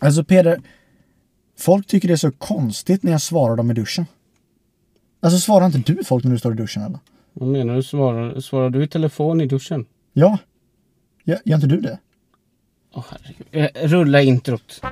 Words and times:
Alltså 0.00 0.24
Peder, 0.24 0.60
folk 1.58 1.86
tycker 1.86 2.08
det 2.08 2.14
är 2.14 2.16
så 2.16 2.30
konstigt 2.32 3.02
när 3.02 3.12
jag 3.12 3.20
svarar 3.22 3.56
dem 3.56 3.70
i 3.70 3.74
duschen. 3.74 4.06
Alltså 5.20 5.38
svarar 5.38 5.66
inte 5.66 5.78
du 5.92 6.04
folk 6.04 6.24
när 6.24 6.32
du 6.32 6.38
står 6.38 6.52
i 6.52 6.56
duschen 6.56 6.82
eller? 6.82 6.98
Vad 7.32 7.48
menar 7.48 7.74
du? 7.74 7.82
Svarar, 7.82 8.40
svarar 8.40 8.70
du 8.70 8.84
i 8.84 8.88
telefon 8.88 9.40
i 9.40 9.46
duschen? 9.46 9.86
Ja. 10.12 10.38
Gör, 11.24 11.38
gör 11.44 11.54
inte 11.54 11.66
du 11.66 11.80
det? 11.80 11.98
Åh 12.94 13.04
herregud. 13.10 13.46
Eh, 13.50 13.88
Rulla 13.88 14.22
introt. 14.22 14.80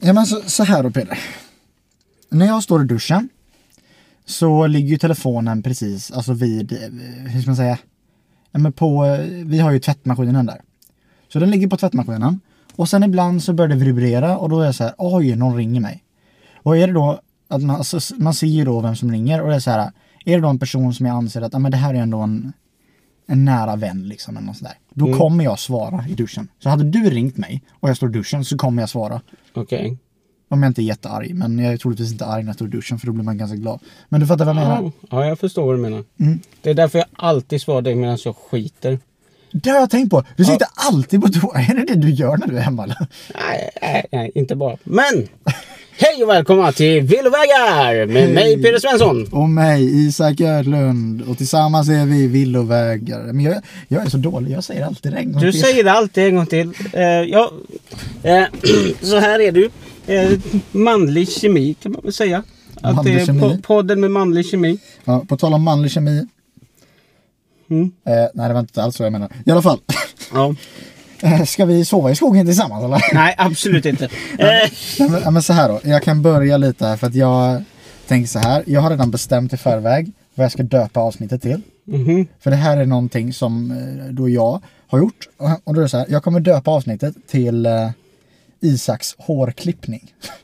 Ja 0.00 0.12
men 0.12 0.26
så, 0.26 0.40
så 0.46 0.64
här 0.64 0.82
då 0.82 0.90
Peder. 0.90 1.18
När 2.28 2.46
jag 2.46 2.62
står 2.62 2.82
i 2.82 2.84
duschen 2.86 3.28
så 4.26 4.66
ligger 4.66 4.88
ju 4.88 4.98
telefonen 4.98 5.62
precis 5.62 6.10
alltså 6.10 6.32
vid, 6.32 6.72
eh, 6.72 6.78
hur 7.26 7.40
ska 7.40 7.50
man 7.50 7.56
säga? 7.56 7.78
Ja, 8.52 8.58
men 8.58 8.72
på, 8.72 9.04
eh, 9.04 9.26
vi 9.44 9.58
har 9.58 9.72
ju 9.72 9.78
tvättmaskinen 9.78 10.46
där. 10.46 10.60
Så 11.28 11.38
den 11.38 11.50
ligger 11.50 11.68
på 11.68 11.76
tvättmaskinen. 11.76 12.40
Och 12.76 12.88
sen 12.88 13.02
ibland 13.02 13.42
så 13.42 13.52
börjar 13.52 13.68
det 13.68 13.84
vibrera 13.84 14.38
och 14.38 14.48
då 14.48 14.60
är 14.60 14.64
jag 14.64 14.74
så 14.74 14.84
här, 14.84 14.94
oj, 14.98 15.36
någon 15.36 15.56
ringer 15.56 15.80
mig. 15.80 16.04
Och 16.62 16.76
är 16.76 16.86
det 16.86 16.92
då, 16.92 17.20
att 17.48 17.62
man, 17.62 17.76
alltså, 17.76 18.14
man 18.16 18.34
ser 18.34 18.46
ju 18.46 18.64
då 18.64 18.80
vem 18.80 18.96
som 18.96 19.12
ringer 19.12 19.42
och 19.42 19.48
det 19.48 19.54
är 19.54 19.60
så 19.60 19.70
här, 19.70 19.92
är 20.24 20.36
det 20.36 20.42
då 20.42 20.48
en 20.48 20.58
person 20.58 20.94
som 20.94 21.06
jag 21.06 21.16
anser 21.16 21.42
att, 21.42 21.52
ja 21.52 21.58
men 21.58 21.70
det 21.70 21.76
här 21.76 21.94
är 21.94 21.98
ändå 21.98 22.18
en, 22.18 22.52
en 23.26 23.44
nära 23.44 23.76
vän 23.76 24.08
liksom 24.08 24.36
eller 24.36 24.46
något 24.46 24.56
sånt 24.56 24.70
där. 24.70 24.78
Då 24.94 25.18
kommer 25.18 25.44
jag 25.44 25.58
svara 25.58 26.04
i 26.08 26.14
duschen. 26.14 26.48
Så 26.58 26.68
hade 26.68 26.84
du 26.84 27.10
ringt 27.10 27.36
mig 27.36 27.62
och 27.70 27.88
jag 27.88 27.96
står 27.96 28.08
i 28.08 28.12
duschen 28.12 28.44
så 28.44 28.56
kommer 28.56 28.82
jag 28.82 28.88
svara. 28.88 29.20
Okej. 29.54 29.98
Om 30.54 30.62
jag 30.62 30.70
inte 30.70 30.82
är 30.82 30.84
jättearg, 30.84 31.34
men 31.34 31.58
jag 31.58 31.72
är 31.72 31.76
troligtvis 31.76 32.12
inte 32.12 32.26
arg 32.26 32.42
när 32.42 32.48
jag 32.48 32.54
står 32.54 32.68
i 32.68 32.70
duschen 32.70 32.98
för 32.98 33.06
då 33.06 33.12
blir 33.12 33.24
man 33.24 33.38
ganska 33.38 33.56
glad. 33.56 33.80
Men 34.08 34.20
du 34.20 34.26
fattar 34.26 34.44
vad 34.44 34.56
jag 34.56 34.62
menar? 34.62 34.82
Ja, 34.82 34.92
ja, 35.10 35.26
jag 35.26 35.38
förstår 35.38 35.66
vad 35.66 35.74
du 35.74 35.80
menar. 35.82 36.04
Mm. 36.20 36.40
Det 36.62 36.70
är 36.70 36.74
därför 36.74 36.98
jag 36.98 37.06
alltid 37.12 37.60
svarar 37.60 37.82
dig 37.82 37.94
medan 37.94 38.18
jag 38.24 38.36
skiter. 38.36 38.98
Det 39.62 39.70
har 39.70 39.80
jag 39.80 39.90
tänkt 39.90 40.10
på. 40.10 40.24
Du 40.36 40.44
sitter 40.44 40.66
alltid 40.74 41.22
på 41.22 41.28
toa. 41.28 41.58
Är 41.60 41.74
det 41.74 41.84
det 41.84 41.94
du 42.00 42.10
gör 42.10 42.36
när 42.36 42.46
du 42.46 42.56
är 42.56 42.60
hemma 42.62 42.84
eller? 42.84 42.96
Nej, 43.34 43.70
nej, 43.82 44.06
nej, 44.12 44.30
inte 44.34 44.56
bara. 44.56 44.76
Men! 44.84 45.28
Hej 45.98 46.22
och 46.24 46.28
välkomna 46.28 46.72
till 46.72 47.00
Villovägar 47.02 48.06
med 48.06 48.30
mig 48.34 48.62
Peder 48.62 48.78
Svensson. 48.78 49.26
Och 49.32 49.48
mig, 49.48 50.06
Isak 50.06 50.40
Ödlund. 50.40 51.22
Och 51.22 51.38
tillsammans 51.38 51.88
är 51.88 52.06
vi 52.06 52.26
villovägare. 52.26 53.32
Men 53.32 53.40
jag, 53.44 53.54
jag 53.88 54.06
är 54.06 54.10
så 54.10 54.16
dålig, 54.16 54.52
jag 54.52 54.64
säger 54.64 54.86
alltid 54.86 55.12
det 55.12 55.18
en 55.18 55.32
gång 55.32 55.42
Du 55.42 55.52
till. 55.52 55.60
säger 55.60 55.84
det 55.84 55.92
alltid 55.92 56.24
en 56.24 56.36
gång 56.36 56.46
till. 56.46 56.72
Eh, 56.92 57.02
ja, 57.02 57.50
eh, 58.22 58.44
så 59.00 59.18
här 59.18 59.40
är 59.40 59.52
du. 59.52 59.70
Eh, 60.06 60.30
manlig 60.72 61.28
kemi 61.28 61.74
kan 61.82 61.92
man 61.92 62.00
väl 62.04 62.12
säga. 62.12 62.42
Att 62.80 63.04
det 63.04 63.10
är 63.12 63.26
po- 63.26 63.62
podden 63.62 64.00
med 64.00 64.10
manlig 64.10 64.46
kemi. 64.46 64.78
Ja, 65.04 65.24
på 65.28 65.36
tal 65.36 65.54
om 65.54 65.62
manlig 65.62 65.90
kemi. 65.90 66.26
Mm. 67.70 67.92
Eh, 68.06 68.14
nej, 68.34 68.48
det 68.48 68.54
var 68.54 68.60
inte 68.60 68.82
alls 68.82 68.96
så 68.96 69.02
jag 69.02 69.12
menar. 69.12 69.32
I 69.46 69.50
alla 69.50 69.62
fall. 69.62 69.78
Ja. 70.32 70.54
Eh, 71.22 71.44
ska 71.44 71.64
vi 71.64 71.84
sova 71.84 72.10
i 72.10 72.14
skogen 72.14 72.46
tillsammans 72.46 72.84
eller? 72.84 73.14
Nej, 73.14 73.34
absolut 73.38 73.86
inte. 73.86 74.08
Nej, 74.38 74.72
men, 74.98 75.20
ja, 75.24 75.30
men 75.30 75.42
så 75.42 75.52
här 75.52 75.68
då. 75.68 75.80
Jag 75.84 76.02
kan 76.02 76.22
börja 76.22 76.56
lite 76.56 76.86
här 76.86 76.96
för 76.96 77.06
att 77.06 77.14
jag 77.14 77.62
tänker 78.06 78.28
så 78.28 78.38
här. 78.38 78.64
Jag 78.66 78.80
har 78.80 78.90
redan 78.90 79.10
bestämt 79.10 79.52
i 79.52 79.56
förväg 79.56 80.12
vad 80.34 80.44
jag 80.44 80.52
ska 80.52 80.62
döpa 80.62 81.00
avsnittet 81.00 81.42
till. 81.42 81.60
mhm. 81.84 82.26
För 82.40 82.50
det 82.50 82.56
här 82.56 82.76
är 82.76 82.86
någonting 82.86 83.32
som 83.32 83.70
eh, 83.70 84.12
då 84.12 84.28
jag 84.28 84.60
har 84.86 84.98
gjort. 84.98 85.28
Och 85.64 85.74
då 85.74 85.80
är 85.80 85.82
det 85.82 85.88
så 85.88 85.98
här. 85.98 86.06
Jag 86.08 86.22
kommer 86.24 86.40
döpa 86.40 86.70
avsnittet 86.70 87.14
till 87.28 87.66
eh, 87.66 87.90
Isaks 88.60 89.14
hårklippning. 89.18 90.12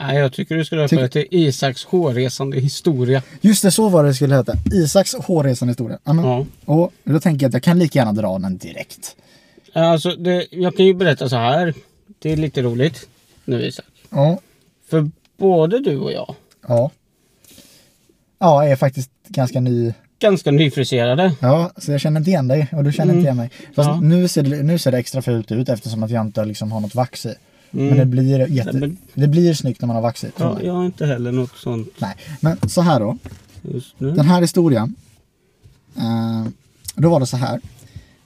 Nej, 0.00 0.16
jag 0.18 0.32
tycker 0.32 0.56
du 0.56 0.64
ska 0.64 0.76
döpa 0.76 0.96
det 0.96 1.08
till 1.08 1.26
Isaks 1.30 1.84
hårresande 1.84 2.60
historia. 2.60 3.22
Just 3.40 3.62
det, 3.62 3.70
så 3.70 3.88
var 3.88 4.04
det 4.04 4.14
skulle 4.14 4.36
heta. 4.36 4.54
Isaks 4.72 5.14
hårresande 5.14 5.70
historia. 5.72 5.98
Ja, 6.04 6.12
men, 6.12 6.24
Ja. 6.24 6.46
Och 6.64 6.92
då 7.04 7.20
tänker 7.20 7.44
jag 7.44 7.48
att 7.48 7.54
jag 7.54 7.62
kan 7.62 7.78
lika 7.78 7.98
gärna 7.98 8.12
dra 8.12 8.38
den 8.38 8.58
direkt. 8.58 9.16
Alltså, 9.72 10.10
det, 10.10 10.46
jag 10.50 10.76
kan 10.76 10.86
ju 10.86 10.94
berätta 10.94 11.28
så 11.28 11.36
här. 11.36 11.74
Det 12.18 12.32
är 12.32 12.36
lite 12.36 12.62
roligt 12.62 13.08
nu 13.44 13.66
Isak. 13.66 13.84
Ja. 14.10 14.38
För 14.90 15.10
både 15.36 15.78
du 15.78 15.98
och 15.98 16.12
jag, 16.12 16.34
Ja. 16.68 16.90
Ja, 18.38 18.62
jag 18.64 18.72
är 18.72 18.76
faktiskt 18.76 19.10
ganska 19.28 19.60
ny. 19.60 19.92
ganska 20.18 20.50
nyfriserade. 20.50 21.32
Ja, 21.40 21.70
så 21.76 21.92
jag 21.92 22.00
känner 22.00 22.20
inte 22.20 22.30
igen 22.30 22.48
dig 22.48 22.66
och 22.72 22.84
du 22.84 22.92
känner 22.92 23.14
inte 23.14 23.24
igen 23.24 23.36
mig. 23.36 23.50
Fast 23.74 23.88
Ja. 23.88 24.00
nu, 24.00 24.28
ser 24.28 24.42
det, 24.42 24.62
nu 24.62 24.78
ser 24.78 24.92
det 24.92 24.98
extra 24.98 25.22
fult 25.22 25.52
ut 25.52 25.68
eftersom 25.68 26.02
att 26.02 26.10
jag 26.10 26.26
inte 26.26 26.44
liksom 26.44 26.72
har 26.72 26.80
något 26.80 26.94
vax 26.94 27.26
i. 27.26 27.34
Mm. 27.72 27.86
Men 27.86 27.96
det 27.98 28.06
blir, 28.06 28.48
jätte, 28.50 28.72
Nej, 28.72 28.80
men- 28.80 28.96
det 29.14 29.28
blir 29.28 29.54
snyggt 29.54 29.80
när 29.80 29.86
man 29.86 29.96
har 29.96 30.02
vax 30.02 30.24
i. 30.24 30.30
tror 30.30 30.50
Ja, 30.60 30.66
jag. 30.66 30.74
har 30.74 30.86
inte 30.86 31.06
heller 31.06 31.32
något 31.32 31.56
sånt 31.56 31.88
Nej, 31.98 32.14
men 32.40 32.68
så 32.68 32.80
här 32.80 33.00
då. 33.00 33.18
Den 33.98 34.26
här 34.26 34.40
historien. 34.40 34.94
Eh, 35.96 36.46
då 36.94 37.08
var 37.10 37.20
det 37.20 37.26
så 37.26 37.36
här. 37.36 37.60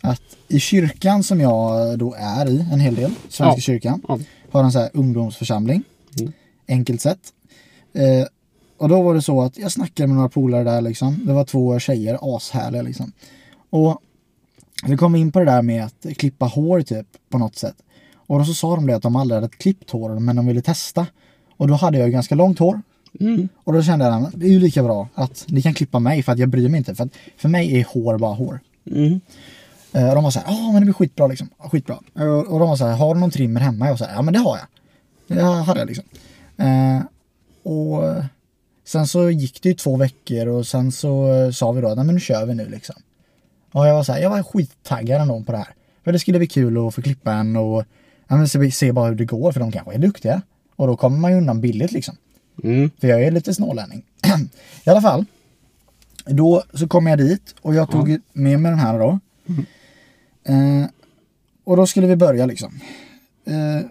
Att 0.00 0.22
i 0.48 0.60
kyrkan 0.60 1.22
som 1.22 1.40
jag 1.40 1.98
då 1.98 2.14
är 2.18 2.48
i 2.50 2.66
en 2.72 2.80
hel 2.80 2.94
del, 2.94 3.10
Svenska 3.28 3.44
Ja. 3.56 3.60
kyrkan, 3.60 4.02
Ja. 4.08 4.18
har 4.50 4.64
en 4.64 4.72
så 4.72 4.78
här 4.78 4.90
ungdomsförsamling. 4.94 5.82
Mm. 6.20 6.32
Enkelt 6.68 7.00
sett. 7.00 7.18
Eh, 7.92 8.26
och 8.78 8.88
då 8.88 9.02
var 9.02 9.14
det 9.14 9.22
så 9.22 9.42
att 9.42 9.58
jag 9.58 9.72
snackade 9.72 10.06
med 10.06 10.16
några 10.16 10.28
polare 10.28 10.64
där 10.64 10.80
liksom. 10.80 11.26
Det 11.26 11.32
var 11.32 11.44
två 11.44 11.78
tjejer, 11.78 12.18
ashärliga 12.36 12.82
liksom. 12.82 13.12
Och 13.70 13.98
vi 14.86 14.96
kom 14.96 15.14
in 15.16 15.32
på 15.32 15.38
det 15.38 15.44
där 15.44 15.62
med 15.62 15.84
att 15.84 16.06
klippa 16.16 16.46
hår 16.46 16.82
typ 16.82 17.06
på 17.28 17.38
något 17.38 17.56
sätt. 17.56 17.76
Och 18.32 18.38
då 18.38 18.44
så 18.44 18.54
sa 18.54 18.76
de 18.76 18.86
det 18.86 18.96
att 18.96 19.02
de 19.02 19.16
aldrig 19.16 19.40
hade 19.40 19.48
klippt 19.56 19.90
hår 19.90 20.18
men 20.20 20.36
de 20.36 20.46
ville 20.46 20.62
testa. 20.62 21.06
Och 21.56 21.68
då 21.68 21.74
hade 21.74 21.98
jag 21.98 22.06
ju 22.06 22.12
ganska 22.12 22.34
långt 22.34 22.58
hår. 22.58 22.82
Mm. 23.20 23.48
Och 23.64 23.72
då 23.72 23.82
kände 23.82 24.04
jag 24.04 24.14
att 24.14 24.32
det 24.34 24.46
är 24.46 24.50
ju 24.50 24.58
lika 24.58 24.82
bra 24.82 25.08
att 25.14 25.44
ni 25.48 25.62
kan 25.62 25.74
klippa 25.74 25.98
mig 25.98 26.22
för 26.22 26.32
att 26.32 26.38
jag 26.38 26.48
bryr 26.48 26.68
mig 26.68 26.78
inte. 26.78 26.94
För 26.94 27.04
att 27.04 27.12
för 27.36 27.48
mig 27.48 27.80
är 27.80 27.84
hår 27.84 28.18
bara 28.18 28.34
hår. 28.34 28.60
Mm. 28.90 29.20
Eh, 29.92 30.08
Och 30.08 30.14
de 30.14 30.24
var 30.24 30.30
så 30.30 30.38
här, 30.40 30.52
ja 30.54 30.72
men 30.72 30.74
det 30.74 30.80
blir 30.80 30.92
skitbra 30.94 31.26
liksom. 31.26 31.48
Skitbra. 31.58 31.98
Eh, 32.18 32.26
Och 32.28 32.58
de 32.58 32.68
var 32.68 32.76
så 32.76 32.86
här, 32.86 32.96
har 32.96 33.14
du 33.14 33.20
någon 33.20 33.30
trimmer 33.30 33.60
hemma? 33.60 33.86
Jag 33.88 33.96
här, 33.96 34.14
ja 34.14 34.22
men 34.22 34.34
det 34.34 34.40
har 34.40 34.58
jag. 34.58 34.66
Det 35.36 35.42
hade 35.42 35.80
jag 35.80 35.86
liksom. 35.88 36.04
Eh, 36.56 37.02
och 37.72 38.02
sen 38.84 39.06
så 39.06 39.30
gick 39.30 39.62
det 39.62 39.68
ju 39.68 39.74
två 39.74 39.96
veckor 39.96 40.46
och 40.46 40.66
sen 40.66 40.92
så 40.92 41.28
sa 41.52 41.72
vi 41.72 41.80
då, 41.80 41.88
nej 41.88 42.04
men 42.04 42.14
nu 42.14 42.20
kör 42.20 42.46
vi 42.46 42.54
nu 42.54 42.68
liksom. 42.68 42.96
Och 43.72 43.86
jag 43.86 43.94
var 43.94 44.02
så 44.04 44.12
här, 44.12 44.20
jag 44.20 44.30
var 44.30 44.42
skittaggad 44.42 45.20
ändå 45.20 45.42
på 45.42 45.52
det 45.52 45.58
här. 45.58 45.74
För 46.04 46.12
det 46.12 46.18
skulle 46.18 46.38
bli 46.38 46.46
kul 46.46 46.86
att 46.86 46.94
få 46.94 47.02
klippa 47.02 47.32
en 47.32 47.56
och 47.56 47.84
ja, 48.32 48.36
men 48.36 48.48
se, 48.48 48.70
se 48.70 48.92
bara 48.92 49.08
hur 49.08 49.14
det 49.14 49.24
går 49.24 49.52
för 49.52 49.60
de 49.60 49.72
kanske 49.72 49.94
är 49.94 49.98
duktiga. 49.98 50.42
Och 50.76 50.86
då 50.86 50.96
kommer 50.96 51.18
man 51.18 51.30
ju 51.30 51.36
undan 51.36 51.60
billigt 51.60 51.92
liksom. 51.92 52.16
Mm. 52.62 52.90
För 53.00 53.08
jag 53.08 53.22
är 53.22 53.30
lite 53.30 53.54
snålänning. 53.54 54.02
I 54.84 54.90
alla 54.90 55.00
fall. 55.00 55.24
Då 56.26 56.62
så 56.74 56.88
kom 56.88 57.06
jag 57.06 57.18
dit 57.18 57.54
och 57.62 57.74
jag 57.74 57.90
tog 57.90 58.20
med 58.32 58.60
mig 58.60 58.70
den 58.70 58.78
här 58.78 58.98
då. 58.98 59.18
Eh, 60.44 60.86
och 61.64 61.76
då 61.76 61.86
skulle 61.86 62.06
vi 62.06 62.16
börja 62.16 62.46
liksom. 62.46 62.80
Eh, 63.44 63.86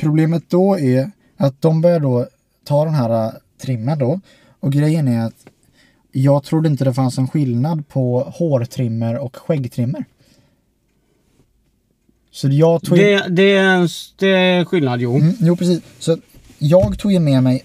problemet 0.00 0.50
då 0.50 0.78
är 0.78 1.10
att 1.36 1.62
de 1.62 1.80
börjar 1.80 2.00
då 2.00 2.26
ta 2.64 2.84
den 2.84 2.94
här 2.94 3.26
eh, 3.26 3.32
trimmen 3.62 3.98
då. 3.98 4.20
Och 4.60 4.72
grejen 4.72 5.08
är 5.08 5.26
att 5.26 5.46
jag 6.12 6.44
trodde 6.44 6.68
inte 6.68 6.84
det 6.84 6.94
fanns 6.94 7.18
en 7.18 7.28
skillnad 7.28 7.88
på 7.88 8.20
hårtrimmer 8.20 9.18
och 9.18 9.36
skäggtrimmer. 9.36 10.04
Så 12.38 12.48
jag 12.48 12.82
tog... 12.82 12.98
Det, 12.98 13.24
det, 13.28 13.56
är 13.56 13.64
en, 13.64 13.88
det 14.16 14.28
är 14.28 14.64
skillnad, 14.64 15.00
jo. 15.00 15.16
Mm, 15.16 15.34
jo, 15.40 15.56
precis. 15.56 15.80
Så 15.98 16.18
jag 16.58 16.98
tog 16.98 17.12
ju 17.12 17.18
med 17.18 17.42
mig, 17.42 17.64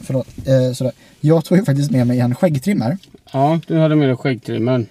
förlåt, 0.00 0.28
eh, 0.46 0.72
sådär. 0.72 0.92
Jag 1.20 1.44
tog 1.44 1.58
ju 1.58 1.64
faktiskt 1.64 1.90
med 1.90 2.06
mig 2.06 2.20
en 2.20 2.34
skäggtrimmer. 2.34 2.98
Ja, 3.32 3.60
du 3.66 3.78
hade 3.78 3.96
med 3.96 4.08
dig 4.08 4.16
skäggtrimmen. 4.16 4.86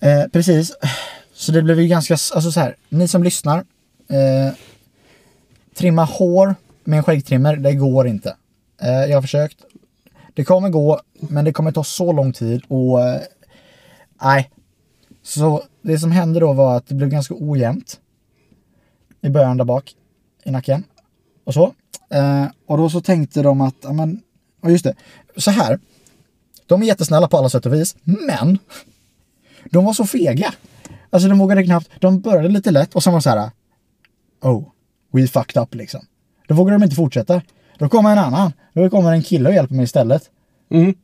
Eh, 0.00 0.22
precis. 0.32 0.72
Så 1.34 1.52
det 1.52 1.62
blev 1.62 1.80
ju 1.80 1.88
ganska, 1.88 2.14
alltså 2.14 2.52
så 2.52 2.60
här, 2.60 2.76
ni 2.88 3.08
som 3.08 3.22
lyssnar. 3.22 3.58
Eh, 4.08 4.54
trimma 5.74 6.04
hår 6.04 6.54
med 6.84 6.96
en 6.96 7.02
skäggtrimmer, 7.02 7.56
det 7.56 7.72
går 7.72 8.06
inte. 8.06 8.36
Eh, 8.82 8.88
jag 8.88 9.16
har 9.16 9.22
försökt. 9.22 9.58
Det 10.34 10.44
kommer 10.44 10.68
gå, 10.68 11.00
men 11.20 11.44
det 11.44 11.52
kommer 11.52 11.72
ta 11.72 11.84
så 11.84 12.12
lång 12.12 12.32
tid 12.32 12.62
och 12.68 13.02
eh, 13.02 13.20
nej. 14.22 14.50
Så 15.22 15.62
det 15.82 15.98
som 15.98 16.12
hände 16.12 16.40
då 16.40 16.52
var 16.52 16.76
att 16.76 16.86
det 16.86 16.94
blev 16.94 17.08
ganska 17.10 17.34
ojämnt. 17.38 18.00
I 19.24 19.30
början 19.30 19.56
där 19.56 19.64
bak 19.64 19.94
i 20.44 20.50
nacken. 20.50 20.84
Och 21.44 21.54
så. 21.54 21.74
Eh, 22.10 22.46
och 22.66 22.78
då 22.78 22.90
så 22.90 23.00
tänkte 23.00 23.42
de 23.42 23.60
att, 23.60 23.74
ja 23.82 23.92
men, 23.92 24.22
och 24.62 24.70
just 24.70 24.84
det, 24.84 24.94
så 25.36 25.50
här. 25.50 25.78
De 26.66 26.82
är 26.82 26.86
jättesnälla 26.86 27.28
på 27.28 27.36
alla 27.36 27.48
sätt 27.48 27.66
och 27.66 27.74
vis, 27.74 27.96
men 28.02 28.58
de 29.64 29.84
var 29.84 29.92
så 29.92 30.06
fega. 30.06 30.54
Alltså 31.10 31.28
de 31.28 31.38
vågade 31.38 31.64
knappt, 31.64 31.90
de 32.00 32.20
började 32.20 32.48
lite 32.48 32.70
lätt 32.70 32.94
och 32.94 33.02
sen 33.02 33.12
var 33.12 33.20
det 33.20 33.22
så 33.22 33.30
här. 33.30 33.50
Oh, 34.42 34.64
we 35.12 35.26
fucked 35.26 35.62
up 35.62 35.74
liksom. 35.74 36.00
Då 36.48 36.54
vågade 36.54 36.78
de 36.78 36.84
inte 36.84 36.96
fortsätta. 36.96 37.42
Då 37.78 37.88
kommer 37.88 38.12
en 38.12 38.18
annan. 38.18 38.52
Då 38.72 38.90
kommer 38.90 39.12
en 39.12 39.22
kille 39.22 39.48
och 39.48 39.54
hjälper 39.54 39.74
mig 39.74 39.84
istället. 39.84 40.30
Mm. 40.70 40.94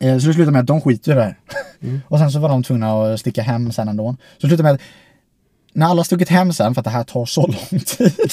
Eh, 0.00 0.18
så 0.18 0.26
det 0.26 0.34
slutade 0.34 0.50
med 0.50 0.60
att 0.60 0.66
de 0.66 0.80
skiter 0.80 1.12
i 1.12 1.14
det 1.14 1.22
här. 1.22 1.38
och 2.08 2.18
sen 2.18 2.32
så 2.32 2.38
var 2.38 2.48
de 2.48 2.62
tvungna 2.62 3.02
att 3.02 3.20
sticka 3.20 3.42
hem 3.42 3.72
sen 3.72 3.88
ändå. 3.88 4.16
Så 4.38 4.46
det 4.46 4.48
slutade 4.48 4.62
med 4.62 4.74
att 4.74 4.80
när 5.74 5.86
alla 5.86 6.04
stuckit 6.04 6.28
hem 6.28 6.52
sen, 6.52 6.74
för 6.74 6.80
att 6.80 6.84
det 6.84 6.90
här 6.90 7.04
tar 7.04 7.26
så 7.26 7.46
lång 7.46 7.80
tid. 7.80 8.32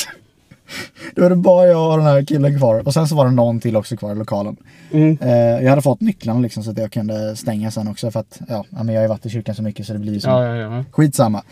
Då 1.16 1.24
är 1.24 1.30
det 1.30 1.36
bara 1.36 1.68
jag 1.68 1.92
och 1.92 1.98
den 1.98 2.06
här 2.06 2.26
killen 2.26 2.58
kvar. 2.58 2.88
Och 2.88 2.94
sen 2.94 3.08
så 3.08 3.16
var 3.16 3.26
det 3.26 3.32
någon 3.32 3.60
till 3.60 3.76
också 3.76 3.98
kvar 3.98 4.12
i 4.12 4.16
lokalen. 4.16 4.58
Mm. 4.92 5.18
Eh, 5.22 5.64
jag 5.64 5.70
hade 5.70 5.82
fått 5.82 6.02
nycklarna 6.02 6.40
liksom 6.40 6.64
så 6.64 6.72
att 6.72 6.78
jag 6.78 6.92
kunde 6.92 7.36
stänga 7.36 7.72
sen 7.72 7.88
också 7.88 8.12
för 8.12 8.20
att 8.20 8.42
ja, 8.48 8.66
men 8.70 8.88
jag 8.88 8.96
har 8.96 9.02
ju 9.02 9.08
varit 9.08 9.26
i 9.26 9.30
kyrkan 9.30 9.56
så 9.56 9.64
mycket 9.64 9.88
så 9.88 9.94
det 9.94 10.00
blir 10.00 10.20
som 10.20 10.32
Ja, 10.32 10.56
ja, 10.56 10.56
ja. 10.56 10.84
Skitsamma. 10.92 11.44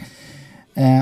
Eh, 0.75 1.01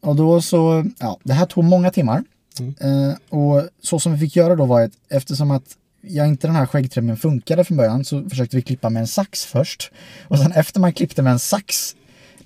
och 0.00 0.16
då 0.16 0.42
så, 0.42 0.84
ja, 0.98 1.18
det 1.22 1.32
här 1.32 1.46
tog 1.46 1.64
många 1.64 1.90
timmar. 1.90 2.24
Mm. 2.58 2.74
Eh, 2.80 3.16
och 3.28 3.62
så 3.82 3.98
som 3.98 4.12
vi 4.12 4.18
fick 4.18 4.36
göra 4.36 4.56
då 4.56 4.64
var 4.64 4.80
att 4.80 4.92
eftersom 5.08 5.50
att 5.50 5.76
jag 6.02 6.28
inte 6.28 6.46
den 6.46 6.56
här 6.56 6.66
skäggtrimmen 6.66 7.16
funkade 7.16 7.64
från 7.64 7.76
början 7.76 8.04
så 8.04 8.28
försökte 8.28 8.56
vi 8.56 8.62
klippa 8.62 8.90
med 8.90 9.00
en 9.00 9.06
sax 9.06 9.44
först. 9.44 9.90
Och 10.28 10.38
sen 10.38 10.52
efter 10.52 10.80
man 10.80 10.92
klippte 10.92 11.22
med 11.22 11.32
en 11.32 11.38
sax 11.38 11.96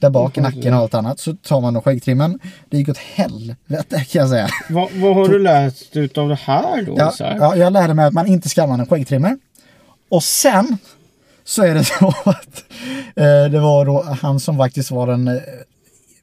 där 0.05 0.11
bak 0.11 0.39
i 0.39 0.41
nacken 0.41 0.75
och 0.75 0.81
allt 0.81 0.95
annat 0.95 1.21
så 1.21 1.35
tar 1.35 1.61
man 1.61 1.75
då 1.75 1.81
skäggtrimmen. 1.81 2.39
Det 2.71 2.77
gick 2.79 2.89
åt 2.89 2.99
helvete 2.99 4.05
kan 4.05 4.21
jag 4.21 4.29
säga. 4.29 4.49
Vad, 4.71 4.93
vad 4.93 5.15
har 5.15 5.29
du 5.29 5.39
lärt 5.39 5.97
ut 5.97 6.19
av 6.19 6.29
det 6.29 6.35
här 6.35 6.83
då? 6.83 6.95
Ja, 6.99 7.11
Isak? 7.15 7.37
ja, 7.41 7.57
jag 7.57 7.73
lärde 7.73 7.95
mig 7.95 8.07
att 8.07 8.13
man 8.15 8.27
inte 8.27 8.49
ska 8.49 8.63
använda 8.63 8.83
en 8.83 8.89
skäggtrimmer. 8.89 9.39
Och 10.09 10.23
sen 10.23 10.79
så 11.45 11.63
är 11.63 11.75
det 11.75 11.85
så 11.99 12.15
att 12.25 12.65
eh, 13.17 13.51
det 13.51 13.61
var 13.61 13.85
då 13.87 14.03
han 14.23 14.41
som 14.41 14.57
faktiskt 14.57 14.91
var 14.91 15.07
den 15.07 15.29
eh, 15.29 15.35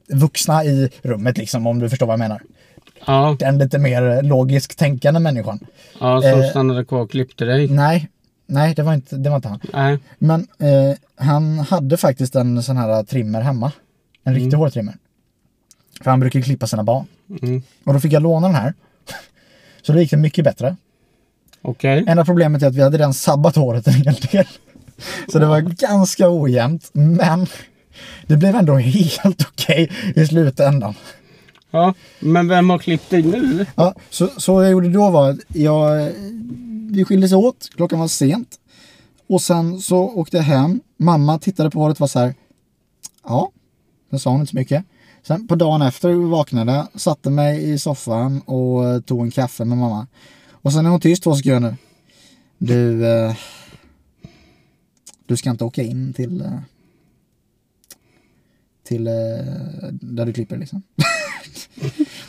vuxna 0.08 0.64
i 0.64 0.90
rummet 1.02 1.38
liksom 1.38 1.66
om 1.66 1.78
du 1.78 1.88
förstår 1.88 2.06
vad 2.06 2.12
jag 2.14 2.18
menar. 2.18 2.42
ja, 3.06 3.36
Den 3.38 3.58
lite 3.58 3.78
mer 3.78 4.22
logiskt 4.22 4.78
tänkande 4.78 5.20
människan. 5.20 5.58
ja, 6.00 6.22
som 6.22 6.40
eh, 6.40 6.50
stannade 6.50 6.84
kvar 6.84 7.00
och 7.00 7.10
klippte 7.10 7.44
dig. 7.44 7.68
Nej, 7.68 8.08
nej 8.52 8.74
det 8.74 8.82
var 8.82 8.94
inte, 8.94 9.16
det 9.16 9.30
var 9.30 9.36
inte 9.36 9.48
han. 9.48 9.60
Nej. 9.72 9.98
Men 10.18 10.40
eh, 10.58 10.96
han 11.16 11.58
hade 11.58 11.96
faktiskt 11.96 12.34
en 12.34 12.62
sån 12.62 12.76
här 12.76 13.04
trimmer 13.04 13.40
hemma. 13.40 13.72
En 14.24 14.34
riktig 14.34 14.56
hårtrimmer. 14.56 14.94
För 16.02 16.10
han 16.10 16.20
brukar 16.20 16.40
klippa 16.40 16.66
sina 16.66 16.82
barn. 16.82 17.06
Mm. 17.42 17.62
Och 17.84 17.94
då 17.94 18.00
fick 18.00 18.12
jag 18.12 18.22
låna 18.22 18.46
den 18.46 18.56
här. 18.56 18.74
Så 19.82 19.92
då 19.92 19.98
gick 19.98 20.10
det 20.10 20.16
mycket 20.16 20.44
bättre. 20.44 20.76
Okej. 21.62 22.04
Enda 22.06 22.24
problemet 22.24 22.62
är 22.62 22.66
att 22.66 22.74
vi 22.74 22.82
hade 22.82 22.98
redan 22.98 23.14
sabbat 23.14 23.56
håret 23.56 23.86
en 23.86 23.94
hel 23.94 24.14
del. 24.14 24.46
Så 25.32 25.38
det 25.38 25.46
var 25.46 25.60
ganska 25.60 26.30
ojämnt. 26.30 26.90
Men 26.92 27.46
det 28.26 28.36
blev 28.36 28.54
ändå 28.54 28.76
helt 29.18 29.42
okej 29.48 29.90
i 30.16 30.26
slutändan. 30.26 30.94
Ja, 31.74 31.94
men 32.20 32.48
vem 32.48 32.70
har 32.70 32.78
klippt 32.78 33.10
dig 33.10 33.22
nu? 33.22 33.66
Ja, 33.74 33.94
så, 34.10 34.28
så 34.36 34.54
vad 34.54 34.64
jag 34.64 34.72
gjorde 34.72 34.88
då 34.88 35.10
var 35.10 35.30
att 35.30 35.38
jag, 35.48 36.06
eh, 36.06 36.12
vi 36.90 37.04
skildes 37.04 37.32
åt, 37.32 37.70
klockan 37.76 37.98
var 37.98 38.08
sent. 38.08 38.58
Och 39.26 39.42
sen 39.42 39.80
så 39.80 39.98
åkte 39.98 40.36
jag 40.36 40.44
hem. 40.44 40.80
Mamma 40.96 41.38
tittade 41.38 41.70
på 41.70 41.80
håret 41.80 41.96
och 41.96 42.00
var 42.00 42.08
så 42.08 42.18
här. 42.18 42.34
Ja, 43.24 43.50
det 44.10 44.18
sa 44.18 44.30
hon 44.30 44.40
inte 44.40 44.50
så 44.50 44.56
mycket. 44.56 44.84
Sen 45.22 45.48
på 45.48 45.54
dagen 45.54 45.82
efter 45.82 46.12
vaknade 46.12 46.86
satte 46.94 47.30
mig 47.30 47.72
i 47.72 47.78
soffan 47.78 48.40
och 48.40 48.88
eh, 48.88 49.00
tog 49.00 49.20
en 49.20 49.30
kaffe 49.30 49.64
med 49.64 49.78
mamma. 49.78 50.06
Och 50.50 50.72
sen 50.72 50.86
är 50.86 50.90
hon 50.90 51.00
tyst 51.00 51.22
två 51.22 51.34
sekunder. 51.34 51.76
Du, 52.58 53.06
eh, 53.06 53.36
du 55.26 55.36
ska 55.36 55.50
inte 55.50 55.64
åka 55.64 55.82
in 55.82 56.12
till, 56.12 56.40
eh, 56.40 56.58
till 58.84 59.06
eh, 59.06 59.12
där 59.90 60.26
du 60.26 60.32
klipper 60.32 60.56
liksom. 60.56 60.82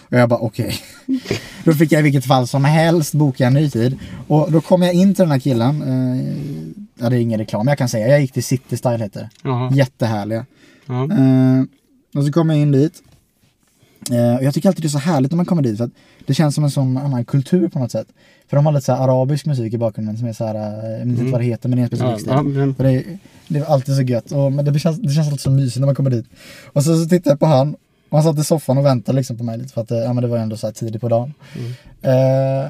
och 0.09 0.17
jag 0.17 0.29
bara 0.29 0.39
okej. 0.39 0.75
Då 1.63 1.73
fick 1.73 1.91
jag 1.91 1.99
i 1.99 2.03
vilket 2.03 2.25
fall 2.25 2.47
som 2.47 2.65
helst 2.65 3.13
boka 3.13 3.47
en 3.47 3.53
ny 3.53 3.69
tid. 3.69 3.99
Och 4.27 4.51
då 4.51 4.61
kom 4.61 4.81
jag 4.81 4.93
in 4.93 5.15
till 5.15 5.23
den 5.23 5.31
här 5.31 5.39
killen. 5.39 5.81
Eh, 5.81 6.33
ja, 6.99 7.09
det 7.09 7.17
är 7.17 7.19
ingen 7.19 7.39
reklam, 7.39 7.67
jag 7.67 7.77
kan 7.77 7.89
säga. 7.89 8.07
Jag 8.07 8.21
gick 8.21 8.31
till 8.33 8.43
City 8.43 8.77
Style 8.77 8.97
heter 8.97 9.21
det. 9.21 9.29
Jättehärliga. 9.75 10.45
Eh, 10.89 11.63
och 12.15 12.25
så 12.25 12.31
kom 12.31 12.49
jag 12.49 12.59
in 12.59 12.71
dit. 12.71 13.03
Eh, 14.11 14.35
och 14.35 14.43
jag 14.43 14.53
tycker 14.53 14.69
alltid 14.69 14.83
det 14.83 14.87
är 14.87 14.89
så 14.89 14.97
härligt 14.97 15.31
när 15.31 15.35
man 15.35 15.45
kommer 15.45 15.61
dit 15.61 15.77
för 15.77 15.83
att 15.83 15.91
det 16.25 16.33
känns 16.33 16.55
som 16.55 16.63
en 16.63 16.71
sån 16.71 16.97
annan 16.97 17.25
kultur 17.25 17.67
på 17.67 17.79
något 17.79 17.91
sätt. 17.91 18.07
För 18.47 18.57
de 18.57 18.65
har 18.65 18.73
lite 18.73 18.85
så 18.85 18.93
här 18.93 19.03
arabisk 19.03 19.45
musik 19.45 19.73
i 19.73 19.77
bakgrunden 19.77 20.17
som 20.17 20.27
är 20.27 20.33
så 20.33 20.45
här, 20.45 20.55
eh, 20.55 20.99
jag 20.99 21.05
vet 21.05 21.19
inte 21.19 21.31
vad 21.31 21.41
det 21.41 21.45
heter 21.45 21.69
men 21.69 21.77
det 21.77 21.81
är 21.81 21.83
en 21.83 21.87
specifik 21.87 22.19
stil. 22.19 22.33
ja, 22.35 22.43
men, 22.43 22.75
det, 22.77 22.91
är, 22.91 23.17
det 23.47 23.59
är 23.59 23.63
alltid 23.63 23.95
så 23.95 24.01
gött. 24.01 24.31
Och, 24.31 24.51
men 24.51 24.65
det 24.65 24.79
känns, 24.79 24.99
det 25.01 25.09
känns 25.09 25.27
alltid 25.27 25.39
så 25.39 25.51
mysigt 25.51 25.79
när 25.79 25.85
man 25.85 25.95
kommer 25.95 26.09
dit. 26.09 26.25
Och 26.73 26.83
så, 26.83 27.03
så 27.03 27.09
tittade 27.09 27.29
jag 27.29 27.39
på 27.39 27.45
han 27.45 27.75
han 28.17 28.23
satt 28.23 28.39
i 28.39 28.43
soffan 28.43 28.77
och 28.77 28.85
väntade 28.85 29.15
liksom 29.15 29.37
på 29.37 29.43
mig 29.43 29.57
lite 29.57 29.73
för 29.73 29.81
att 29.81 29.91
eh, 29.91 29.97
ja, 29.97 30.13
men 30.13 30.21
det 30.21 30.27
var 30.27 30.37
ju 30.37 30.43
ändå 30.43 30.57
så 30.57 30.67
här 30.67 30.73
tidigt 30.73 31.01
på 31.01 31.09
dagen. 31.09 31.33
Eh, 32.01 32.69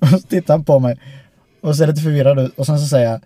och 0.00 0.08
så 0.08 0.18
tittade 0.20 0.52
han 0.52 0.64
på 0.64 0.78
mig 0.78 1.00
och 1.60 1.76
ser 1.76 1.86
lite 1.86 2.02
förvirrad 2.02 2.38
ut 2.38 2.58
och 2.58 2.66
sen 2.66 2.78
så 2.78 2.86
säger 2.86 3.10
jag 3.10 3.20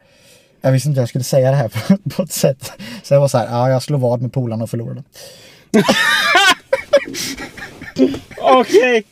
jag 0.65 0.73
visste 0.73 0.89
inte 0.89 1.01
jag 1.01 1.09
skulle 1.09 1.25
säga 1.25 1.51
det 1.51 1.57
här 1.57 1.69
på, 1.69 2.11
på 2.11 2.23
ett 2.23 2.33
sätt. 2.33 2.73
Så 3.03 3.15
jag 3.15 3.21
var 3.21 3.29
så 3.29 3.39
här, 3.39 3.47
ja 3.47 3.71
jag 3.71 3.83
slog 3.83 4.01
vad 4.01 4.23
med 4.23 4.33
polarna 4.33 4.65
och 4.65 4.71
förlorade. 4.71 5.03
Okej. 8.41 9.05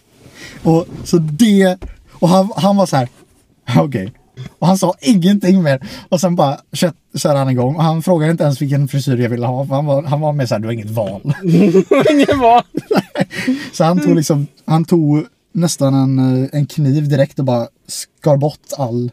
Och 0.62 0.86
så 1.04 1.18
det, 1.18 1.78
och 2.12 2.28
han, 2.28 2.52
han 2.56 2.76
var 2.76 2.86
så 2.86 2.96
här, 2.96 3.08
okej. 3.76 4.12
Och 4.58 4.66
han 4.66 4.78
sa 4.78 4.94
ingenting 5.00 5.62
mer. 5.62 5.88
Och 6.08 6.20
sen 6.20 6.36
bara 6.36 6.58
körde 7.14 7.38
han 7.38 7.50
igång. 7.50 7.76
Och 7.76 7.82
han 7.82 8.02
frågade 8.02 8.32
inte 8.32 8.44
ens 8.44 8.62
vilken 8.62 8.88
frisyr 8.88 9.16
jag 9.16 9.30
ville 9.30 9.46
ha. 9.46 9.64
Han 9.64 9.86
var, 9.86 10.02
han 10.02 10.20
var 10.20 10.32
med 10.32 10.48
så 10.48 10.54
här, 10.54 10.60
du 10.60 10.68
har 10.68 10.72
inget 10.72 10.90
val. 10.90 11.34
Ingen 12.10 12.38
var. 12.38 12.64
Så 13.72 13.84
han 13.84 14.00
tog 14.00 14.16
liksom, 14.16 14.46
han 14.64 14.84
tog 14.84 15.24
nästan 15.52 15.94
en, 15.94 16.42
eh, 16.42 16.48
en 16.52 16.66
kniv 16.66 17.08
direkt 17.08 17.38
och 17.38 17.44
bara 17.44 17.66
skar 17.86 18.36
bort 18.36 18.72
all, 18.78 19.10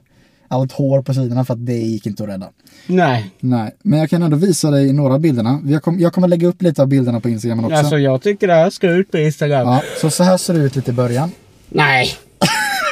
allt 0.48 0.72
hår 0.72 1.02
på 1.02 1.14
sidorna 1.14 1.46
för 1.46 1.54
att 1.54 1.66
det 1.66 1.74
gick 1.74 2.06
inte 2.06 2.24
att 2.24 2.30
rädda. 2.30 2.50
Nej. 2.88 3.32
Nej, 3.40 3.76
men 3.84 4.00
jag 4.00 4.10
kan 4.10 4.24
ändå 4.24 4.38
visa 4.38 4.72
dig 4.72 4.94
några 4.94 5.14
av 5.14 5.20
bilderna. 5.20 5.62
Jag, 5.66 5.84
kom, 5.84 6.00
jag 6.00 6.14
kommer 6.14 6.28
lägga 6.28 6.48
upp 6.48 6.62
lite 6.62 6.82
av 6.82 6.88
bilderna 6.88 7.20
på 7.20 7.30
Instagram 7.30 7.66
också. 7.66 7.78
Alltså 7.78 7.98
jag 7.98 8.22
tycker 8.22 8.48
det 8.48 8.54
här 8.54 8.70
ska 8.70 8.90
ut 8.90 9.12
på 9.12 9.18
Instagram. 9.18 9.68
Ja, 9.68 9.82
så 10.02 10.10
så 10.10 10.24
här 10.24 10.38
ser 10.38 10.54
det 10.54 10.60
ut 10.60 10.76
lite 10.76 10.92
i 10.92 10.94
början. 10.94 11.32
Nej. 11.70 12.10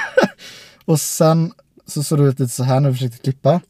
Och 0.85 0.99
sen 0.99 1.51
så 1.87 2.03
såg 2.03 2.19
det 2.19 2.25
ut 2.25 2.39
lite 2.39 2.53
så 2.53 2.63
här 2.63 2.79
när 2.79 2.89
vi 2.89 2.95
försökte 2.95 3.17
klippa. 3.17 3.61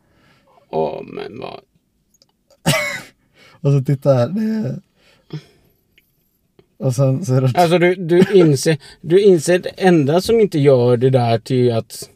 Åh 0.70 1.04
men 1.04 1.40
vad. 1.40 1.60
Och 3.62 3.72
så 3.72 3.84
titta 3.86 4.14
här. 4.14 4.28
Det 4.28 4.42
är... 4.42 4.82
Och 6.78 6.96
sen 6.96 7.26
så 7.26 7.34
är 7.34 7.42
det... 7.42 7.52
Alltså 7.56 7.78
du, 7.80 7.96
du 7.96 8.24
inser, 8.34 8.78
du 9.02 9.22
inser 9.22 9.60
det 9.60 9.70
enda 9.70 10.22
som 10.22 10.40
inte 10.40 10.60
gör 10.60 10.98
det 10.98 11.10
där 11.10 11.40
till 11.40 11.72
att 11.72 12.10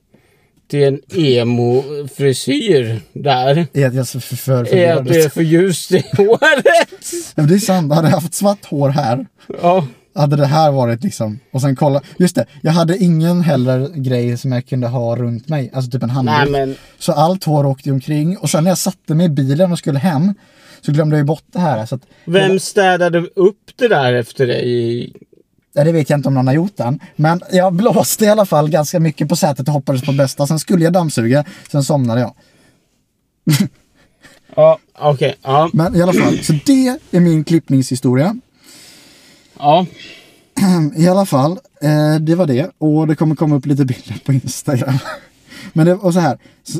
till 0.67 0.83
en 0.83 1.01
emo-frisyr 1.09 3.01
där. 3.13 3.67
Är 3.73 3.87
att 3.87 3.93
jag 3.93 3.95
är 3.95 4.03
för, 4.03 4.19
för, 4.19 4.35
för, 4.35 4.75
Är 4.75 4.95
att 4.95 5.07
du 5.07 5.21
är 5.21 5.29
för 5.29 5.41
ljus 5.41 5.91
i 5.91 6.03
håret. 6.17 7.01
Men 7.35 7.47
det 7.47 7.53
är 7.53 7.59
sant, 7.59 7.93
hade 7.93 8.07
jag 8.07 8.15
haft 8.15 8.33
svart 8.33 8.65
hår 8.65 8.89
här 8.89 9.25
Ja. 9.61 9.87
Hade 10.15 10.35
det 10.35 10.45
här 10.45 10.71
varit 10.71 11.03
liksom, 11.03 11.39
och 11.51 11.61
sen 11.61 11.75
kolla, 11.75 12.01
just 12.17 12.35
det, 12.35 12.45
jag 12.61 12.71
hade 12.71 12.97
ingen 12.97 13.41
heller 13.41 13.89
grej 13.95 14.37
som 14.37 14.51
jag 14.51 14.65
kunde 14.65 14.87
ha 14.87 15.15
runt 15.15 15.49
mig, 15.49 15.71
alltså 15.73 15.91
typ 15.91 16.03
en 16.03 16.09
handduk. 16.09 16.49
Men. 16.51 16.75
Så 16.99 17.11
allt 17.11 17.43
hår 17.43 17.65
åkte 17.65 17.91
omkring 17.91 18.37
och 18.37 18.49
sen 18.49 18.63
när 18.63 18.71
jag 18.71 18.77
satte 18.77 19.15
mig 19.15 19.25
i 19.25 19.29
bilen 19.29 19.71
och 19.71 19.77
skulle 19.77 19.99
hem 19.99 20.33
så 20.81 20.91
glömde 20.91 21.15
jag 21.15 21.21
ju 21.21 21.25
bort 21.25 21.43
det 21.47 21.59
här. 21.59 21.85
Så 21.85 21.95
att, 21.95 22.01
Vem 22.25 22.59
städade 22.59 23.19
upp 23.19 23.71
det 23.75 23.87
där 23.87 24.13
efter 24.13 24.47
dig? 24.47 25.13
ja, 25.73 25.83
det 25.83 25.91
vet 25.91 26.09
jag 26.09 26.19
inte 26.19 26.27
om 26.27 26.33
någon 26.33 26.47
har 26.47 26.53
gjort 26.53 26.79
än. 26.79 26.99
Men 27.15 27.41
jag 27.51 27.73
blåste 27.73 28.25
i 28.25 28.29
alla 28.29 28.45
fall 28.45 28.69
ganska 28.69 28.99
mycket 28.99 29.29
på 29.29 29.35
sätet 29.35 29.67
och 29.67 29.73
hoppades 29.73 30.01
på 30.01 30.11
bästa. 30.11 30.47
Sen 30.47 30.59
skulle 30.59 30.83
jag 30.83 30.93
dammsuga, 30.93 31.45
sen 31.71 31.83
somnade 31.83 32.21
jag. 32.21 32.33
Ja, 34.55 34.79
okej. 34.99 35.35
Ja. 35.41 35.69
Men 35.73 35.95
i 35.95 36.01
alla 36.01 36.13
fall, 36.13 36.37
så 36.37 36.53
det 36.65 36.99
är 37.11 37.19
min 37.19 37.43
klippningshistoria. 37.43 38.35
Ja. 39.61 39.85
I 40.95 41.07
alla 41.07 41.25
fall, 41.25 41.51
eh, 41.81 42.15
det 42.15 42.35
var 42.35 42.45
det. 42.45 42.71
Och 42.77 43.07
det 43.07 43.15
kommer 43.15 43.35
komma 43.35 43.55
upp 43.55 43.65
lite 43.65 43.85
bilder 43.85 44.21
på 44.25 44.33
Instagram. 44.33 44.97
Men 45.73 45.85
det 45.85 45.95
var 45.95 46.11
så 46.11 46.19
här. 46.19 46.37
Så, 46.63 46.79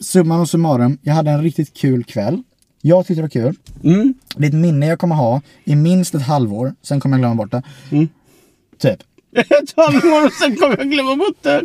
summan 0.00 0.40
och 0.40 0.50
summarum, 0.50 0.98
jag 1.02 1.14
hade 1.14 1.30
en 1.30 1.42
riktigt 1.42 1.74
kul 1.74 2.04
kväll. 2.04 2.42
Jag 2.80 3.06
tyckte 3.06 3.18
det 3.18 3.22
var 3.22 3.28
kul. 3.28 3.56
Mm. 3.84 4.14
Det 4.36 4.44
är 4.44 4.48
ett 4.48 4.54
minne 4.54 4.86
jag 4.86 4.98
kommer 4.98 5.14
ha 5.14 5.40
i 5.64 5.76
minst 5.76 6.14
ett 6.14 6.22
halvår. 6.22 6.74
Sen 6.82 7.00
kommer 7.00 7.16
jag 7.16 7.20
glömma 7.20 7.34
bort 7.34 7.50
det. 7.50 7.62
Mm. 7.90 8.08
Typ. 8.78 8.98
Ett 9.36 9.74
halvår 9.76 10.26
och 10.26 10.32
sen 10.32 10.56
kommer 10.56 10.76
jag 10.76 10.90
glömma 10.90 11.16
bort 11.16 11.42
det. 11.42 11.62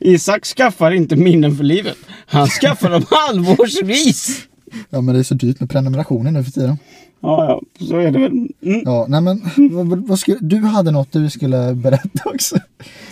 Isak 0.00 0.44
skaffar 0.44 0.90
inte 0.90 1.16
minnen 1.16 1.56
för 1.56 1.64
livet. 1.64 1.96
Han 2.26 2.48
skaffar 2.48 2.90
dem 2.90 3.04
halvårsvis. 3.10 4.46
Ja 4.90 5.00
men 5.00 5.14
det 5.14 5.20
är 5.20 5.24
så 5.24 5.34
dyrt 5.34 5.60
med 5.60 5.70
prenumerationer 5.70 6.30
nu 6.30 6.44
för 6.44 6.50
tiden. 6.50 6.78
Ja, 7.22 7.44
ja, 7.78 7.86
så 7.86 7.96
är 7.96 8.10
det 8.10 8.18
väl. 8.18 8.48
Mm. 8.62 8.82
Ja, 8.84 9.06
nej 9.08 9.20
men 9.20 9.40
vad, 9.88 10.08
vad, 10.08 10.18
skulle, 10.18 10.38
du 10.40 10.56
hade 10.56 10.90
något 10.90 11.12
du 11.12 11.30
skulle 11.30 11.74
berätta 11.74 12.22
också. 12.24 12.56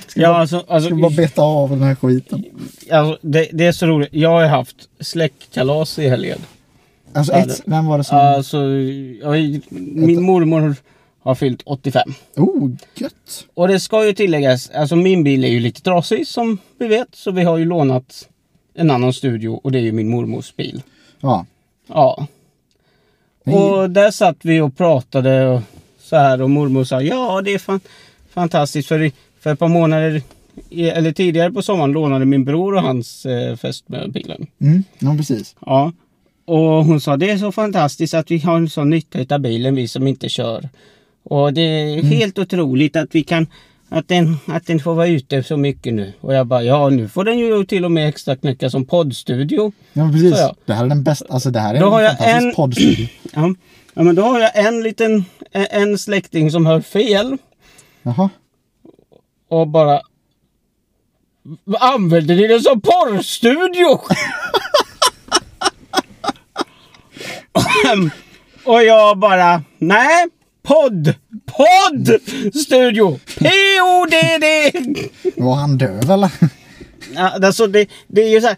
Ska 0.07 0.21
Ja, 0.21 0.29
bara, 0.29 0.41
alltså, 0.41 0.65
alltså, 0.69 0.89
ska 0.89 0.97
bara 0.97 1.11
beta 1.11 1.43
av 1.43 1.71
den 1.71 1.83
här 1.83 1.95
skiten. 1.95 2.45
alltså 2.91 3.19
det, 3.23 3.49
det 3.53 3.67
är 3.67 3.73
så 3.73 3.87
roligt. 3.87 4.09
Jag 4.13 4.31
har 4.31 4.47
haft 4.47 4.77
släktkalas 5.01 5.99
i 5.99 6.09
helgen. 6.09 6.39
Alltså 7.13 7.33
ett, 7.33 7.63
vem 7.65 7.87
var 7.87 7.99
det 7.99 8.05
som... 8.05 8.19
Alltså, 8.19 8.59
jag, 9.23 9.61
min 9.71 10.23
mormor 10.23 10.77
har 11.23 11.35
fyllt 11.35 11.63
85. 11.65 12.03
Oh, 12.37 12.71
gött. 12.95 13.47
Och 13.55 13.69
det 13.69 13.81
ska 13.81 14.07
ju 14.07 14.13
tilläggas, 14.13 14.71
alltså 14.71 14.97
min 14.97 15.25
bil 15.25 15.45
är 15.45 15.49
ju 15.49 15.61
lite 15.61 15.83
trasig 15.83 16.27
som 16.27 16.59
vi 16.79 16.87
vet. 16.87 17.09
Så 17.15 17.31
vi 17.31 17.43
har 17.43 17.59
ju 17.59 17.65
lånat 17.65 18.29
en 18.75 18.91
annan 18.91 19.13
studio 19.13 19.49
och 19.49 19.73
det 19.73 19.79
är 19.79 19.83
ju 19.83 19.93
min 19.93 20.11
mormors 20.11 20.57
bil. 20.57 20.83
Ja. 21.21 21.47
Ja. 21.87 22.27
Och 23.45 23.91
där 23.91 24.11
satt 24.11 24.37
vi 24.43 24.61
och 24.61 24.77
pratade 24.77 25.47
och 25.49 25.63
så 25.99 26.17
här 26.17 26.43
och 26.43 26.51
mormor 26.51 26.85
sa 26.85 27.03
ja 27.03 27.43
det 27.45 27.55
är 27.55 27.59
fan 27.59 27.81
fantastiskt 28.31 28.89
för, 28.89 29.11
för 29.41 29.53
ett 29.53 29.59
par 29.59 29.69
månader 29.69 30.23
eller 30.71 31.13
tidigare 31.13 31.53
på 31.53 31.63
sommaren 31.63 31.93
lånade 31.93 32.25
min 32.25 32.45
bror 32.45 32.75
och 32.75 32.83
hans 32.83 33.27
eh, 33.27 33.57
fästmö 33.57 34.09
bilen. 34.09 34.47
Mm, 34.61 34.85
ja, 34.99 35.15
precis. 35.17 35.57
Ja. 35.67 35.93
Och 36.45 36.85
hon 36.85 37.01
sa 37.01 37.17
det 37.17 37.31
är 37.31 37.39
så 37.39 37.53
fantastiskt 37.53 38.15
att 38.15 38.31
vi 38.31 38.39
har 38.39 38.57
en 38.57 38.69
sån 38.69 38.91
nytta 38.91 39.35
av 39.35 39.41
bilen 39.41 39.75
vi 39.75 39.89
som 39.89 40.07
inte 40.07 40.29
kör. 40.29 40.69
Och 41.23 41.53
det 41.53 41.61
är 41.61 42.03
helt 42.03 42.39
otroligt 42.39 42.97
att 42.97 43.15
vi 43.15 43.23
kan 43.23 43.47
att 43.91 44.09
den, 44.09 44.37
att 44.47 44.67
den 44.67 44.81
får 44.81 44.95
vara 44.95 45.07
ute 45.07 45.43
så 45.43 45.57
mycket 45.57 45.95
nu. 45.95 46.13
Och 46.21 46.35
jag 46.35 46.47
bara 46.47 46.63
ja 46.63 46.89
nu 46.89 47.09
får 47.09 47.25
den 47.25 47.39
ju 47.39 47.65
till 47.65 47.85
och 47.85 47.93
med 47.93 48.09
extra 48.09 48.37
knäcka 48.37 48.71
som 48.71 48.87
poddstudio. 48.87 49.73
Ja, 49.93 50.11
precis. 50.13 50.31
Så 50.31 50.37
ja. 50.41 50.55
Det 50.65 50.73
här 50.73 50.85
är 50.85 50.89
den 50.89 51.05
bästa, 51.05 51.25
alltså 51.31 51.51
det 51.51 51.61
här 51.61 51.75
är 51.75 51.81
Då 51.81 51.87
en 51.87 51.93
har 51.93 52.01
jag 52.01 52.19
fantastisk 52.19 52.45
en- 52.47 52.55
poddstudio. 52.55 53.09
Ja. 53.33 53.55
ja 53.95 54.03
men 54.03 54.15
då 54.15 54.23
har 54.23 54.41
jag 54.41 54.59
en 54.67 54.83
liten 54.83 55.25
en- 55.53 55.67
en 55.71 55.99
släkting 55.99 56.51
som 56.51 56.67
hör 56.67 56.81
fel. 56.81 57.37
Jaha. 58.03 58.31
och 59.49 59.69
bara 59.69 60.01
Använder 61.81 62.35
ni 62.37 62.47
den 62.47 62.61
som 62.61 62.81
porrstudio? 62.81 64.01
och 68.65 68.83
jag 68.83 69.19
bara 69.19 69.63
Nej, 69.79 70.27
podd, 70.63 71.15
podd, 71.47 72.09
studio, 72.55 73.19
P-O-D-D. 73.39 74.73
Var 75.37 75.55
han 75.55 75.79
döv 75.79 76.11
eller? 76.11 76.33
Ja, 77.15 77.31
Alltså 77.47 77.67
det, 77.67 77.87
det 78.09 78.21
är 78.23 78.29
ju 78.29 78.41
så 78.41 78.47
här, 78.47 78.57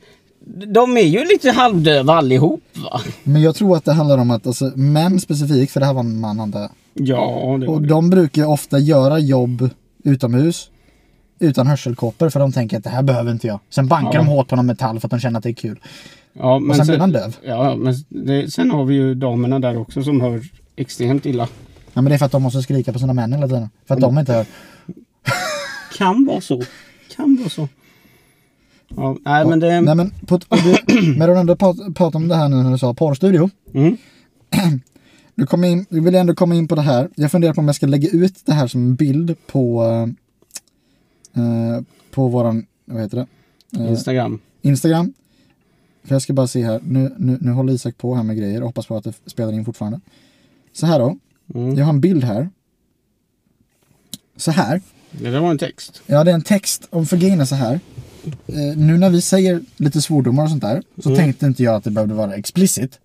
de 0.72 0.96
är 0.96 1.00
ju 1.02 1.24
lite 1.24 1.50
halvdöva 1.50 2.12
allihop 2.14 2.62
va? 2.74 3.00
Men 3.22 3.42
jag 3.42 3.54
tror 3.54 3.76
att 3.76 3.84
det 3.84 3.92
handlar 3.92 4.18
om 4.18 4.30
att 4.30 4.46
alltså, 4.46 4.72
män 4.74 5.20
specifikt, 5.20 5.72
för 5.72 5.80
det 5.80 5.86
här 5.86 5.92
var 5.94 6.00
en 6.00 6.20
man 6.20 6.40
antar 6.40 6.60
jag. 6.60 6.70
Ja, 6.94 7.56
det 7.60 7.66
Och 7.66 7.82
de 7.82 8.10
brukar 8.10 8.44
ofta 8.46 8.78
göra 8.78 9.18
jobb 9.18 9.70
utomhus 10.04 10.68
utan 11.40 11.66
hörselkåpor 11.66 12.28
för 12.30 12.40
de 12.40 12.52
tänker 12.52 12.76
att 12.78 12.84
det 12.84 12.90
här 12.90 13.02
behöver 13.02 13.32
inte 13.32 13.46
jag. 13.46 13.60
Sen 13.70 13.86
bankar 13.88 14.12
Ja. 14.14 14.18
de 14.18 14.26
hårt 14.26 14.48
på 14.48 14.56
någon 14.56 14.66
metall 14.66 15.00
för 15.00 15.06
att 15.06 15.10
de 15.10 15.20
känner 15.20 15.38
att 15.38 15.42
det 15.42 15.50
är 15.50 15.54
kul. 15.54 15.80
ja, 16.32 16.54
Och 16.70 16.76
sen 16.76 16.86
blir 16.86 16.98
man 16.98 17.12
döv. 17.12 17.36
Ja, 17.44 17.76
men 17.76 17.94
det, 18.08 18.52
sen 18.52 18.70
har 18.70 18.84
vi 18.84 18.94
ju 18.94 19.14
damerna 19.14 19.58
där 19.58 19.78
också 19.78 20.02
som 20.02 20.20
hör 20.20 20.42
extremt 20.76 21.26
illa. 21.26 21.48
Ja 21.92 22.02
men 22.02 22.04
det 22.04 22.14
är 22.14 22.18
för 22.18 22.26
att 22.26 22.32
de 22.32 22.42
måste 22.42 22.62
skrika 22.62 22.92
på 22.92 22.98
sina 22.98 23.12
män 23.12 23.32
hela 23.32 23.48
tiden. 23.48 23.70
För 23.86 23.94
att 23.94 24.00
de 24.00 24.18
inte 24.18 24.32
hör. 24.32 24.46
Kan 25.98 26.26
vara 26.26 26.40
så. 26.40 26.62
Kan 27.16 27.36
vara 27.36 27.48
så. 27.48 27.68
Ja, 28.96 29.16
nej 29.24 29.46
men 29.46 29.60
det... 29.60 29.80
Nej 29.80 29.94
men, 29.94 30.10
på, 30.26 30.38
du, 30.38 30.76
men 31.16 31.28
du 31.28 31.38
ändå 31.38 31.56
prat- 31.56 31.94
pratar 31.94 32.16
om 32.16 32.28
det 32.28 32.36
här 32.36 32.48
nu 32.48 32.56
när 32.56 32.70
du 32.72 32.78
sa 32.78 32.94
porrstudio. 32.94 33.50
Mm. 33.74 33.96
Du, 35.34 35.46
kom 35.46 35.64
in, 35.64 35.86
du 35.88 36.00
vill 36.00 36.14
ändå 36.14 36.34
komma 36.34 36.54
in 36.54 36.68
på 36.68 36.74
det 36.74 36.82
här. 36.82 37.08
Jag 37.14 37.30
funderar 37.30 37.54
på 37.54 37.60
om 37.60 37.66
jag 37.66 37.76
ska 37.76 37.86
lägga 37.86 38.08
ut 38.08 38.46
det 38.46 38.52
här 38.52 38.66
som 38.66 38.80
en 38.80 38.94
bild 38.94 39.36
på 39.46 39.84
eh, 41.34 41.82
på 42.10 42.28
våran, 42.28 42.66
vad 42.84 43.02
heter 43.02 43.16
det? 43.16 43.26
Eh, 43.82 43.90
Instagram. 43.90 44.40
Instagram. 44.62 45.12
För 46.04 46.14
jag 46.14 46.22
ska 46.22 46.32
bara 46.32 46.46
se 46.46 46.64
här, 46.64 46.80
nu, 46.84 47.14
nu, 47.18 47.38
nu 47.40 47.50
håller 47.50 47.72
Isak 47.72 47.98
på 47.98 48.14
här 48.14 48.22
med 48.22 48.36
grejer 48.36 48.60
och 48.60 48.66
hoppas 48.66 48.86
på 48.86 48.96
att 48.96 49.04
det 49.04 49.14
spelar 49.26 49.52
in 49.52 49.64
fortfarande. 49.64 50.00
Så 50.72 50.86
här 50.86 50.98
då, 50.98 51.16
Mm. 51.54 51.78
jag 51.78 51.84
har 51.84 51.92
en 51.92 52.00
bild 52.00 52.24
här. 52.24 52.50
Så 54.36 54.50
här, 54.50 54.80
Det 55.10 55.30
där 55.30 55.40
var 55.40 55.50
en 55.50 55.58
text. 55.58 56.02
ja 56.06 56.24
det 56.24 56.30
är 56.30 56.34
en 56.34 56.42
text, 56.42 56.86
och 56.90 57.08
för 57.08 57.16
grejen 57.16 57.40
är 57.40 57.44
så 57.44 57.54
här. 57.54 57.80
Eh, 58.46 58.76
nu 58.76 58.98
när 58.98 59.10
vi 59.10 59.20
säger 59.20 59.60
lite 59.76 60.02
svordomar 60.02 60.42
och 60.44 60.50
sånt 60.50 60.62
där, 60.62 60.82
så 61.02 61.08
Mm. 61.08 61.18
tänkte 61.18 61.46
inte 61.46 61.62
jag 61.62 61.74
att 61.74 61.84
det 61.84 61.90
behövde 61.90 62.14
vara 62.14 62.34
explicit. 62.34 62.98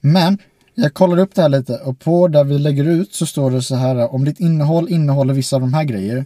Men, 0.00 0.38
jag 0.74 0.94
kollade 0.94 1.22
upp 1.22 1.34
det 1.34 1.42
här 1.42 1.48
lite 1.48 1.76
och 1.78 1.98
på 1.98 2.28
där 2.28 2.44
vi 2.44 2.58
lägger 2.58 2.84
ut 2.84 3.14
så 3.14 3.26
står 3.26 3.50
det 3.50 3.62
så 3.62 3.74
här, 3.74 4.14
om 4.14 4.24
ditt 4.24 4.40
innehåll 4.40 4.88
innehåller 4.88 5.34
vissa 5.34 5.56
av 5.56 5.60
de 5.62 5.74
här 5.74 5.84
grejer 5.84 6.24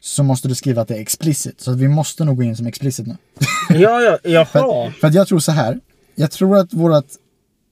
så 0.00 0.22
måste 0.22 0.48
du 0.48 0.54
skriva 0.54 0.82
att 0.82 0.88
det 0.88 0.96
är 0.96 1.00
explicit. 1.00 1.60
Så 1.60 1.70
att 1.70 1.76
vi 1.78 1.88
måste 1.88 2.24
nog 2.24 2.36
gå 2.36 2.42
in 2.42 2.56
som 2.56 2.66
explicit 2.66 3.06
nu. 3.06 3.16
Ja, 3.78 4.00
ja, 4.00 4.18
jaha. 4.22 4.44
För, 4.44 4.90
för 4.90 5.08
att 5.08 5.14
jag 5.14 5.28
tror 5.28 5.38
så 5.38 5.52
här. 5.52 5.80
Jag 6.14 6.30
tror 6.30 6.56
att 6.56 6.72
vårt 6.72 7.06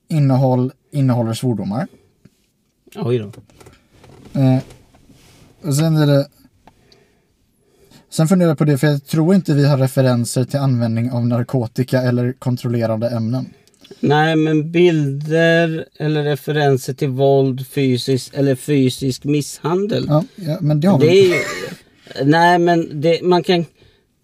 innehåll 0.09 0.71
innehåller 0.91 1.33
svordomar. 1.33 1.87
Oj 2.95 3.17
då. 3.17 3.25
Eh, 4.39 4.57
och 5.63 5.75
sen 5.75 5.97
är 5.97 6.07
det... 6.07 6.27
Sen 8.09 8.27
funderar 8.27 8.49
jag 8.49 8.57
på 8.57 8.65
det, 8.65 8.77
för 8.77 8.87
jag 8.87 9.05
tror 9.05 9.35
inte 9.35 9.53
vi 9.53 9.65
har 9.65 9.77
referenser 9.77 10.43
till 10.43 10.59
användning 10.59 11.11
av 11.11 11.27
narkotika 11.27 12.01
eller 12.01 12.33
kontrollerande 12.33 13.09
ämnen. 13.09 13.45
Nej, 13.99 14.35
men 14.35 14.71
bilder 14.71 15.85
eller 15.99 16.23
referenser 16.23 16.93
till 16.93 17.09
våld, 17.09 17.67
fysisk 17.67 18.33
eller 18.33 18.55
fysisk 18.55 19.23
misshandel. 19.23 20.05
Ja, 20.09 20.23
ja 20.35 20.57
men 20.61 20.79
det 20.79 20.87
har 20.87 20.99
Det 20.99 21.05
vi. 21.07 21.31
är 21.31 21.35
ju... 21.35 21.39
Nej, 22.25 22.59
men 22.59 23.01
det, 23.01 23.21
man 23.23 23.43
kan... 23.43 23.65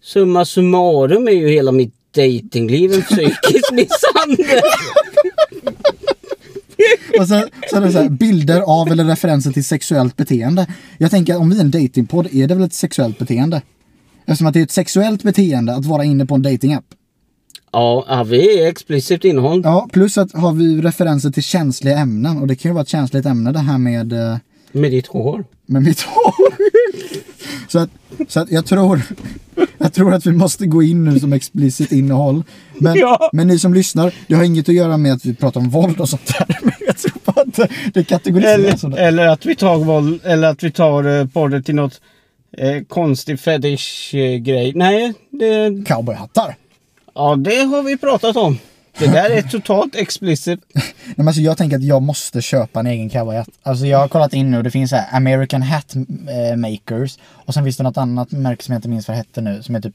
Summa 0.02 0.44
summarum 0.44 1.28
är 1.28 1.32
ju 1.32 1.48
hela 1.48 1.72
mitt 1.72 1.94
datingliv 2.14 2.92
en 2.92 3.02
psykisk 3.02 3.72
misshandel. 3.72 4.60
Och 7.18 7.28
sen, 7.28 7.48
så 7.70 7.76
är 7.76 7.80
det 7.80 7.92
så 7.92 7.98
här, 7.98 8.08
bilder 8.08 8.60
av 8.60 8.88
eller 8.88 9.04
referenser 9.04 9.52
till 9.52 9.64
sexuellt 9.64 10.16
beteende. 10.16 10.66
Jag 10.98 11.10
tänker 11.10 11.34
att 11.34 11.40
om 11.40 11.50
vi 11.50 11.56
är 11.56 11.60
en 11.60 11.70
datingpodd 11.70 12.28
är 12.32 12.48
det 12.48 12.54
väl 12.54 12.64
ett 12.64 12.74
sexuellt 12.74 13.18
beteende? 13.18 13.62
Eftersom 14.26 14.46
att 14.46 14.54
det 14.54 14.60
är 14.60 14.64
ett 14.64 14.70
sexuellt 14.70 15.22
beteende 15.22 15.74
att 15.74 15.84
vara 15.84 16.04
inne 16.04 16.26
på 16.26 16.34
en 16.34 16.42
datingapp. 16.42 16.84
Ja, 17.72 18.04
ja, 18.08 18.24
vi 18.24 18.62
är 18.62 18.68
explicit 18.68 19.24
innehåll. 19.24 19.62
Ja, 19.64 19.88
plus 19.92 20.18
att 20.18 20.32
har 20.32 20.52
vi 20.52 20.80
referenser 20.82 21.30
till 21.30 21.42
känsliga 21.42 21.98
ämnen 21.98 22.38
och 22.38 22.46
det 22.46 22.56
kan 22.56 22.70
ju 22.70 22.72
vara 22.72 22.82
ett 22.82 22.88
känsligt 22.88 23.26
ämne 23.26 23.52
det 23.52 23.58
här 23.58 23.78
med 23.78 24.12
eh, 24.12 24.36
Med 24.72 24.90
ditt 24.90 25.06
hår. 25.06 25.44
med 25.66 25.82
mitt 25.82 26.00
hår. 26.00 26.34
så 27.68 27.78
att, 27.78 27.90
så 28.28 28.40
att 28.40 28.50
jag 28.50 28.66
tror 28.66 29.00
jag 29.78 29.92
tror 29.92 30.14
att 30.14 30.26
vi 30.26 30.32
måste 30.32 30.66
gå 30.66 30.82
in 30.82 31.04
nu 31.04 31.20
som 31.20 31.32
explicit 31.32 31.92
innehåll. 31.92 32.42
Men, 32.78 32.96
Ja. 32.98 33.30
men 33.32 33.46
ni 33.46 33.58
som 33.58 33.74
lyssnar, 33.74 34.14
det 34.26 34.34
har 34.34 34.44
inget 34.44 34.68
att 34.68 34.74
göra 34.74 34.96
med 34.96 35.12
att 35.12 35.24
vi 35.24 35.34
pratar 35.34 35.60
om 35.60 35.70
våld 35.70 36.00
och 36.00 36.08
sånt 36.08 36.26
där. 36.38 36.58
Men 36.62 36.72
jag 36.86 36.96
tror 36.98 37.12
bara 37.24 37.40
att 37.42 37.70
det- 37.94 38.04
kategoriseras 38.04 38.84
Eller, 38.84 38.96
eller 38.98 39.26
att 39.28 39.46
vi 39.46 39.56
tar 39.56 39.76
våld, 39.78 40.20
eller 40.24 40.48
att 40.48 40.62
vi 40.62 40.70
tar 40.70 41.18
eh, 41.20 41.26
podden 41.26 41.62
till 41.62 41.74
något 41.74 42.00
eh, 42.58 42.82
konstig 42.88 43.40
fetish-grej. 43.40 44.72
Nej, 44.74 45.12
det, 45.30 45.84
Cowboyhattar. 45.86 46.56
ja, 47.14 47.36
det 47.36 47.56
har 47.64 47.82
vi 47.82 47.96
pratat 47.96 48.36
om. 48.36 48.58
Det 49.00 49.06
där 49.06 49.30
är 49.30 49.42
totalt 49.42 49.94
explicit. 49.94 50.60
Nej, 50.74 50.84
men 51.16 51.28
alltså 51.28 51.42
jag 51.42 51.58
tänker 51.58 51.76
att 51.76 51.82
jag 51.82 52.02
måste 52.02 52.42
köpa 52.42 52.80
en 52.80 52.86
egen 52.86 53.10
cowboyhatt. 53.10 53.48
Alltså 53.62 53.86
jag 53.86 53.98
har 53.98 54.08
kollat 54.08 54.34
in 54.34 54.50
nu 54.50 54.56
och 54.56 54.64
det 54.64 54.70
finns 54.70 54.90
så 54.90 54.96
här 54.96 55.16
American 55.16 55.62
Hat 55.62 55.94
eh, 55.96 56.56
Makers. 56.56 57.18
Och 57.28 57.54
sen 57.54 57.64
finns 57.64 57.76
det 57.76 57.82
något 57.82 57.96
annat 57.96 58.32
märke 58.32 58.64
som 58.64 58.72
jag 58.72 58.78
inte 58.78 58.88
minns 58.88 59.08
vad 59.08 59.14
det 59.14 59.18
hette 59.18 59.40
nu. 59.40 59.62
Som 59.62 59.74
är 59.74 59.80
typ, 59.80 59.94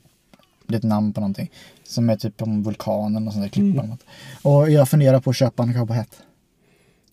det 0.67 0.75
är 0.75 0.77
ett 0.77 0.83
namn 0.83 1.13
på 1.13 1.21
någonting. 1.21 1.51
Som 1.83 2.09
är 2.09 2.15
typ 2.15 2.41
om 2.41 2.63
vulkanen 2.63 3.27
och 3.27 3.33
sånt 3.33 3.45
där 3.45 3.49
klipp 3.49 3.65
Mm. 3.79 3.97
Och 4.41 4.71
jag 4.71 4.89
funderar 4.89 5.19
på 5.19 5.29
att 5.29 5.35
köpa 5.35 5.63
en 5.63 5.73
cowboyhatt. 5.73 6.21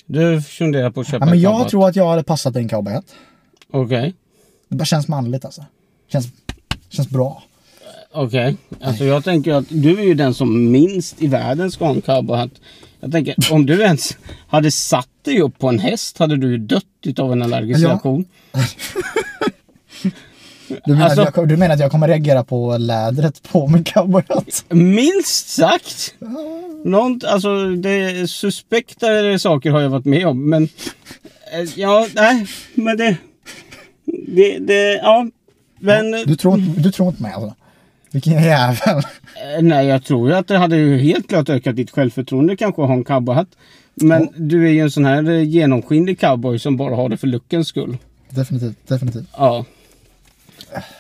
Du 0.07 0.43
funderar 0.43 0.91
på 0.91 1.01
att 1.01 1.07
köpa 1.07 1.25
Ja, 1.25 1.25
men 1.25 1.35
en 1.35 1.41
jag 1.41 1.69
tror 1.69 1.89
att 1.89 1.97
jag 1.97 2.09
hade 2.09 2.23
passat 2.23 2.57
en 2.57 2.69
cowboyhatt. 2.69 3.15
Okej. 3.71 4.15
Det 4.69 4.77
bara 4.77 4.85
känns 4.85 5.09
manligt 5.09 5.45
alltså. 5.45 5.65
Känns, 6.09 6.29
känns 6.89 7.09
bra. 7.09 7.43
Okej. 8.15 8.57
Alltså 8.81 9.05
jag 9.05 9.25
tänker 9.25 9.53
att 9.55 9.65
du 9.69 9.99
är 10.01 10.05
ju 10.05 10.15
den 10.15 10.35
som 10.35 10.71
minst 10.71 11.23
i 11.23 11.27
världen 11.27 11.71
ska 11.71 11.85
ha 11.85 11.95
en 11.95 12.01
cowboyhatt. 12.03 12.51
Jag 13.01 13.13
tänker 13.13 13.35
om 13.51 13.67
du 13.67 13.83
ens 13.83 14.17
hade 14.49 14.71
satt 14.71 15.09
dig 15.25 15.41
upp 15.41 15.59
på 15.59 15.69
en 15.69 15.79
häst 15.79 16.19
hade 16.19 16.37
du 16.37 16.51
ju 16.51 16.59
dött 16.59 16.85
utav 17.05 17.33
en 17.33 17.43
allergisk 17.43 17.81
Ja. 17.81 17.89
reaktion. 17.89 18.25
Du 20.85 20.93
menar, 20.93 21.05
Alltså- 21.05 21.23
att 21.23 21.37
jag, 21.37 21.49
du 21.49 21.57
menar 21.57 21.75
att 21.75 21.81
jag 21.81 21.91
kommer 21.91 22.09
reagera 22.09 22.45
på 22.45 22.77
lädret 22.79 23.43
på 23.43 23.69
min 23.69 23.85
cowboyhatt? 23.85 24.65
Minst 24.69 25.49
sagt. 25.49 26.15
Något, 26.85 27.25
alltså 27.25 27.67
det 27.69 28.31
suspektare 28.31 29.39
saker 29.39 29.71
har 29.71 29.81
jag 29.81 29.89
varit 29.89 30.05
med 30.05 30.27
om. 30.27 30.51
Men 30.51 30.63
eh, 31.53 31.69
ja, 31.77 32.07
nej. 32.15 32.47
Men 32.75 32.97
det... 32.97 33.17
Det, 34.27 34.59
det 34.59 34.95
ja. 34.95 35.27
Men 35.81 36.11
Du 36.11 36.37
tror, 36.37 36.59
inte- 36.59 36.81
du 36.81 36.93
tror 36.93 37.09
inte 37.09 37.23
mig 37.23 37.33
alltså? 37.33 37.55
Vilken 38.13 38.33
jävel. 38.33 38.99
eh, 38.99 39.63
nej, 39.63 39.87
jag 39.87 40.05
tror 40.05 40.29
ju 40.29 40.35
att 40.35 40.49
det 40.49 40.59
hade 40.59 40.77
ju 40.77 40.99
helt 40.99 41.29
klart 41.29 41.49
ökat 41.49 41.77
ditt 41.77 41.91
självförtroende 41.91 42.57
kanske 42.57 42.83
att 42.83 42.89
ha 42.89 42.95
en 42.95 43.05
cowboyhatt. 43.05 43.49
Men 43.95 44.29
du 44.37 44.67
är 44.69 44.73
ju 44.73 44.81
en 44.81 44.91
sån 44.91 45.05
här 45.05 45.31
eh, 45.31 45.43
genomskinlig 45.43 46.21
cowboy 46.21 46.59
som 46.59 46.77
bara 46.77 46.97
har 46.97 47.09
det 47.09 47.17
för 47.17 47.27
lookens 47.27 47.69
skull. 47.69 47.97
Definitivt, 48.31 48.89
definitivt. 48.89 49.27
Ja. 49.37 49.65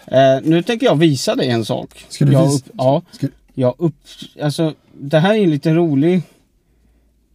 Eh, 0.07 0.41
nu 0.43 0.63
tänker 0.63 0.87
jag 0.87 0.97
visa 0.97 1.35
dig 1.35 1.49
en 1.51 1.65
sak. 1.65 2.05
Ska 2.09 2.25
du 2.25 2.31
visa- 2.31 2.65
Ja. 2.79 3.03
Ska, 3.13 3.27
Jag 3.55 3.75
upp... 3.79 3.95
Alltså, 4.43 4.75
det 4.93 5.19
här 5.19 5.35
är 5.35 5.39
en 5.43 5.51
lite 5.51 5.75
rolig 5.75 6.23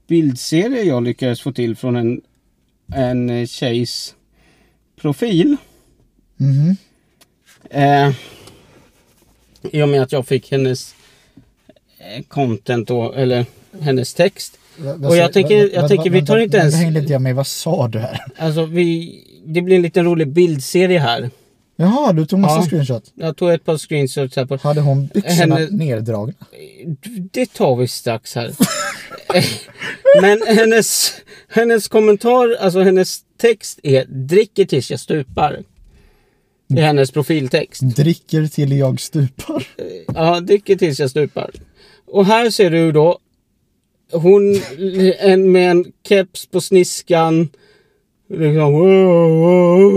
bildserie 0.08 0.84
jag 0.84 1.04
lyckades 1.04 1.42
få 1.42 1.52
till 1.52 1.76
från 1.76 1.96
en, 1.96 2.22
en 2.94 3.30
eh, 3.30 3.46
tjejs 3.46 4.16
profil. 5.02 5.58
mhm. 6.38 6.76
Eh, 7.70 8.12
I 9.72 9.82
och 9.82 9.90
med 9.90 10.02
att 10.02 10.12
jag 10.12 10.28
fick 10.28 10.52
hennes 10.52 10.96
eh, 12.00 12.24
content 12.28 12.88
då, 12.88 13.14
eller 13.14 13.46
hennes 13.82 14.14
text. 14.14 14.58
Va- 14.78 14.92
Och 14.94 15.00
vad 15.02 15.18
jag 15.18 15.34
tänker- 15.34 15.64
va- 15.64 15.70
jag 15.74 15.82
va- 15.82 15.88
tänker, 15.88 16.10
vi 16.10 16.26
tar 16.26 16.38
inte 16.38 16.58
ens- 16.58 16.76
hängde 16.76 17.00
inte 17.00 17.14
jag 17.14 17.22
med. 17.22 17.36
Vad 17.36 17.48
sa 17.48 17.88
du 17.88 18.00
här? 18.00 18.26
Alltså 18.38 18.66
vi... 18.66 19.24
Det 19.46 19.62
blir 19.62 19.76
en 19.76 19.82
liten 19.82 20.06
rolig 20.06 20.28
bildserie 20.28 21.00
här. 21.00 21.30
Jaha, 21.76 22.14
du 22.14 22.26
tog 22.26 22.40
massa 22.40 22.56
Ja. 22.56 22.66
screenshot. 22.70 23.04
Jag 23.16 23.38
tog 23.38 23.52
ett 23.54 23.66
par 23.66 23.78
screenshots 23.78 24.36
här 24.36 24.46
på... 24.46 24.58
Hade 24.58 24.82
hon 24.82 25.08
byxorna 25.08 25.56
Henne- 25.58 25.68
nerdragna? 25.72 26.34
Det 27.32 27.54
tar 27.54 27.76
vi 27.76 27.88
strax 27.88 28.36
här. 28.36 28.52
Men 30.22 30.42
hennes, 30.58 31.14
hennes 31.48 31.88
kommentar, 31.88 32.58
alltså 32.60 32.80
hennes 32.82 33.20
text 33.38 33.80
är 33.84 34.06
dricker 34.06 34.66
tills 34.66 34.92
jag 34.92 35.00
stupar. 35.00 35.64
Är 36.70 36.82
hennes 36.82 37.12
profiltext. 37.12 37.82
Dricker 37.82 38.48
till 38.48 38.72
jag 38.78 39.00
stupar. 39.00 39.68
Ja, 40.16 40.40
dricker 40.40 40.76
tills 40.76 41.00
jag 41.00 41.10
stupar. 41.10 41.52
Och 42.08 42.26
här 42.26 42.50
ser 42.50 42.70
du 42.70 42.92
då 42.92 43.20
hon 44.12 44.62
en, 45.20 45.52
med 45.52 45.72
en 45.72 45.86
keps 46.08 46.46
på 46.46 46.62
sniskan. 46.62 47.50
Liksom, 48.30 48.74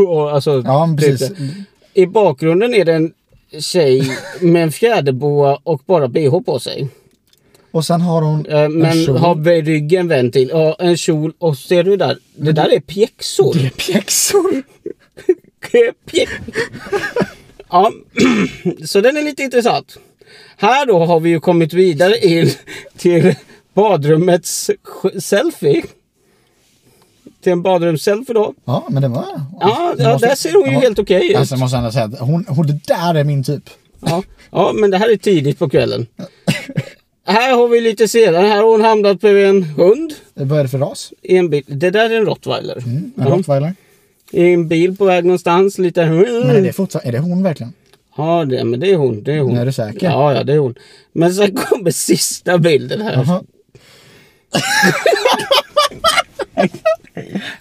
och 0.09 0.31
alltså, 0.33 0.62
Ja, 0.67 0.97
precis. 0.99 1.29
typ 1.29 1.39
det. 1.39 2.00
I 2.00 2.07
bakgrunden 2.07 2.75
är 2.75 2.85
det 2.85 2.93
en 2.95 3.12
tjej 3.61 4.17
med 4.41 4.62
en 4.62 4.73
fjäderboa 4.73 5.59
och 5.62 5.83
bara 5.87 6.09
bh 6.09 6.41
på 6.41 6.59
sig. 6.59 6.89
Och 7.73 7.85
sen 7.85 8.00
har 8.00 8.23
hon 8.23 8.47
Eh, 8.47 8.61
en 8.61 8.79
Men 8.79 9.05
kjol. 9.07 9.17
har 9.17 9.62
ryggen 9.62 10.09
vänd 10.09 10.33
till. 10.33 10.49
Ja, 10.53 10.77
en 10.79 10.97
kjol. 10.97 11.33
Och 11.39 11.59
ser 11.59 11.85
du 11.85 11.97
där? 11.97 12.19
Det 12.37 12.53
där 12.53 12.73
är 12.73 12.81
pjäxor. 12.81 13.55
Det 13.55 13.67
är 13.67 13.71
pjäxor. 13.71 14.62
Ja, 17.71 17.93
så 18.87 19.00
den 19.00 19.17
är 19.17 19.23
lite 19.23 19.43
intressant. 19.43 19.97
Här 20.57 20.87
då 20.87 21.05
har 21.05 21.21
vi 21.21 21.31
ju 21.31 21.40
kommit 21.40 21.73
vidare 21.73 22.19
in 22.19 22.50
till 22.97 23.35
badrummets 23.75 24.71
selfie. 25.21 25.83
Till 27.43 27.52
en 27.52 27.62
badrumsselfie 27.62 28.35
då. 28.35 28.55
Ja, 28.64 28.87
men 28.90 29.02
det 29.02 29.09
var... 29.09 29.25
Ja, 29.61 29.95
det 29.97 30.02
ja 30.02 30.12
måste- 30.12 30.26
där 30.29 30.35
ser 30.35 30.52
hon 30.52 30.71
ju 30.71 30.76
helt 30.76 30.99
okej 30.99 31.31
ut. 31.31 31.37
Alltså 31.37 31.55
jag 31.55 31.61
måste 31.61 31.76
ändå 31.76 31.93
säga 31.93 32.05
att 32.05 32.19
hon, 32.19 32.45
hon, 32.49 32.67
det 32.67 32.81
där 32.87 33.14
är 33.14 33.25
min 33.25 33.45
typ. 33.45 33.71
Ja, 34.00 34.23
ja, 34.50 34.73
men 34.75 34.90
det 34.90 34.99
här 34.99 35.12
är 35.12 35.17
tidigt 35.17 35.59
på 35.59 35.69
kvällen. 35.71 36.07
Här 37.26 37.55
har 37.55 37.69
vi 37.69 37.81
lite 37.81 38.09
senare. 38.09 38.47
Här 38.47 38.57
har 38.57 38.71
hon 38.71 38.81
hamnat 38.85 39.21
på 39.21 39.29
en 39.29 39.62
hund. 39.62 40.14
Vad 40.35 40.59
är 40.59 40.62
det 40.62 40.69
för 40.69 40.79
ras? 40.79 41.12
En. 41.23 41.50
Det 41.50 41.90
där 41.90 42.11
är 42.11 42.17
en 42.19 42.26
rottweiler. 42.26 42.76
En 42.87 43.12
Ja. 43.17 43.25
rottweiler? 43.25 43.75
I 44.31 44.53
en 44.53 44.69
bil 44.69 44.97
på 44.97 45.05
väg 45.05 45.25
någonstans. 45.25 45.79
Lite... 45.79 46.07
Men 46.07 46.25
är 46.51 46.63
det 46.63 46.73
fortfarande, 46.73 47.09
är 47.09 47.13
det 47.13 47.19
hon 47.19 47.43
verkligen? 47.43 47.73
Ja, 48.17 48.45
det, 48.45 48.65
men 48.65 48.81
det 48.81 48.93
är 48.93 48.97
hon. 48.97 49.23
Det 49.23 49.33
är 49.33 49.41
hon. 49.41 49.57
Är 49.57 49.67
du 49.67 49.73
säker? 49.73 50.07
Ja, 50.07 50.35
ja, 50.35 50.45
det 50.45 50.53
är 50.53 50.59
hon. 50.59 50.75
Men 51.13 51.35
sen 51.35 51.55
kommer 51.55 51.91
sista 51.91 52.59
bilden 52.59 53.01
här. 53.01 53.13
Jaha. 53.13 53.43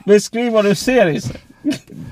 Beskriv 0.06 0.52
vad 0.52 0.66
du 0.66 0.76
ser 0.76 1.08
Isse. 1.08 1.34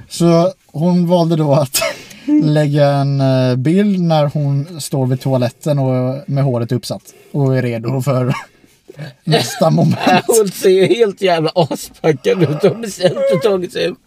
Så 0.10 0.54
hon 0.66 1.08
valde 1.08 1.36
då 1.36 1.54
att 1.54 1.82
lägga 2.44 2.88
en 2.88 3.22
eh, 3.22 3.56
bild 3.56 4.02
när 4.02 4.26
hon 4.26 4.82
står 4.82 5.08
vid 5.08 5.22
toaletten 5.22 5.80
och 5.80 6.24
med 6.26 6.44
håret 6.44 6.72
uppsatt 6.72 7.14
och 7.32 7.58
är 7.58 7.62
redo 7.62 8.02
för 8.02 8.34
nästa 9.24 9.70
moment. 9.70 10.26
Hon 10.28 10.48
ser 10.48 10.70
ju 10.70 10.86
helt 10.86 11.22
jävla 11.22 11.52
aspackad 11.56 12.44
ut 12.44 12.64
och 12.64 12.78
bestämt 12.78 13.18
och 13.36 13.42
tagit 13.42 13.74
sig 13.74 13.88
upp. 13.88 14.00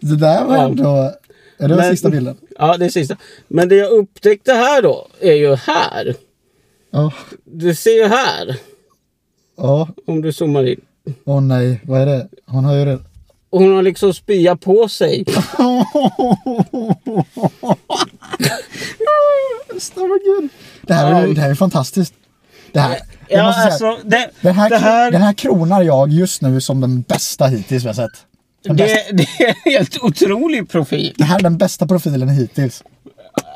Det 0.00 0.16
där 0.16 0.44
var 0.44 0.56
Ja. 0.56 0.62
ändå... 0.64 1.12
Ja, 1.58 1.68
det 1.68 1.74
var 1.74 1.82
Men- 1.82 1.90
sista 1.90 2.10
bilden. 2.10 2.36
Ja, 2.58 2.76
det 2.76 2.84
är 2.84 2.88
sista. 2.90 3.16
Men 3.48 3.68
det 3.68 3.76
jag 3.76 3.90
upptäckte 3.92 4.52
här 4.52 4.82
då 4.82 5.06
är 5.20 5.32
ju 5.32 5.54
här. 5.54 6.14
Ja. 6.90 7.12
Du 7.44 7.74
ser 7.74 7.90
ju 7.90 8.04
här. 8.04 8.56
Ja. 9.56 9.88
Om 10.06 10.22
du 10.22 10.32
zoomar 10.32 10.64
in. 10.68 10.80
Åh 11.24 11.40
nej, 11.40 11.80
vad 11.84 12.00
är 12.00 12.06
det? 12.06 12.28
Hon 12.46 12.64
har 12.64 12.74
ju 12.74 12.84
det. 12.84 12.98
Hon 13.50 13.74
har 13.74 13.82
liksom 13.82 14.14
spya 14.14 14.56
på 14.56 14.88
sig. 14.88 15.24
Gud. 20.24 20.50
Det 20.82 20.94
här, 20.94 21.22
är, 21.22 21.34
det 21.34 21.40
här 21.40 21.50
är 21.50 21.54
fantastiskt. 21.54 22.14
Det 22.72 22.80
här, 22.80 22.98
Ja, 23.28 23.52
säga, 23.52 23.64
alltså 23.64 23.98
det, 24.04 24.30
den, 24.40 24.54
här, 24.54 24.70
det 24.70 24.76
här... 24.78 25.10
den 25.10 25.22
här 25.22 25.32
kronar 25.32 25.82
jag 25.82 26.08
just 26.12 26.42
nu 26.42 26.60
som 26.60 26.80
den 26.80 27.02
bästa 27.02 27.46
hittills 27.46 27.84
vi 27.84 27.86
har 27.88 27.94
sett. 27.94 28.10
Bästa, 28.64 29.12
Det, 29.12 29.12
det 29.12 29.44
är 29.44 29.48
en 29.48 29.72
helt 29.72 29.98
otrolig 30.02 30.68
profil. 30.68 31.14
det 31.18 31.24
här 31.24 31.38
är 31.38 31.42
den 31.42 31.58
bästa 31.58 31.86
profilen 31.86 32.28
hittills. 32.28 32.84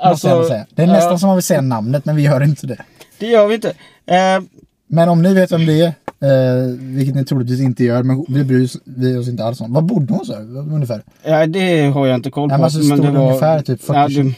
ändå 0.05 0.17
säga. 0.17 0.67
Det 0.71 0.83
är 0.83 0.87
ja, 0.87 0.93
nästan 0.93 1.19
som 1.19 1.27
man 1.27 1.37
vill 1.37 1.43
säga 1.43 1.61
namnet 1.61 2.05
men 2.05 2.17
vi 2.17 2.23
gör 2.23 2.43
inte 2.43 2.67
det. 2.67 2.85
Det 3.19 3.27
gör 3.27 3.47
vi 3.47 3.55
inte. 3.55 3.69
Eh, 4.07 4.41
Men 4.87 5.09
om 5.09 5.23
ni 5.23 5.35
vet 5.35 5.53
vem 5.53 5.67
det 5.67 5.81
är, 5.81 5.87
eh, 5.87 6.69
vilket 6.79 7.15
ni 7.15 7.25
troligtvis 7.25 7.61
inte 7.61 7.85
gör, 7.85 8.03
men 8.03 8.25
vi 8.29 8.45
bryr 8.45 8.65
oss, 8.65 8.77
vi 8.85 9.17
oss 9.17 9.29
inte 9.29 9.45
alls 9.45 9.61
om. 9.61 9.73
Vad 9.73 9.85
bodde 9.85 10.15
hon 10.15 10.27
så 10.27 10.35
ungefär? 10.35 11.03
ja, 11.25 11.47
det 11.47 11.83
har 11.83 12.07
jag 12.07 12.15
inte 12.15 12.31
koll 12.31 12.49
på. 12.49 12.53
Ja, 12.53 12.57
men 12.59 12.65
alltså, 12.65 12.83
stod 12.83 13.03
det 13.03 13.09
ungefär 13.09 13.63
typ 13.63 13.81
40 13.83 13.93
ja, 13.99 14.09
det, 14.23 14.35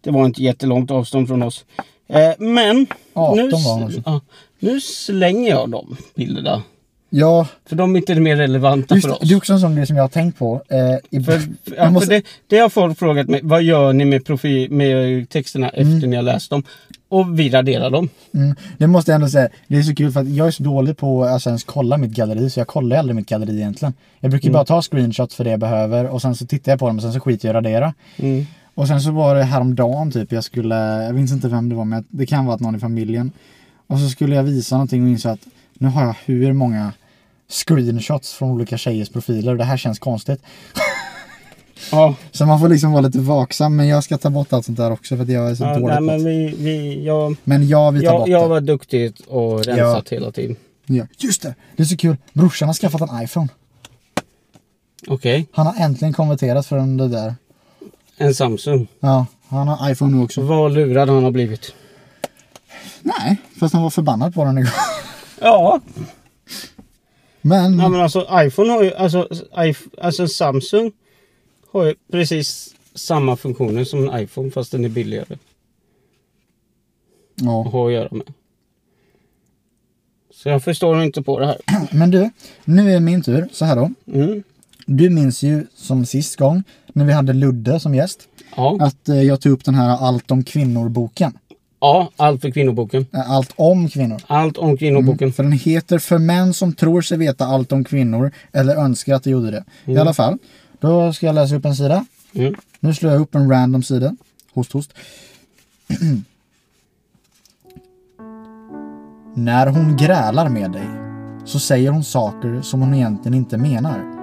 det 0.00 0.10
var 0.10 0.26
inte 0.26 0.42
jättelångt 0.42 0.90
avstånd 0.90 1.28
från 1.28 1.42
oss. 1.42 1.64
Eh, 2.08 2.30
men 2.38 2.86
18 3.14 3.36
nu, 3.36 3.50
var 3.50 3.84
också. 3.84 4.02
ja, 4.06 4.20
nu 4.58 4.80
slänger 4.80 5.50
jag 5.50 5.70
de 5.70 5.96
bilderna. 6.14 6.62
Ja, 7.10 7.46
För 7.66 7.76
de 7.76 7.94
är 7.94 7.98
inte 7.98 8.14
mer 8.20 8.36
relevanta 8.36 8.94
just 8.94 9.06
för 9.06 9.14
oss. 9.14 9.20
det 9.28 9.34
är 9.34 9.36
också 9.36 9.52
en 9.52 9.60
sån 9.60 9.74
grej 9.76 9.86
som 9.86 9.96
jag 9.96 10.04
har 10.04 10.08
tänkt 10.08 10.38
på. 10.38 10.62
Eh, 10.68 11.22
För, 11.24 11.40
ja, 11.76 11.90
måste- 11.90 12.06
för 12.06 12.14
det, 12.14 12.22
det 12.46 12.58
har 12.58 12.68
folk 12.68 12.98
frågat 12.98 13.28
mig. 13.28 13.40
Vad 13.42 13.62
gör 13.62 13.92
ni 13.92 14.04
med, 14.04 14.24
profil, 14.24 14.70
med 14.70 15.28
texterna 15.28 15.68
efter 15.68 15.82
Mm. 15.82 16.10
ni 16.10 16.16
har 16.16 16.22
läst 16.22 16.50
dem? 16.50 16.62
Och 17.08 17.38
vi 17.38 17.50
raderar 17.50 17.90
dem. 17.90 18.08
Mm, 18.34 18.54
det 18.78 18.86
måste 18.86 19.10
jag 19.10 19.14
ändå 19.14 19.28
säga. 19.28 19.48
Det 19.68 19.76
är 19.76 19.82
så 19.82 19.94
kul 19.94 20.12
för 20.12 20.20
att 20.20 20.28
jag 20.28 20.46
är 20.46 20.50
så 20.50 20.62
dålig 20.62 20.96
på 20.96 21.24
att 21.24 21.30
alltså, 21.30 21.48
ens 21.50 21.64
kolla 21.64 21.96
mitt 21.96 22.10
galleri 22.12 22.50
så 22.50 22.60
jag 22.60 22.66
kollar 22.66 22.96
aldrig 22.96 23.16
mitt 23.16 23.28
galleri 23.28 23.56
egentligen. 23.56 23.94
Jag 24.20 24.30
brukar 24.30 24.46
ju 24.48 24.52
bara 24.52 24.64
ta 24.64 24.82
screenshots 24.82 25.34
för 25.34 25.44
det 25.44 25.50
jag 25.50 25.60
behöver 25.60 26.06
och 26.06 26.22
sen 26.22 26.34
så 26.34 26.46
tittar 26.46 26.72
jag 26.72 26.78
på 26.78 26.86
dem 26.86 26.96
och 26.96 27.02
sen 27.02 27.12
så 27.12 27.20
skiter 27.20 27.48
jag 27.48 27.54
i 27.54 27.58
att 27.58 27.64
radera. 27.64 27.94
Mm. 28.16 28.46
Och 28.74 28.88
sen 28.88 29.00
så 29.00 29.10
var 29.10 29.34
det 29.34 29.42
häromdagen 29.44 30.10
typ 30.10 30.32
jag 30.32 30.44
skulle, 30.44 30.76
jag 31.04 31.14
minns 31.14 31.32
inte 31.32 31.48
vem 31.48 31.68
det 31.68 31.74
var 31.74 31.84
men 31.84 32.04
det 32.08 32.26
kan 32.26 32.46
vara 32.46 32.54
att 32.54 32.60
någon 32.60 32.76
i 32.76 32.78
familjen. 32.78 33.32
Och 33.86 33.98
så 33.98 34.08
skulle 34.08 34.34
jag 34.36 34.42
visa 34.42 34.74
någonting 34.76 35.02
och 35.04 35.08
insåg 35.10 35.32
att 35.32 35.40
nu 35.78 35.88
har 35.88 36.04
jag 36.04 36.16
hur 36.24 36.52
många 36.52 36.92
screenshots 37.48 38.32
från 38.32 38.50
olika 38.50 38.78
tjejers 38.78 39.08
profiler 39.08 39.52
och 39.52 39.58
det 39.58 39.64
här 39.64 39.76
känns 39.76 39.98
konstigt. 39.98 40.42
Ja, 41.92 42.14
Så 42.32 42.46
man 42.46 42.60
får 42.60 42.68
liksom 42.68 42.92
vara 42.92 43.00
lite 43.02 43.18
vaksam 43.18 43.76
men 43.76 43.88
jag 43.88 44.04
ska 44.04 44.18
ta 44.18 44.30
bort 44.30 44.52
allt 44.52 44.64
sånt 44.64 44.78
där 44.78 44.90
också 44.90 45.16
för 45.16 45.22
att 45.22 45.28
jag 45.28 45.50
är 45.50 45.54
så 45.54 45.64
ja 45.64 45.78
dålig 45.78 45.86
nej, 45.94 46.00
men 46.00 46.24
vi, 46.24 46.54
vi, 46.58 47.04
jag, 47.04 47.36
Men 47.44 47.68
ja, 47.68 47.90
vi 47.90 48.00
tar 48.00 48.06
jag, 48.06 48.18
bort 48.20 48.28
jag 48.28 48.42
det. 48.42 48.48
var 48.48 48.60
duktig 48.60 49.14
och 49.28 49.64
rensat 49.64 50.08
hela 50.08 50.32
tiden. 50.32 50.56
Ja. 50.86 51.04
Just 51.18 51.42
det, 51.42 51.54
det 51.76 51.82
är 51.82 51.86
så 51.86 51.96
kul. 51.96 52.16
Brorsan 52.32 52.68
har 52.68 52.74
skaffat 52.74 53.00
en 53.00 53.22
iPhone. 53.22 53.48
Okej, 55.08 55.46
Han 55.52 55.66
har 55.66 55.74
äntligen 55.78 56.12
konverterat 56.14 56.66
från 56.66 56.96
det 56.96 57.08
där. 57.08 57.34
en 58.16 58.34
Samsung. 58.34 58.86
Ja, 59.00 59.26
han 59.48 59.68
har 59.68 59.90
iPhone 59.90 60.16
nu 60.16 60.22
också. 60.24 60.40
Vad 60.42 60.72
lurad 60.72 61.08
han 61.08 61.24
har 61.24 61.30
blivit. 61.30 61.74
Nej, 63.02 63.36
fast 63.60 63.74
han 63.74 63.82
var 63.82 63.90
förbannad 63.90 64.34
på 64.34 64.44
den 64.44 64.58
igår. 64.58 64.70
Ja, 65.40 65.80
Men, 67.40 67.78
ja 67.78 67.88
men 67.88 68.00
alltså 68.00 68.26
iPhone 68.32 68.70
har 68.70 68.82
ju, 68.82 68.94
alltså, 68.94 69.28
alltså 70.00 70.28
Samsung 70.28 70.92
har 71.72 71.84
ju 71.84 71.94
precis 72.12 72.74
samma 72.94 73.36
funktioner 73.36 73.84
som 73.84 74.08
en 74.08 74.20
iPhone 74.20 74.50
fast 74.50 74.72
den 74.72 74.84
är 74.84 74.88
billigare 74.88 75.38
ja. 77.34 77.60
att 77.66 77.72
ha 77.72 77.86
att 77.86 77.92
göra 77.92 78.08
med. 78.10 78.32
Så 80.34 80.48
jag 80.48 80.64
förstår 80.64 81.02
inte 81.02 81.22
på 81.22 81.40
det 81.40 81.46
här. 81.46 81.58
men 81.92 82.10
du, 82.10 82.30
nu 82.64 82.92
är 82.92 83.00
min 83.00 83.22
tur. 83.22 83.48
Så 83.52 83.64
här 83.64 83.76
då. 83.76 83.90
Mm. 84.12 84.42
Du 84.86 85.10
minns 85.10 85.42
ju 85.42 85.66
som 85.74 86.06
sist 86.06 86.36
gång 86.36 86.62
när 86.92 87.04
vi 87.04 87.12
hade 87.12 87.32
Ludde 87.32 87.80
som 87.80 87.94
gäst. 87.94 88.28
Ja. 88.56 88.76
Att 88.80 89.08
eh, 89.08 89.22
jag 89.22 89.40
tog 89.40 89.52
upp 89.52 89.64
den 89.64 89.74
här 89.74 89.96
Allt 89.96 90.30
om 90.30 90.44
kvinnor-boken. 90.44 91.38
Ja, 91.80 92.10
allt 92.16 92.40
för 92.40 92.50
kvinnoboken. 92.50 93.06
Allt 93.12 93.52
om 93.56 93.88
kvinnor. 93.88 94.22
Allt 94.26 94.58
om 94.58 94.76
kvinnoboken. 94.76 95.32
För 95.32 95.42
den 95.42 95.52
heter 95.52 95.98
För 95.98 96.18
män 96.18 96.54
som 96.54 96.72
tror 96.72 97.00
sig 97.00 97.18
veta 97.18 97.46
allt 97.46 97.72
om 97.72 97.84
kvinnor 97.84 98.32
eller 98.52 98.76
önskar 98.76 99.14
att 99.14 99.22
de 99.22 99.30
gjorde 99.30 99.50
det. 99.50 99.64
I 99.84 99.98
alla 99.98 100.14
fall. 100.14 100.38
Då 100.80 101.12
ska 101.12 101.26
jag 101.26 101.34
läsa 101.34 101.56
upp 101.56 101.64
en 101.64 101.76
sida. 101.76 102.04
Mm. 102.34 102.54
Nu 102.80 102.94
slår 102.94 103.12
jag 103.12 103.20
upp 103.20 103.34
en 103.34 103.50
random 103.50 103.82
sida. 103.82 104.16
Host, 104.54 104.72
host. 104.72 104.94
När 109.34 109.66
hon 109.66 109.96
grälar 109.96 110.48
med 110.48 110.72
dig 110.72 110.86
så 111.44 111.58
säger 111.58 111.90
hon 111.90 112.04
saker 112.04 112.60
som 112.62 112.80
hon 112.80 112.94
egentligen 112.94 113.34
inte 113.34 113.56
menar. 113.56 114.18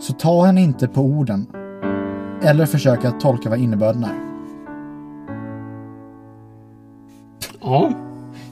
Så 0.00 0.12
ta 0.12 0.44
henne 0.44 0.60
inte 0.60 0.88
på 0.88 1.00
orden. 1.00 1.46
Eller 2.42 2.66
försök 2.66 3.04
att 3.04 3.20
tolka 3.20 3.50
vad 3.50 3.58
innebörden 3.58 4.04
är. 4.04 4.33
Ja. 7.64 7.92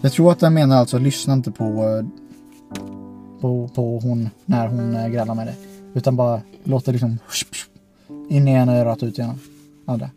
Jag 0.01 0.13
tror 0.13 0.33
att 0.33 0.39
den 0.39 0.55
menar 0.55 0.77
alltså 0.77 0.99
lyssna 0.99 1.33
inte 1.35 1.51
på, 1.51 1.65
eh, 1.65 2.07
på, 3.41 3.69
på 3.75 3.99
hon 3.99 4.31
när 4.45 4.67
hon 4.69 4.95
eh, 4.97 5.09
grälar 5.09 5.35
med 5.35 5.47
dig. 5.47 5.55
Utan 5.95 6.17
bara 6.17 6.41
låt 6.65 6.85
det 6.85 6.93
liksom 6.93 7.19
in 8.29 8.49
i 8.49 8.51
ena 8.51 8.77
örat 8.77 9.03
och 9.03 9.07
ut 9.09 9.19
genom 9.19 9.39
andra. 9.87 10.11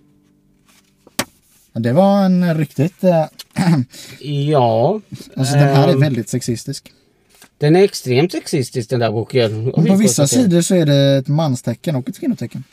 Det 1.73 1.93
var 1.93 2.25
en 2.25 2.58
riktigt... 2.58 3.03
Eh, 3.03 3.25
Ja. 4.49 5.01
alltså 5.36 5.53
den 5.55 5.63
här 5.75 5.88
är 5.88 5.93
Ehm. 5.93 5.99
väldigt 5.99 6.29
sexistisk. 6.29 6.91
Den 7.58 7.75
är 7.75 7.84
extremt 7.84 8.31
sexistisk 8.31 8.89
den 8.89 8.99
där 8.99 9.12
boken. 9.12 9.63
Men 9.63 9.86
på 9.86 9.95
vissa 9.95 10.27
sidor 10.27 10.62
så 10.62 10.75
är 10.75 10.86
det 10.86 11.17
ett 11.17 11.27
manstecken 11.27 11.95
och 11.95 12.10
ett 12.10 12.19
kvinnotecken. 12.19 12.63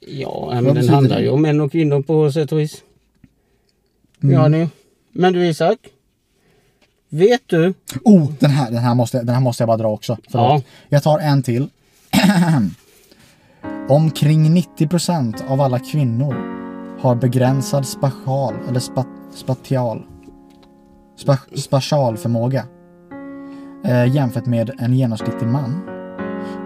Ja, 0.00 0.60
men 0.62 0.74
den 0.74 0.88
handlar 0.88 1.16
det? 1.16 1.22
ju 1.22 1.28
om 1.30 1.42
män 1.42 1.60
och 1.60 1.72
kvinnor 1.72 2.02
på 2.02 2.32
sätt 2.32 2.52
och 2.52 2.60
vis. 2.60 2.82
Mm. 4.22 4.34
Ja, 4.34 4.48
ni. 4.48 4.68
Men 5.12 5.32
du 5.32 5.46
Isak. 5.46 5.78
Vet 7.08 7.42
du? 7.46 7.74
Oh, 8.04 8.32
den 8.40 8.50
här, 8.50 8.70
den, 8.70 8.82
här 8.82 8.94
måste, 8.94 9.18
den 9.18 9.34
här 9.34 9.40
måste 9.40 9.62
jag 9.62 9.68
bara 9.68 9.76
dra 9.76 9.88
också. 9.88 10.18
Förlåt. 10.28 10.62
Ja. 10.64 10.70
Jag 10.88 11.02
tar 11.02 11.18
en 11.18 11.42
till. 11.42 11.68
Omkring 13.88 14.56
90% 14.78 15.46
av 15.48 15.60
alla 15.60 15.78
kvinnor 15.78 16.34
har 17.00 17.14
begränsad 17.14 17.86
spatial 17.86 18.54
eller 18.68 18.80
spa, 18.80 19.04
spatial 19.34 20.02
spa, 21.16 21.38
spatialförmåga 21.56 22.64
eh, 23.84 24.14
jämfört 24.14 24.46
med 24.46 24.70
en 24.78 24.94
genomsnittlig 24.94 25.48
man. 25.48 25.82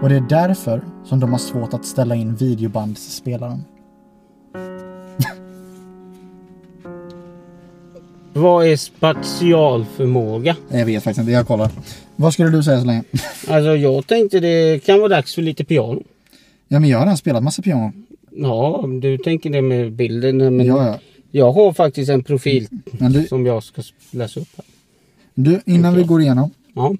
Och 0.01 0.09
det 0.09 0.15
är 0.15 0.25
därför 0.29 0.81
som 1.05 1.19
de 1.19 1.31
har 1.31 1.39
svårt 1.39 1.73
att 1.73 1.85
ställa 1.85 2.15
in 2.15 2.35
videobandsspelaren. 2.35 3.63
Vad 8.37 8.67
är 8.67 8.75
spatialförmåga? 8.77 10.55
Jag 10.71 10.85
vet 10.85 11.03
faktiskt 11.03 11.19
inte, 11.19 11.31
jag 11.31 11.47
kollar. 11.47 11.71
Vad 12.15 12.33
skulle 12.33 12.49
du 12.49 12.63
säga 12.63 12.79
så 12.79 12.85
länge? 12.85 13.03
Alltså 13.47 13.75
jag 13.75 14.07
tänkte 14.07 14.39
det 14.39 14.83
kan 14.85 14.99
vara 14.99 15.09
dags 15.09 15.35
för 15.35 15.41
lite 15.41 15.63
piano. 15.63 16.03
Ja 16.67 16.79
men 16.79 16.89
jag 16.89 16.97
har 16.97 17.05
redan 17.05 17.17
spelat 17.17 17.43
massa 17.43 17.61
piano. 17.61 17.91
Ja, 18.31 18.83
du 19.01 19.17
tänker 19.17 19.49
det 19.49 19.61
med 19.61 19.91
bilden. 19.91 20.37
Men 20.57 20.65
Ja, 20.65 20.85
ja. 20.87 20.99
jag 21.31 21.51
har 21.51 21.73
faktiskt 21.73 22.09
en 22.09 22.23
profil 22.23 22.67
Men 22.91 23.11
du, 23.13 23.27
som 23.27 23.45
jag 23.45 23.63
ska 23.63 23.81
läsa 24.11 24.39
upp. 24.39 24.47
Här. 24.57 24.65
du 25.33 25.61
innan 25.65 25.95
vi 25.95 26.03
går 26.03 26.21
igenom. 26.21 26.49
Ja. 26.75 26.95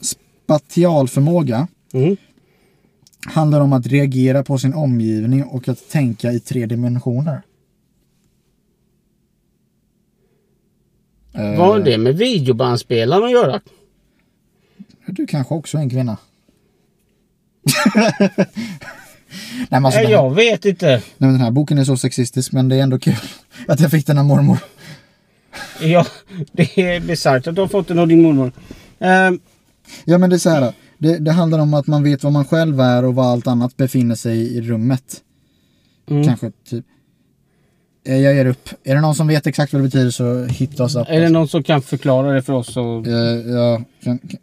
Spatialförmåga 0.00 1.68
Mm. 1.92 2.16
handlar 3.26 3.60
om 3.60 3.72
att 3.72 3.86
reagera 3.86 4.42
på 4.42 4.58
sin 4.58 4.74
omgivning 4.74 5.44
och 5.44 5.68
att 5.68 5.88
tänka 5.90 6.32
i 6.32 6.40
tre 6.40 6.66
dimensioner. 6.66 7.42
Vad 11.36 11.66
har 11.68 11.80
det 11.80 11.98
med 11.98 12.16
videobandspelaren 12.16 13.24
att 13.24 13.30
göra? 13.30 13.60
Du 15.06 15.26
kanske 15.26 15.54
också 15.54 15.78
är 15.78 15.82
en 15.82 15.90
kvinna. 15.90 16.16
Nej, 19.58 19.80
men 19.80 19.84
alltså, 19.84 20.00
den, 20.00 20.06
här, 20.06 20.14
jag 20.14 20.34
vet 20.34 20.64
inte. 20.64 20.86
nej, 20.86 21.02
men 21.18 21.32
den 21.32 21.40
här 21.40 21.50
boken 21.50 21.78
är 21.78 21.84
så 21.84 21.96
sexistisk 21.96 22.52
men 22.52 22.68
det 22.68 22.76
är 22.76 22.82
ändå 22.82 22.98
kul 22.98 23.14
att 23.68 23.80
jag 23.80 23.90
fick 23.90 24.06
den 24.06 24.18
av 24.18 24.24
mormor. 24.24 24.58
Ja, 25.80 26.06
det 26.52 26.78
är 26.80 27.00
bisarrt 27.00 27.46
att 27.46 27.54
du 27.54 27.60
har 27.60 27.68
fått 27.68 27.88
den 27.88 27.98
av 27.98 28.08
din 28.08 28.22
mormor. 28.22 28.52
Ehm, 28.98 29.40
Ja 30.04 30.18
men 30.18 30.30
det 30.30 30.36
är 30.36 30.38
så 30.38 30.50
här. 30.50 30.72
Det, 30.98 31.18
det 31.18 31.32
handlar 31.32 31.58
om 31.58 31.74
att 31.74 31.86
man 31.86 32.02
vet 32.02 32.22
vad 32.24 32.32
man 32.32 32.44
själv 32.44 32.80
är 32.80 33.04
och 33.04 33.14
vad 33.14 33.26
allt 33.26 33.46
annat 33.46 33.76
befinner 33.76 34.14
sig 34.14 34.56
i 34.56 34.60
rummet. 34.60 35.20
mm. 36.10 36.24
Kanske 36.24 36.52
typ. 36.68 36.84
Eh, 38.06 38.16
Jag 38.16 38.34
ger 38.34 38.46
upp. 38.46 38.68
Är 38.84 38.94
det 38.94 39.00
någon 39.00 39.14
som 39.14 39.26
vet 39.26 39.46
exakt 39.46 39.72
vad 39.72 39.82
det 39.82 39.86
betyder 39.88 40.10
så 40.10 40.44
hitta 40.44 40.84
oss 40.84 40.94
upp. 40.96 41.06
Är 41.08 41.20
det 41.20 41.28
någon 41.28 41.48
som 41.48 41.62
kan 41.62 41.82
förklara 41.82 42.32
det 42.32 42.42
för 42.42 42.52
oss? 42.52 42.72
Så... 42.72 43.04
Eh, 43.06 43.12
Ja, 43.52 43.82
kan, 44.02 44.18
kan, 44.18 44.40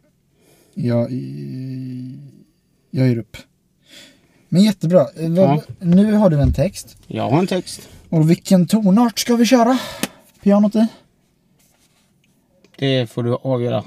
ja, 0.73 1.10
i- 1.10 2.17
jag 2.91 3.08
ger 3.08 3.17
upp. 3.17 3.38
Men 4.49 4.63
jättebra. 4.63 5.02
Eh, 5.15 5.34
Ja. 5.34 5.62
Nu 5.80 6.13
har 6.13 6.30
du 6.30 6.41
en 6.41 6.54
text. 6.54 6.97
Jag 7.08 7.30
har 7.30 7.39
en 7.39 7.47
text. 7.47 7.89
Och 8.10 8.30
vilken 8.30 8.67
tonart 8.67 9.19
ska 9.19 9.36
vi 9.36 9.45
köra? 9.45 9.78
Pianot 10.43 10.76
i? 10.76 10.88
Det 12.78 13.10
får 13.10 13.23
du 13.23 13.36
avgöra. 13.36 13.84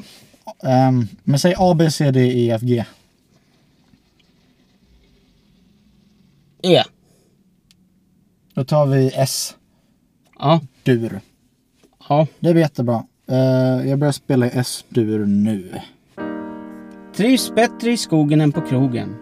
Um, 0.89 1.09
men 1.25 1.39
säg 1.39 1.55
A, 1.59 1.75
B, 1.75 1.91
C, 1.91 2.11
D, 2.11 2.21
E, 2.21 2.51
F, 2.51 2.62
G. 2.62 2.85
E. 6.62 6.83
Då 8.55 8.65
tar 8.65 8.87
vi 8.87 9.11
S. 9.15 9.55
Ja. 10.38 10.61
Dur. 10.83 11.20
ja. 12.09 12.27
Det 12.40 12.53
blir 12.53 12.62
jättebra. 12.62 13.05
Eh, 13.31 13.88
jag 13.88 13.99
börjar 13.99 14.12
spela 14.12 14.46
i 14.46 14.51
S-dur 14.53 15.27
nu. 15.27 15.72
Trivs 17.16 17.55
bättre 17.55 17.90
i 17.90 17.96
skogen 17.96 18.40
än 18.40 18.53
på 18.53 18.61
krogen. 18.61 19.16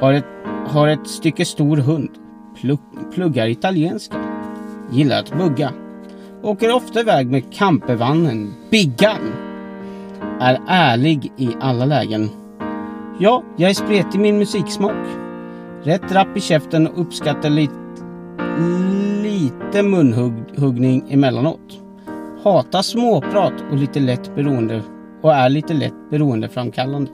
Har 0.00 0.12
ett, 0.12 0.24
har 0.66 0.88
ett 0.88 1.06
stycke 1.06 1.44
stor 1.44 1.76
hund. 1.76 2.10
Plugg, 2.60 2.80
pluggar 3.14 3.46
italienska. 3.46 4.16
Gillar 4.92 5.18
att 5.18 5.38
bugga. 5.38 5.72
Åker 6.42 6.74
ofta 6.74 7.00
iväg 7.00 7.30
med 7.30 7.52
campervannen 7.54 8.54
Biggan. 8.70 9.32
Är 10.40 10.60
ärlig 10.68 11.32
i 11.36 11.48
alla 11.60 11.84
lägen. 11.84 12.30
Ja, 13.18 13.42
jag 13.56 13.70
är 13.70 13.74
spretig 13.74 14.14
i 14.14 14.18
min 14.18 14.38
musiksmak. 14.38 15.06
Rätt 15.82 16.12
rapp 16.12 16.36
i 16.36 16.40
käften 16.40 16.86
och 16.86 17.00
uppskattar 17.00 17.50
lite, 17.50 17.74
lite 19.22 19.82
munhuggning 19.82 21.04
emellanåt. 21.10 21.78
Hatar 22.42 22.82
småprat 22.82 23.52
och 23.70 23.76
lite 23.76 24.00
lätt 24.00 24.34
beroende 24.34 24.82
och 25.22 25.34
är 25.34 25.48
lite 25.48 25.74
lätt 25.74 25.94
beroendeframkallande. 26.10 27.10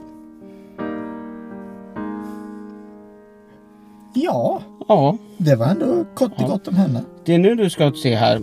Ja, 4.13 4.61
Ja, 4.87 5.17
det 5.37 5.55
var 5.55 5.65
ändå 5.65 6.05
kort 6.15 6.31
och 6.35 6.47
gott 6.49 6.67
om 6.67 6.75
henne. 6.75 7.01
det 7.25 7.33
är 7.33 7.37
nu 7.39 7.55
du 7.55 7.69
ska 7.69 7.91
se 7.91 8.15
här. 8.15 8.41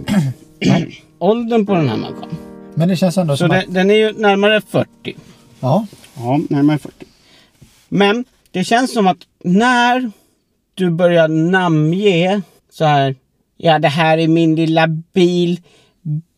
Åldern 1.19 1.67
på 1.67 1.75
den 1.75 1.89
här 1.89 1.97
människan. 1.97 2.29
Men 2.75 2.89
det 2.89 2.97
känns 2.97 3.19
ändå 3.19 3.33
Så 3.37 3.39
som 3.39 3.49
den, 3.49 3.59
att... 3.59 3.75
den 3.75 3.91
är 3.91 3.95
ju 3.95 4.13
närmare 4.13 4.61
40. 4.61 5.17
Ja, 5.61 5.87
Ja, 6.17 6.41
närmare 6.51 6.79
40. 6.79 7.07
Men 7.89 8.25
det 8.51 8.65
känns 8.65 8.93
som 8.93 9.07
att 9.07 9.19
när 9.45 10.11
du 10.75 10.91
börjar 10.91 11.29
namnge 11.29 12.43
så 12.75 12.85
här. 12.85 13.15
Ja, 13.57 13.79
det 13.79 13.89
här 13.89 14.19
är 14.19 14.29
min 14.29 14.55
lilla 14.55 14.87
bil. 14.87 15.61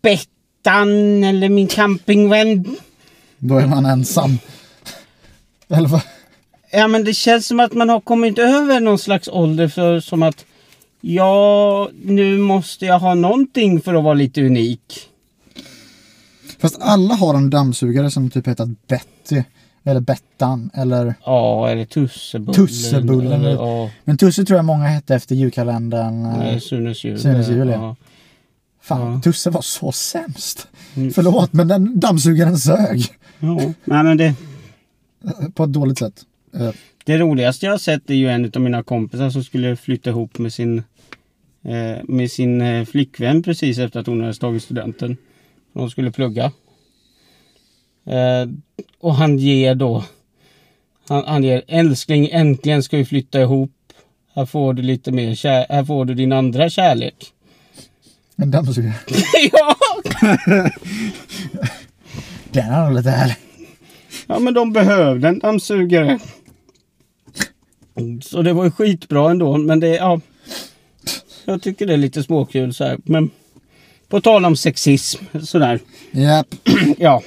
Bettan 0.03 1.25
eller 1.25 1.49
min 1.49 1.66
campingvän. 1.66 2.77
då 3.38 3.59
är 3.59 3.66
man 3.66 3.87
ensam. 3.87 4.38
Eller 5.68 5.88
vad? 5.88 6.01
Ja, 6.70 6.88
men 6.88 7.05
det 7.05 7.14
känns 7.14 7.46
som 7.46 7.61
att 7.61 7.72
man 7.72 7.88
har 7.88 8.01
kommit 8.01 8.38
över 8.38 8.81
någon 8.81 8.99
slags 8.99 9.29
ålder 9.29 9.68
för 9.68 10.01
som 10.01 10.22
att 10.22 10.44
ja, 11.01 11.90
nu 12.03 12.38
måste 12.38 12.87
jag 12.87 12.99
ha 12.99 13.14
någonting 13.14 13.81
för 13.81 13.94
att 13.94 14.05
vara 14.05 14.14
lite 14.14 14.42
unik. 14.42 15.09
Fast 16.59 16.77
alla 16.81 17.14
har 17.14 17.35
en 17.35 17.51
dammsugare 17.51 18.11
som 18.11 18.31
typ 18.31 18.49
heter 18.49 18.75
Betty. 18.88 19.42
Eller 19.87 20.01
Bettan. 20.01 20.70
Eller... 20.75 21.14
Ja, 21.25 21.68
eller 21.68 21.85
Tussebullen. 21.85 22.55
Tussebullen. 22.55 23.33
Eller, 23.33 23.51
ja, 23.51 23.90
Men 24.05 24.16
Tusse 24.18 24.44
tror 24.44 24.57
jag 24.57 24.64
många 24.64 24.85
hette 24.87 25.14
efter 25.14 25.35
julkalendern. 25.35 26.25
eh, 26.25 26.38
nej, 26.38 26.61
Sunes 26.61 27.05
jul. 27.05 27.18
Sunes 27.18 27.49
jul, 27.49 27.68
ja. 27.68 27.75
ja. 27.75 27.96
Fan, 28.81 29.12
Ja. 29.12 29.20
Tusse 29.20 29.51
var 29.51 29.61
så 29.62 29.92
sämst. 29.92 30.68
Mm. 30.96 31.12
Förlåt, 31.12 31.53
men 31.53 31.68
den 31.68 32.01
dammsugaren 32.01 32.59
sög. 32.59 33.05
Ja, 33.40 33.61
nej 33.85 34.05
men 34.05 34.16
det, 34.16 34.35
På 35.55 35.64
ett 35.64 35.72
dåligt 35.72 35.99
sätt. 35.99 36.22
Eh, 36.55 36.70
det 37.05 37.18
roligaste 37.18 37.66
jag 37.66 37.72
har 37.72 37.79
sett 37.79 38.11
är 38.11 38.14
ju 38.14 38.29
en 38.29 38.51
av 38.55 38.61
mina 38.61 38.83
kompisar 38.83 39.31
som 39.31 39.44
skulle 39.44 39.77
flytta 39.77 40.11
ihop 40.11 40.38
med 40.38 40.53
sin 40.53 40.79
eh, 41.64 42.05
med 42.05 42.31
sin 42.31 42.61
eh, 42.61 42.85
flickvän 42.85 43.42
precis 43.42 43.79
efter 43.79 44.01
att 44.01 44.07
hon 44.07 44.20
hade 44.20 44.35
tagit 44.35 44.62
studenten. 44.62 45.16
Hon 45.72 45.90
skulle 45.90 46.11
plugga. 46.12 46.53
Eh, 48.07 48.49
och 49.01 49.14
han 49.14 49.38
ger 49.38 49.75
då 49.75 50.05
han, 51.09 51.25
han 51.27 51.45
ger 51.45 51.62
älskling 51.69 52.29
äntligen 52.33 52.83
ska 52.83 52.97
vi 52.97 53.05
flytta 53.05 53.40
ihop. 53.40 53.73
Här 54.35 54.47
får 54.47 54.75
du 54.75 54.83
lite 54.83 55.12
mer 55.12 55.35
kär, 55.35 55.66
här 55.69 55.85
får 55.85 56.05
du 56.05 56.14
din 56.14 56.33
andra 56.33 56.71
kärlek. 56.71 57.33
En 58.37 58.51
dammsugare. 58.51 58.95
ja! 59.53 59.77
Den 62.51 62.73
är 62.73 62.87
nog 62.87 62.97
lite 62.97 63.11
härlig. 63.11 63.37
Ja 64.27 64.38
men 64.38 64.55
de 64.55 64.73
behövde 64.73 65.29
en 65.29 65.38
dammsugare. 65.38 66.19
Så 68.23 68.42
det 68.42 68.53
var 68.53 68.64
ju 68.64 68.71
skitbra 68.71 69.31
ändå. 69.31 69.57
Men 69.57 69.81
det, 69.81 69.88
ja. 69.88 70.21
Jag 71.45 71.62
tycker 71.62 71.87
det 71.87 71.92
är 71.92 71.97
lite 71.97 72.23
småkul 72.23 72.75
så 72.75 72.85
här. 72.85 72.99
Men 73.05 73.31
på 74.09 74.21
tal 74.21 74.45
om 74.45 74.57
sexism 74.57 75.25
sådär. 75.42 75.81
Japp. 76.11 76.55
Ja. 76.99 77.23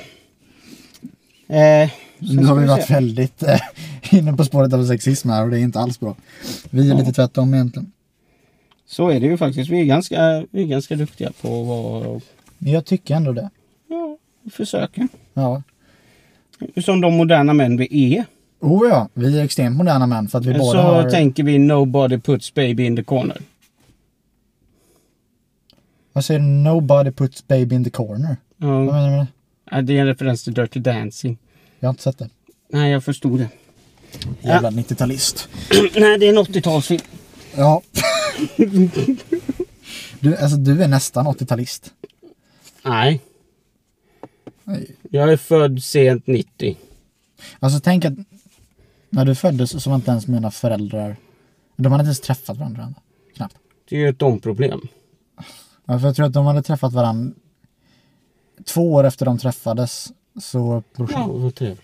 Eh, 1.49 1.89
Nu 2.19 2.45
har 2.45 2.55
vi 2.55 2.61
vi 2.61 2.67
varit 2.67 2.85
se. 2.85 2.93
väldigt 2.93 3.43
eh, 3.43 3.59
inne 4.11 4.33
på 4.33 4.43
spåret 4.45 4.73
av 4.73 4.85
sexism 4.85 5.29
här 5.29 5.43
och 5.43 5.49
det 5.49 5.59
är 5.59 5.61
inte 5.61 5.79
alls 5.79 5.99
bra. 5.99 6.15
Vi 6.69 6.91
är 6.91 6.95
lite 6.95 7.13
tvärtom 7.13 7.53
egentligen. 7.53 7.91
så 8.87 9.09
är 9.09 9.19
det 9.19 9.25
ju 9.25 9.37
faktiskt. 9.37 9.69
Vi 9.69 9.81
är 9.81 9.85
ganska, 9.85 10.45
vi 10.51 10.61
är 10.63 10.67
ganska 10.67 10.95
duktiga 10.95 11.31
på 11.41 11.61
att 11.61 11.67
vara... 11.67 12.21
Jag 12.57 12.85
tycker 12.85 13.15
ändå 13.15 13.31
det. 13.33 13.49
Ja, 13.87 14.17
försöka. 14.51 15.07
Ja. 15.33 15.63
Som 16.83 17.01
de 17.01 17.13
moderna 17.17 17.53
män 17.53 17.77
vi 17.77 18.15
är. 18.17 18.25
Oh 18.59 18.87
ja, 18.89 19.09
vi 19.13 19.39
är 19.39 19.43
extremt 19.43 19.77
moderna 19.77 20.07
män 20.07 20.27
för 20.27 20.37
att 20.39 20.45
vi 20.45 20.53
båda 20.53 20.71
så 20.71 20.77
har... 20.77 21.09
tänker 21.09 21.43
vi 21.43 21.57
nobody 21.59 22.17
puts 22.19 22.53
baby 22.53 22.85
in 22.85 22.95
the 22.95 23.03
corner. 23.03 23.37
Vad 26.13 26.25
säger 26.25 26.39
du? 26.39 26.45
Nobody 26.45 27.11
puts 27.11 27.47
baby 27.47 27.75
in 27.75 27.83
the 27.83 27.89
corner. 27.89 28.37
Vad 28.57 28.69
Ja, 28.71 28.79
menar 28.91 29.05
du 29.09 29.17
med 29.17 29.19
det? 29.19 29.27
Ja, 29.71 29.81
det 29.81 29.97
är 29.97 30.01
en 30.01 30.07
referens 30.07 30.43
till 30.43 30.53
Dirty 30.53 30.79
Dancing. 30.79 31.37
Jag 31.79 31.87
har 31.87 31.93
inte 31.93 32.03
sett 32.03 32.17
det. 32.17 32.29
Nej, 32.69 32.91
jag 32.91 33.03
förstod 33.03 33.39
det. 33.39 33.49
Jävla 34.41 34.69
90-talist. 34.69 35.49
Nej, 35.95 36.19
det 36.19 36.25
är 36.25 36.29
en 36.29 36.37
80-talsfilm. 36.37 37.03
Ja. 37.55 37.81
du, 40.19 40.35
alltså, 40.35 40.57
du 40.57 40.83
är 40.83 40.87
nästan 40.87 41.27
80-talist. 41.27 41.91
Nej, 42.83 43.21
Nej. 44.63 44.95
jag 45.09 45.33
är 45.33 45.37
född 45.37 45.83
sent 45.83 46.27
90. 46.27 46.77
Alltså 47.59 47.79
tänk 47.79 48.05
att 48.05 48.13
när 49.09 49.25
du 49.25 49.35
föddes 49.35 49.83
så 49.83 49.89
var 49.89 49.95
inte 49.95 50.11
ens 50.11 50.27
mina 50.27 50.51
föräldrar, 50.51 51.15
de 51.75 51.91
hade 51.91 52.01
inte 52.01 52.07
ens 52.07 52.19
träffat 52.19 52.57
varandra. 52.57 52.93
Knappt. 53.35 53.55
Det 53.89 53.95
är 53.95 53.99
ju 53.99 54.09
ett 54.09 54.21
omproblem. 54.21 54.81
Ja, 55.85 55.99
för 55.99 56.07
jag 56.07 56.15
tror 56.15 56.25
att 56.25 56.33
de 56.33 56.45
hade 56.45 56.61
träffat 56.61 56.93
varandra 56.93 57.33
två 58.65 58.93
år 58.93 59.03
efter 59.03 59.25
de 59.25 59.37
träffades. 59.37 60.07
Så 60.41 60.83
brorsan. 60.97 61.21
Ja, 61.21 61.27
vad 61.33 61.55
trevligt. 61.55 61.81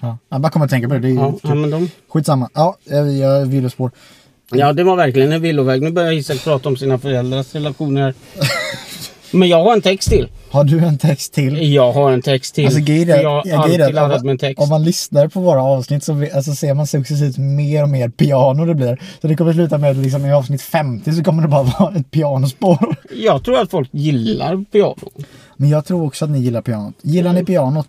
Ja. 0.00 0.18
Jag 0.28 0.40
bara 0.40 0.50
kommer 0.52 0.64
att 0.66 0.70
tänka 0.70 0.88
på 0.88 0.94
det. 0.94 1.00
Det 1.00 1.08
är 1.08 1.14
Ja, 1.14 1.30
ju 1.42 1.48
ja, 1.48 1.54
men 1.54 1.70
de... 1.70 1.90
skitsamma. 2.08 2.48
Ja, 2.54 2.76
jag, 2.84 3.12
jag 3.12 3.46
villospår. 3.46 3.90
ja, 4.50 4.72
det 4.72 4.84
var 4.84 4.96
verkligen 4.96 5.32
en 5.32 5.42
villoväg. 5.42 5.82
Nu 5.82 5.90
börjar 5.90 6.12
Isak 6.12 6.44
prata 6.44 6.68
om 6.68 6.76
sina 6.76 6.98
föräldrars 6.98 7.54
relationer. 7.54 8.14
Men 9.34 9.48
jag 9.48 9.64
har 9.64 9.72
en 9.72 9.82
text 9.82 10.08
till. 10.08 10.28
Har 10.50 10.64
du 10.64 10.78
en 10.78 10.98
text 10.98 11.32
till? 11.34 11.72
Jag 11.72 11.92
har 11.92 12.12
en 12.12 12.22
text 12.22 12.54
till. 12.54 12.64
Alltså 12.66 12.80
är- 12.80 13.06
jag 13.22 13.30
har 13.30 13.62
alltid 13.64 13.82
om 13.86 13.92
laddat 13.94 14.16
man- 14.18 14.26
med 14.26 14.32
en 14.32 14.38
text. 14.38 14.62
Om 14.62 14.68
man 14.68 14.84
lyssnar 14.84 15.28
på 15.28 15.40
våra 15.40 15.62
avsnitt 15.62 16.04
så 16.04 16.12
vi- 16.12 16.30
alltså, 16.30 16.54
ser 16.54 16.74
man 16.74 16.86
successivt 16.86 17.38
mer 17.38 17.82
och 17.82 17.88
mer 17.88 18.08
piano 18.08 18.64
det 18.66 18.74
blir. 18.74 19.00
Så 19.20 19.26
det 19.28 19.36
kommer 19.36 19.52
sluta 19.52 19.78
med 19.78 19.90
att 19.90 19.96
liksom, 19.96 20.26
i 20.26 20.32
avsnitt 20.32 20.62
50 20.62 21.12
så 21.12 21.24
kommer 21.24 21.42
det 21.42 21.48
bara 21.48 21.62
vara 21.62 21.94
ett 21.96 22.10
pianospår. 22.10 22.96
Jag 23.16 23.44
tror 23.44 23.58
att 23.60 23.70
folk 23.70 23.88
gillar 23.92 24.64
piano. 24.72 24.96
Men 25.62 25.70
jag 25.70 25.84
tror 25.84 26.06
också 26.06 26.24
att 26.24 26.30
ni 26.30 26.38
gillar 26.40 26.62
pianot. 26.62 26.94
Gillar 27.02 27.32
ni 27.32 27.44
pianot? 27.44 27.88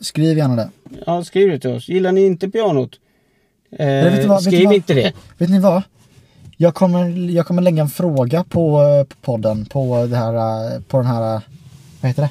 Skriv 0.00 0.38
gärna 0.38 0.56
det. 0.56 0.70
Ja, 1.06 1.24
skriv 1.24 1.48
det 1.48 1.58
till 1.58 1.70
oss. 1.70 1.88
Gillar 1.88 2.12
ni 2.12 2.26
inte 2.26 2.48
pianot? 2.48 2.90
Eh, 3.78 4.26
vad- 4.28 4.42
skriv 4.42 4.72
inte 4.72 4.94
det. 4.94 5.12
Vet 5.38 5.50
ni 5.50 5.58
vad? 5.60 5.82
Jag 6.56 6.74
kommer, 6.74 7.30
jag 7.30 7.46
kommer 7.46 7.62
lägga 7.62 7.82
en 7.82 7.88
fråga 7.88 8.44
på, 8.44 8.82
eh, 8.82 9.04
på 9.04 9.16
podden 9.22 9.66
på 9.66 10.06
det 10.06 10.16
här, 10.16 10.34
eh, 10.74 10.80
på 10.82 10.96
den 10.96 11.06
här, 11.06 11.34
eh, 11.34 11.40
vad 12.00 12.08
heter 12.08 12.22
det? 12.22 12.30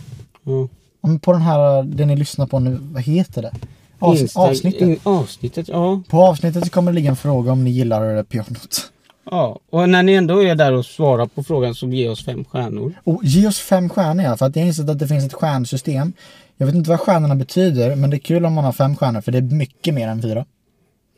Om 1.01 1.19
På 1.19 1.33
den 1.33 1.41
här, 1.41 1.83
det 1.83 2.05
ni 2.05 2.15
lyssnar 2.15 2.45
på 2.47 2.59
nu, 2.59 2.77
vad 2.81 3.03
heter 3.03 3.41
det? 3.41 3.51
Avs, 3.99 4.21
Insta- 4.21 4.39
avsnittet. 4.39 4.81
in- 4.81 4.99
avsnittet, 5.03 5.67
ja. 5.67 6.01
På 6.09 6.21
avsnittet 6.23 6.63
så 6.65 6.69
kommer 6.69 6.91
det 6.91 6.95
ligga 6.95 7.09
en 7.09 7.15
fråga 7.15 7.51
om 7.51 7.63
ni 7.63 7.69
gillar 7.69 8.23
pianot. 8.23 8.91
Ja. 9.31 9.59
Och 9.69 9.89
när 9.89 10.03
ni 10.03 10.13
ändå 10.13 10.43
är 10.43 10.55
där 10.55 10.73
och 10.73 10.85
svarar 10.85 11.25
på 11.25 11.43
frågan 11.43 11.75
så 11.75 11.87
ge 11.87 12.09
oss 12.09 12.25
fem 12.25 12.45
stjärnor. 12.45 12.93
Och 13.03 13.19
ge 13.23 13.47
oss 13.47 13.59
fem 13.59 13.89
stjärnor 13.89 14.25
ja, 14.25 14.37
för 14.37 14.45
att 14.45 14.55
jag 14.55 14.63
har 14.63 14.67
insett 14.67 14.89
att 14.89 14.99
det 14.99 15.07
finns 15.07 15.25
ett 15.25 15.33
stjärnsystem. 15.33 16.13
Jag 16.57 16.65
vet 16.65 16.75
inte 16.75 16.89
vad 16.89 16.99
stjärnorna 16.99 17.35
betyder, 17.35 17.95
men 17.95 18.09
det 18.09 18.17
är 18.17 18.19
kul 18.19 18.45
om 18.45 18.53
man 18.53 18.63
har 18.63 18.71
fem 18.73 18.95
stjärnor 18.95 19.21
för 19.21 19.31
det 19.31 19.37
är 19.37 19.41
mycket 19.41 19.93
mer 19.93 20.07
än 20.07 20.21
fyra. 20.21 20.45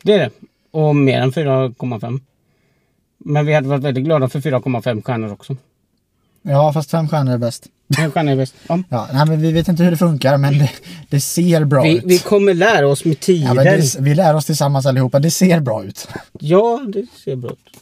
Det 0.03 0.13
är 0.13 0.19
det. 0.19 0.29
Och 0.71 0.95
mer 0.95 1.21
än 1.21 1.31
4,5. 1.31 2.19
Men 3.17 3.45
vi 3.45 3.53
hade 3.53 3.67
varit 3.67 3.83
väldigt 3.83 4.03
glada 4.03 4.29
för 4.29 4.39
4,5 4.39 5.01
stjärnor 5.01 5.31
också. 5.33 5.55
Ja, 6.41 6.73
fast 6.73 6.91
fem 6.91 7.07
stjärnor 7.09 7.33
är 7.33 7.37
bäst. 7.37 7.67
En 7.97 8.11
stjärna 8.11 8.31
är 8.31 8.35
bäst. 8.35 8.55
Ja. 8.67 8.79
Ja, 8.89 9.07
nej, 9.13 9.25
men 9.25 9.41
vi 9.41 9.51
vet 9.51 9.67
inte 9.67 9.83
hur 9.83 9.91
det 9.91 9.97
funkar, 9.97 10.37
men 10.37 10.59
det, 10.59 10.71
det 11.09 11.21
ser 11.21 11.65
bra 11.65 11.81
Vi, 11.81 11.97
ut. 11.97 12.03
vi 12.05 12.19
kommer 12.19 12.53
lära 12.53 12.87
oss 12.87 13.05
med 13.05 13.13
ja, 13.13 13.17
tider. 13.21 13.53
men 13.53 13.65
det, 13.65 13.95
vi 13.99 14.15
lär 14.15 14.35
oss 14.35 14.45
tillsammans 14.45 14.85
allihopa, 14.85 15.19
det 15.19 15.31
ser 15.31 15.59
bra 15.59 15.83
ut. 15.83 16.07
Ja, 16.39 16.81
det 16.87 17.05
ser 17.23 17.35
bra 17.35 17.51
ut. 17.51 17.79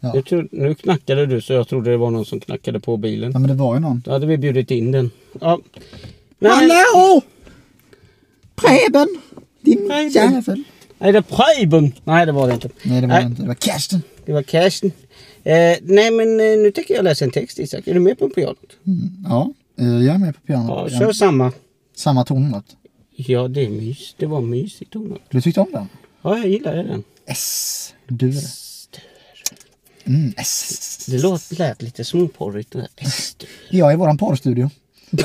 Ja. 0.00 0.12
Jag 0.14 0.24
tror, 0.24 0.48
nu 0.52 0.74
knackade 0.74 1.26
du 1.26 1.40
så 1.40 1.52
jag 1.52 1.68
trodde 1.68 1.90
det 1.90 1.96
var 1.96 2.10
någon 2.10 2.24
som 2.24 2.40
knackade 2.40 2.80
på 2.80 2.96
bilen. 2.96 3.32
Ja, 3.32 3.38
men 3.38 3.48
det 3.48 3.54
var 3.54 3.74
ju 3.74 3.80
någon. 3.80 4.02
Då 4.04 4.10
hade 4.10 4.26
vi 4.26 4.38
bjudit 4.38 4.70
in 4.70 4.92
den. 4.92 5.10
Ja. 5.40 5.60
Men, 6.38 6.50
Hallå! 6.50 7.22
Preben! 8.54 9.08
Din 9.60 9.88
Preben. 9.88 10.10
jävel! 10.10 10.62
Nej, 10.98 11.12
det 11.12 11.18
är 11.18 11.22
Preben. 11.22 11.92
Nej, 12.04 12.26
det 12.26 12.32
var 12.32 12.46
det 12.48 12.54
inte. 12.54 12.68
Nej, 12.82 13.00
det 13.00 13.06
var 13.06 13.14
Nej. 13.14 13.22
det 13.24 13.28
inte. 13.30 13.42
Det 13.42 13.48
var 13.48 13.54
Karsten. 13.54 14.02
Det 14.24 14.32
var 14.32 14.42
Karsten. 14.42 14.92
Eh, 15.44 15.76
nej, 15.82 16.10
men 16.10 16.40
eh, 16.40 16.58
nu 16.58 16.70
tänker 16.74 16.94
jag 16.94 17.04
läsa 17.04 17.24
en 17.24 17.30
text 17.30 17.58
Isak. 17.58 17.86
Är 17.86 17.94
du 17.94 18.00
med 18.00 18.18
på 18.18 18.28
pianot? 18.28 18.58
Ja, 19.28 19.52
eh, 19.78 19.86
jag 19.86 20.14
är 20.14 20.18
med 20.18 20.34
på 20.34 20.40
Ja, 20.46 20.66
pianot. 20.66 20.92
kör 20.98 21.12
samma. 21.12 21.52
Samma 21.96 22.24
tonlåt. 22.24 22.64
Ja, 23.16 23.48
det 23.48 23.64
är 23.64 23.68
mys. 23.70 24.14
Det 24.18 24.26
var 24.26 24.40
mysigt 24.40 24.92
tonart. 24.92 25.20
Du 25.30 25.40
tyckte 25.40 25.60
om 25.60 25.68
den? 25.72 25.88
Ja, 26.22 26.38
jag 26.38 26.48
gillar 26.48 26.76
den. 26.76 27.04
S. 27.26 27.94
Dur. 28.08 28.34
Mm, 30.08 30.32
S. 30.36 31.06
Det 31.08 31.18
låt, 31.18 31.58
lät 31.58 31.82
lite 31.82 32.04
småporrigt. 32.04 32.72
det 32.72 32.78
där. 32.78 32.88
Ester. 32.96 33.48
Jag 33.70 33.88
är 33.88 33.92
i 33.92 33.96
våran 33.96 34.18
porrstudio. 34.18 34.70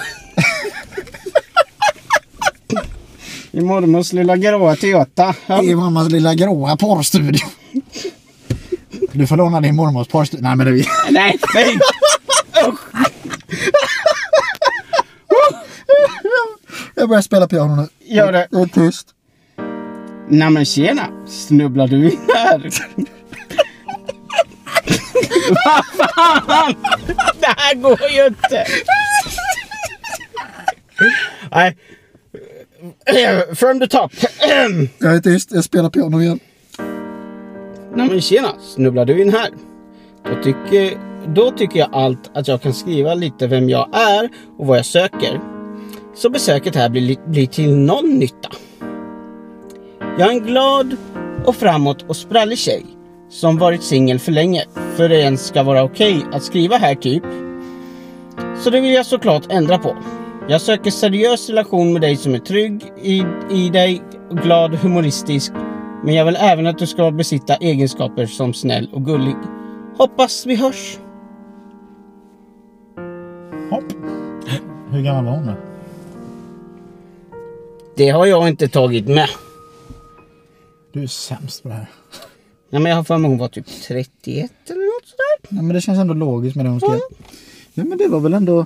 I 3.52 3.62
mormors 3.62 4.13
lilla 4.13 4.38
gråa 4.38 4.76
Toyota. 4.76 5.36
I 5.63 5.76
mammas 5.76 6.10
lilla 6.12 6.34
gråa 6.34 6.78
porrstudio. 6.78 7.48
Du 9.12 9.28
får 9.28 9.38
låna 9.38 9.62
din 9.62 9.76
mormors 9.76 10.08
porrstudio. 10.08 10.43
Nej 10.43 10.56
men 10.56 10.65
det 10.65 10.72
är 10.72 10.74
vi. 10.74 10.86
Nej, 11.12 11.39
nej! 11.54 11.80
Jag 16.96 17.10
börjar 17.10 17.22
spela 17.22 17.48
piano 17.48 17.76
nu. 17.76 17.88
Gör 18.15 18.32
det. 18.32 18.48
Det 18.52 18.58
är 18.62 18.65
tyst. 18.65 19.08
Nej 20.30 20.50
men 20.50 20.65
tjena! 20.65 21.08
Snubblar 21.28 21.88
du 21.88 22.12
in 22.12 22.19
här? 22.36 22.69
Vad 25.65 25.86
fan! 26.10 26.76
Det 27.39 27.54
här 27.58 27.76
går 27.76 28.00
ju 28.12 28.26
inte! 28.28 28.65
Nej. 31.52 31.78
From 33.56 33.80
the 33.80 33.88
top. 33.88 34.12
Jag 34.98 35.15
är 35.15 35.19
tyst. 35.19 35.52
Jag 35.52 35.63
spelar 35.63 35.89
piano 35.89 36.22
igen. 36.22 36.39
Nej 37.96 38.08
men 38.10 38.22
tjena! 38.22 38.50
Snubblar 38.76 39.06
du 39.06 39.22
in 39.22 39.34
här? 39.34 39.50
Då 40.26 40.43
tycker, 40.43 40.98
då 41.28 41.52
tycker 41.52 41.80
jag 41.80 41.89
allt 41.93 42.32
att 42.34 42.48
jag 42.48 42.62
kan 42.62 42.74
skriva 42.74 43.13
lite 43.13 43.48
vem 43.48 43.69
jag 43.69 43.89
är 43.93 44.30
och 44.58 44.67
vad 44.67 44.78
jag 44.78 44.86
söker. 44.86 45.39
Så 46.15 46.30
besöket 46.30 46.76
här 46.76 46.89
blir, 46.89 47.02
li- 47.02 47.19
blir 47.28 47.48
till 47.48 47.76
någon 47.76 48.10
nytta. 48.19 48.50
Jag 50.00 50.22
är 50.28 50.32
en 50.32 50.46
glad 50.46 50.96
och 51.46 51.56
framåt 51.56 52.02
och 52.08 52.15
sprallig 52.15 52.58
tjej 52.58 52.86
som 53.34 53.58
varit 53.58 53.84
singel 53.84 54.19
för 54.19 54.32
länge 54.32 54.65
för 54.96 55.10
det 55.10 55.22
ens 55.22 55.46
ska 55.46 55.63
vara 55.63 55.84
okej 55.84 56.26
att 56.32 56.43
skriva 56.43 56.78
här 56.78 56.96
typ. 56.96 57.24
Så 58.60 58.69
det 58.69 58.82
vill 58.82 58.93
jag 58.93 59.06
såklart 59.06 59.52
ändra 59.52 59.78
på. 59.78 59.98
Jag 60.48 60.62
söker 60.62 60.91
seriös 60.91 61.50
relation 61.50 61.93
med 61.93 62.02
dig 62.02 62.15
som 62.15 62.34
är 62.34 62.39
trygg 62.39 62.91
i, 63.02 63.24
i 63.50 63.69
dig, 63.69 64.02
glad, 64.32 64.76
humoristisk. 64.76 65.54
Men 66.04 66.15
jag 66.15 66.26
vill 66.26 66.36
även 66.36 66.67
att 66.67 66.78
du 66.78 66.88
ska 66.88 67.12
besitta 67.12 67.56
egenskaper 67.56 68.26
som 68.26 68.54
snäll 68.54 68.89
och 68.93 69.06
gullig. 69.06 69.36
Hoppas 69.98 70.46
vi 70.46 70.56
hörs. 70.56 70.98
Hopp. 73.69 73.84
Hur 74.91 75.02
gammal 75.02 75.26
var 75.26 75.32
hon 75.32 75.46
nu? 75.46 75.56
Det 77.96 78.10
har 78.10 78.26
jag 78.26 78.48
inte 78.48 78.67
tagit 78.67 79.08
med. 79.08 79.30
Du 80.91 81.04
är 81.04 81.08
sämst 81.08 81.63
på 81.63 81.69
det 81.69 81.76
här. 81.76 81.88
Nej, 82.73 82.81
men 82.81 82.89
jag 82.89 82.95
har 82.95 83.03
för 83.03 83.17
mig 83.17 83.29
hon 83.29 83.38
var 83.38 83.47
typ 83.47 83.65
31 83.88 84.51
eller 84.69 84.86
något 84.86 85.07
sådär. 85.07 85.57
Ja, 85.57 85.62
men 85.62 85.75
det 85.75 85.81
känns 85.81 85.99
ändå 85.99 86.13
logiskt 86.13 86.55
med 86.55 86.65
det 86.65 86.69
hon 86.69 86.79
skrev. 86.79 86.99
Ja 87.73 87.83
men 87.83 87.97
det 87.97 88.07
var 88.07 88.19
väl 88.19 88.33
ändå... 88.33 88.65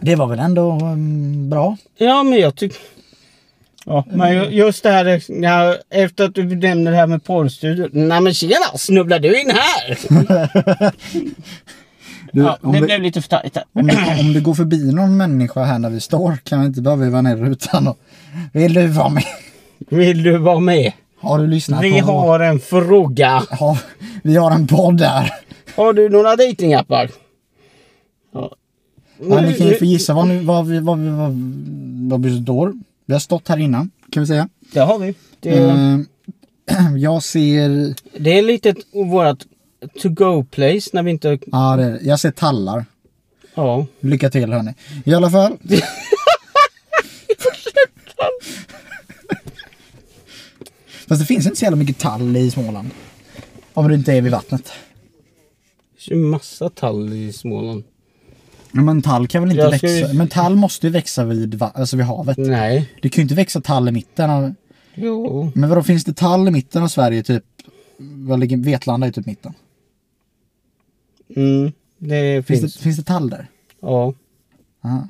Det 0.00 0.16
var 0.16 0.26
väl 0.26 0.38
ändå 0.38 0.70
mm, 0.70 1.50
bra. 1.50 1.76
Ja, 1.96 2.22
men 2.22 2.38
jag 2.38 2.56
tycker... 2.56 2.78
Ja, 3.84 4.04
men 4.08 4.34
ju- 4.34 4.50
just 4.50 4.82
det 4.82 4.90
här 4.90 5.22
ja, 5.28 5.76
efter 5.90 6.24
att 6.24 6.34
du 6.34 6.56
nämner 6.56 6.90
det 6.90 6.96
här 6.96 7.06
med 7.06 7.24
porrstudio. 7.24 7.88
Nej 7.92 8.20
men 8.20 8.34
tjena, 8.34 8.78
snubblar 8.78 9.18
du 9.18 9.40
in 9.40 9.50
här? 9.50 9.98
Du, 12.32 12.42
ja, 12.42 12.58
det 12.62 12.80
vi, 12.80 12.80
blev 12.80 13.02
lite 13.02 13.22
för 13.22 13.28
tajt 13.28 13.56
om, 13.72 13.90
om 14.20 14.32
det 14.32 14.40
går 14.40 14.54
förbi 14.54 14.92
någon 14.92 15.16
människa 15.16 15.64
här 15.64 15.78
när 15.78 15.90
vi 15.90 16.00
står 16.00 16.36
kan 16.44 16.60
vi 16.60 16.66
inte 16.66 16.80
bara 16.80 16.96
veva 16.96 17.22
ner 17.22 17.36
rutan 17.36 17.88
och... 17.88 17.98
Vill 18.52 18.74
du 18.74 18.86
vara 18.86 19.08
med? 19.08 19.24
Vill 19.78 20.22
du 20.22 20.38
vara 20.38 20.60
med? 20.60 20.92
Har 21.18 21.38
du 21.38 21.46
lyssnat 21.46 21.84
Vi 21.84 22.00
på... 22.02 22.06
har 22.06 22.40
en 22.40 22.60
fråga. 22.60 23.42
Ja, 23.50 23.78
vi 24.22 24.36
har 24.36 24.50
en 24.50 24.66
podd 24.66 24.98
där. 24.98 25.34
Har 25.76 25.92
du 25.92 26.08
några 26.08 26.36
datingappar? 26.36 27.10
Ja. 28.32 28.56
Ja, 29.28 29.40
ni 29.40 29.54
kan 29.54 29.66
ju 29.66 29.74
få 29.74 29.84
gissa 29.84 30.14
vad, 30.14 30.28
nu, 30.28 30.38
vad, 30.38 30.66
vi, 30.66 30.78
vad, 30.78 30.98
vad, 30.98 31.30
vad 32.10 32.22
vi 32.22 32.42
står. 32.42 32.72
Vi 33.06 33.12
har 33.12 33.20
stått 33.20 33.48
här 33.48 33.58
innan, 33.58 33.90
kan 34.12 34.22
vi 34.22 34.26
säga. 34.26 34.48
Det 34.72 34.80
har 34.80 34.98
vi. 34.98 35.14
Det, 35.40 35.50
Eh, 35.50 35.98
jag 36.96 37.22
ser... 37.22 37.94
det 38.18 38.38
är 38.38 38.42
lite 38.42 38.74
vårat 38.92 39.38
to 40.02 40.08
go 40.08 40.44
place 40.44 40.90
när 40.92 41.02
vi 41.02 41.10
inte... 41.10 41.38
Ja, 41.46 41.76
det, 41.76 41.98
jag 42.02 42.20
ser 42.20 42.30
tallar. 42.30 42.84
Ja. 43.54 43.86
Lycka 44.00 44.30
till 44.30 44.52
hörni. 44.52 44.74
I 45.04 45.14
alla 45.14 45.30
fall. 45.30 45.52
Fast 51.08 51.20
det 51.20 51.26
finns 51.26 51.46
inte 51.46 51.56
så 51.58 51.64
jävla 51.64 51.76
mycket 51.76 51.98
tall 51.98 52.36
i 52.36 52.50
Småland. 52.50 52.90
Om 53.74 53.88
det 53.88 53.94
inte 53.94 54.12
är 54.12 54.20
vid 54.22 54.32
vattnet. 54.32 54.72
Det 56.06 56.12
är 56.14 56.16
ju 56.16 56.22
massa 56.22 56.70
tall 56.70 57.12
i 57.12 57.32
Småland. 57.32 57.84
Ja, 58.72 58.80
Men 58.82 59.02
tall 59.02 59.28
kan 59.28 59.42
väl 59.42 59.50
inte 59.50 59.62
Jag 59.62 59.78
ska 59.78 59.86
växa? 59.86 60.12
ju- 60.12 60.18
Men 60.18 60.28
tall 60.28 60.56
måste 60.56 60.86
ju 60.86 60.92
växa 60.92 61.24
vid, 61.24 61.54
va- 61.54 61.72
alltså 61.74 61.96
vid 61.96 62.06
havet. 62.06 62.38
Nej. 62.38 62.92
Det 63.02 63.08
kan 63.08 63.16
ju 63.16 63.22
inte 63.22 63.34
växa 63.34 63.60
tall 63.60 63.88
i 63.88 63.92
mitten 63.92 64.30
av... 64.30 64.54
Jo. 64.94 65.52
Men 65.54 65.68
vadå, 65.68 65.82
finns 65.82 66.04
det 66.04 66.12
tall 66.14 66.48
i 66.48 66.50
mitten 66.50 66.82
av 66.82 66.88
Sverige 66.88 67.22
typ? 67.22 67.44
Vad 67.98 68.40
ligger 68.40 68.56
Vetlanda 68.56 69.06
i 69.06 69.12
typ 69.12 69.26
mitten? 69.26 69.52
Mm, 71.36 71.72
det 71.98 72.46
Finns, 72.46 72.60
finns. 72.60 72.74
det, 72.74 72.82
finns 72.82 72.96
det 72.96 73.02
tall 73.02 73.30
där? 73.30 73.46
Ja. 73.80 74.14
Aha. 74.84 75.08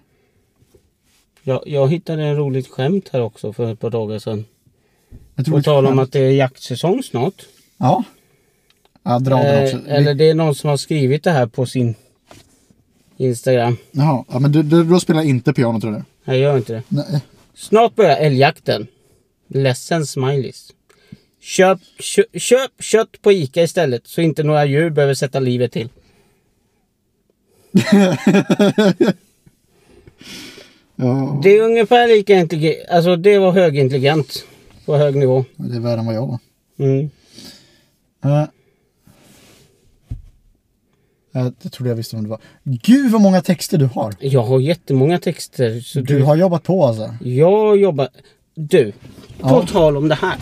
Jag, 1.43 1.63
jag 1.67 1.89
hittade 1.89 2.23
en 2.25 2.37
roligt 2.37 2.69
skämt 2.69 3.09
här 3.13 3.21
också 3.21 3.53
för 3.53 3.73
ett 3.73 3.81
par 3.81 3.91
dagar 3.91 4.19
sedan. 4.19 4.45
Jag 5.35 5.47
tror 5.47 5.57
På 5.57 5.63
tal 5.63 5.87
om 5.87 5.99
att 5.99 6.13
det 6.13 6.19
är 6.19 6.31
jaktsäsong 6.31 7.03
snart. 7.03 7.43
Ja. 7.77 8.05
Ja, 9.03 9.19
dra 9.19 9.37
den 9.37 9.65
också. 9.65 9.77
Eh, 9.77 9.95
eller 9.95 10.15
det 10.15 10.31
är 10.31 10.35
någon 10.35 10.55
som 10.55 10.71
har 10.71 10.77
skrivit 10.77 11.25
det 11.25 11.31
här 11.31 11.47
på 11.47 11.67
sin 11.67 11.95
Instagram. 13.17 13.77
Jaha, 13.91 14.25
ja, 14.29 14.39
men 14.39 14.53
du, 14.53 14.63
du, 14.63 14.85
då 14.85 15.01
spelar 15.01 15.21
jag 15.21 15.29
inte 15.29 15.53
piano 15.53 15.81
tror 15.81 15.93
du? 15.93 16.05
Jag 16.25 16.39
gör 16.39 16.57
inte 16.57 16.73
det. 16.73 16.83
Nej. 16.89 17.21
Snart 17.55 17.95
börjar 17.95 18.17
älgjakten. 18.17 18.87
Ledsen 19.49 20.07
smileys. 20.07 20.73
Köp, 21.41 21.79
köp, 21.99 22.27
köp 22.35 22.71
kött 22.81 23.23
på 23.23 23.33
Ica 23.33 23.63
istället 23.63 24.07
så 24.07 24.21
inte 24.21 24.43
några 24.43 24.65
djur 24.67 24.91
behöver 24.91 25.15
sätta 25.15 25.41
livet 25.41 25.73
till. 25.73 25.89
Ja, 30.99 31.41
Det 31.43 31.57
är 31.57 31.63
ungefär 31.63 32.09
lika 32.09 32.35
intelligent. 32.35 32.89
Alltså 32.91 33.17
det 33.17 33.39
var 33.39 33.53
högintelligent. 33.53 34.45
På 34.87 34.97
hög 34.97 35.17
nivå. 35.17 35.45
det 35.57 35.77
är 35.77 35.81
värre 35.81 36.01
än 36.01 36.07
vad 36.07 36.15
jag 36.15 36.27
var. 36.27 36.39
Mm. 36.79 37.11
Uh, 38.25 38.45
jag 41.33 41.73
trodde 41.73 41.91
jag 41.91 41.97
visste 41.97 42.17
om 42.17 42.23
det 42.23 42.29
var. 42.29 42.41
Gud 42.65 43.11
vad 43.13 43.21
många 43.21 43.41
texter 43.43 43.79
du 43.79 43.85
har. 43.87 44.15
Jag 44.21 44.43
har 44.43 44.61
jättemånga 44.61 45.19
texter. 45.19 45.81
Så 45.81 46.01
Du 46.01 46.19
du, 46.19 46.23
har 46.23 46.37
jobbat 46.37 46.63
på 46.63 46.85
alltså. 46.87 47.15
Jag 47.21 47.77
jobbar... 47.81 48.09
Du. 48.55 48.93
På 49.41 49.49
Ja. 49.49 49.67
tal 49.67 49.97
om 49.97 50.09
det 50.09 50.15
här. 50.15 50.37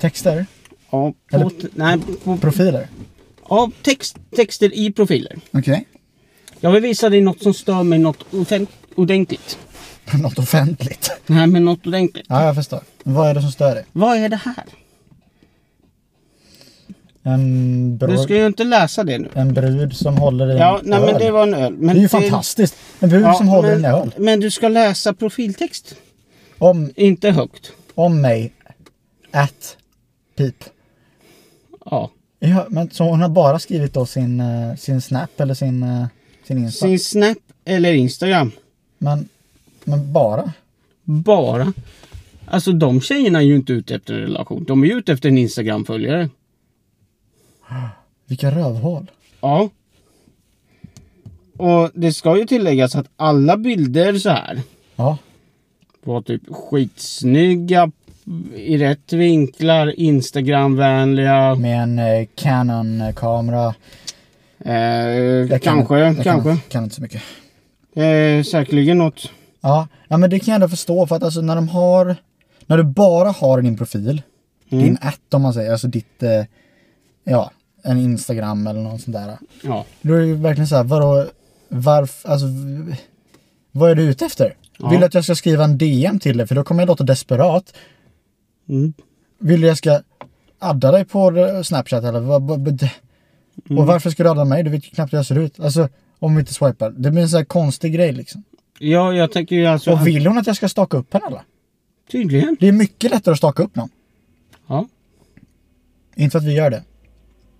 Texter? 0.00 0.46
Ja, 0.90 1.12
på, 1.30 1.36
Eller- 1.36 1.50
nej, 1.74 1.98
på, 2.24 2.36
Profiler? 2.36 2.88
ja 3.48 3.70
text, 3.82 4.16
texter 4.36 4.74
i 4.78 4.92
profiler. 4.92 5.38
Okej. 5.52 5.84
Jag 6.60 6.70
vill 6.72 6.82
visa 6.82 7.08
dig 7.08 7.20
något 7.20 7.42
som 7.42 7.54
stör 7.54 7.82
mig 7.82 7.98
något 7.98 8.24
ordentligt. 8.94 9.58
Något 10.22 10.38
offentligt. 10.38 11.10
Nej, 11.26 11.46
men 11.46 11.64
något 11.64 11.86
ordentligt. 11.86 12.26
Ja, 12.28 12.44
jag 12.44 12.54
förstår. 12.54 12.80
Vad 13.02 13.28
är 13.30 13.34
det 13.34 13.40
som 13.42 13.52
stör 13.52 13.74
dig? 13.74 13.84
Vad 13.92 14.16
är 14.18 14.28
det 14.28 14.36
här? 14.44 14.64
En 17.22 17.98
Du 17.98 18.06
brud, 18.06 18.20
ska 18.20 18.34
ju 18.36 18.46
inte 18.46 18.64
läsa 18.64 19.04
det 19.04 19.18
nu. 19.18 19.28
en 19.34 19.54
brud 19.54 19.96
som 19.96 20.16
håller 20.16 20.50
i 20.54 20.58
Ja, 20.58 20.78
en 20.78 20.90
nej 20.90 21.00
men 21.00 21.08
öl. 21.08 21.20
det 21.20 21.30
var 21.30 21.42
en 21.42 21.54
öl. 21.54 21.72
Men 21.72 21.94
Det 21.94 22.00
är 22.00 22.02
ju 22.02 22.08
fantastiskt. 22.08 22.76
En 23.00 23.08
brud 23.08 23.22
Ja, 23.22 23.34
som 23.34 23.48
håller 23.48 23.68
men, 23.76 23.84
en 23.84 23.94
öl. 23.94 24.12
Men 24.16 24.40
du 24.40 24.50
ska 24.50 24.68
läsa 24.68 25.14
profiltext. 25.14 25.94
Om, 26.58 26.90
Inte 26.96 27.30
högt. 27.30 27.72
om 27.94 28.20
mig. 28.20 28.52
At. 29.32 29.76
Pip. 30.36 30.64
Ja. 31.84 32.10
Ja, 32.38 32.66
men 32.68 32.90
så 32.90 33.04
hon 33.04 33.20
har 33.20 33.28
bara 33.28 33.58
skrivit 33.58 33.94
då 33.94 34.06
sin, 34.06 34.40
eh, 34.40 34.76
sin 34.76 35.00
Snap 35.00 35.40
eller 35.40 35.54
sin, 35.54 35.82
eh, 35.82 36.06
sin 36.46 36.58
Insta. 36.58 36.86
Sin 36.86 37.00
Snap 37.00 37.38
eller 37.64 37.92
Instagram. 37.92 38.52
Men, 38.98 39.28
men 39.84 40.12
bara? 40.12 40.52
Bara. 41.04 41.72
Alltså 42.46 42.72
de 42.72 43.00
tjejerna 43.00 43.38
är 43.38 43.42
ju 43.44 43.56
inte 43.56 43.72
ute 43.72 43.94
efter 43.94 44.14
en 44.14 44.20
relation. 44.20 44.64
De 44.64 44.82
är 44.82 44.86
ju 44.86 44.92
ute 44.98 45.12
efter 45.12 45.28
en 45.28 45.38
Instagram-följare. 45.38 46.28
Vilka 48.26 48.50
rövhål. 48.50 49.10
Ja. 49.40 49.68
Och 51.56 51.90
det 51.94 52.12
ska 52.12 52.38
ju 52.38 52.44
tilläggas 52.46 52.94
att 52.96 53.06
alla 53.16 53.56
bilder 53.56 54.18
så 54.18 54.30
här 54.30 54.60
Ja. 54.96 55.18
var 56.04 56.22
typ 56.22 56.42
skitsnygga, 56.54 57.90
i 58.56 58.78
rätt 58.78 59.12
vinklar, 59.12 60.00
Instagramvänliga. 60.00 61.54
Med 61.54 61.82
en 61.82 61.98
eh, 61.98 62.26
Canon-kamera. 62.34 63.74
Eh, 64.58 65.48
kan- 65.48 65.60
kanske, 65.60 65.98
jag 65.98 66.22
kanske. 66.24 66.48
Kan, 66.50 66.60
kan 66.68 66.82
inte 66.84 66.94
så 66.94 67.02
mycket. 67.02 67.22
Eh, 67.94 68.42
säkerligen 68.44 68.98
något. 68.98 69.30
Ja, 69.60 69.88
ja, 70.08 70.16
men 70.16 70.30
det 70.30 70.38
kan 70.38 70.52
jag 70.52 70.54
ändå 70.54 70.68
förstå 70.68 71.06
för 71.06 71.16
att 71.16 71.22
alltså 71.22 71.40
när 71.40 71.54
de 71.56 71.68
har, 71.68 72.16
när 72.66 72.76
du 72.76 72.82
bara 72.84 73.30
har 73.30 73.62
din 73.62 73.76
profil, 73.76 74.22
Mm. 74.72 74.84
din 74.84 74.98
att 75.00 75.34
om 75.34 75.42
man 75.42 75.54
säger, 75.54 75.72
alltså 75.72 75.88
ditt, 75.88 76.22
eh, 76.22 76.44
ja, 77.24 77.50
en 77.82 77.98
Instagram 77.98 78.66
eller 78.66 78.80
något 78.80 79.00
sånt 79.00 79.16
där. 79.16 79.38
Ja. 79.62 79.84
Då 80.02 80.14
är 80.14 80.18
det 80.20 80.26
ju 80.26 80.34
verkligen 80.34 80.68
så 80.68 80.76
här, 80.76 80.84
vadå, 80.84 81.26
varför, 81.68 82.28
alltså, 82.28 82.46
vad 83.72 83.90
är 83.90 83.94
du 83.94 84.02
ute 84.02 84.24
efter? 84.26 84.54
Ja. 84.78 84.88
Vill 84.88 85.00
du 85.00 85.06
att 85.06 85.14
jag 85.14 85.24
ska 85.24 85.34
skriva 85.34 85.64
en 85.64 85.78
DM 85.78 86.18
till 86.18 86.36
dig? 86.38 86.46
För 86.46 86.54
då 86.54 86.64
kommer 86.64 86.82
jag 86.82 86.86
låta 86.88 87.04
desperat. 87.04 87.74
Mm. 88.68 88.92
Vill 89.38 89.60
du 89.60 89.66
jag 89.66 89.76
ska 89.78 90.00
adda 90.58 90.92
dig 90.92 91.04
på 91.04 91.32
Snapchat 91.64 92.04
eller 92.04 92.20
vad- 92.20 92.42
vad- 92.42 92.88
Mm. 93.70 93.78
Och 93.78 93.86
varför 93.86 94.10
ska 94.10 94.22
du 94.22 94.28
adda 94.30 94.44
mig? 94.44 94.62
Du 94.62 94.70
vet 94.70 94.86
ju 94.86 94.90
knappt 94.90 95.12
hur 95.12 95.18
jag 95.18 95.26
ser 95.26 95.38
ut. 95.38 95.60
Alltså, 95.60 95.88
om 96.18 96.34
vi 96.34 96.40
inte 96.40 96.54
swipar. 96.54 96.90
Det 96.90 97.10
blir 97.10 97.22
en 97.22 97.28
sån 97.28 97.36
här 97.38 97.44
konstig 97.44 97.92
grej 97.94 98.12
liksom. 98.12 98.42
Ja, 98.82 99.12
jag 99.14 99.32
tänker 99.32 99.56
ju 99.56 99.66
alltså... 99.66 99.92
Och 99.92 100.06
vill 100.06 100.26
hon 100.26 100.38
att 100.38 100.46
jag 100.46 100.56
ska 100.56 100.68
staka 100.68 100.96
upp 100.96 101.12
henne 101.12 101.26
eller? 101.26 101.42
Tydligen. 102.10 102.56
Det 102.60 102.68
är 102.68 102.72
mycket 102.72 103.10
lättare 103.10 103.32
att 103.32 103.38
staka 103.38 103.62
upp 103.62 103.76
någon. 103.76 103.88
Ja. 104.66 104.88
Inte 106.16 106.30
för 106.30 106.38
att 106.38 106.44
vi 106.44 106.54
gör 106.54 106.70
det. 106.70 106.82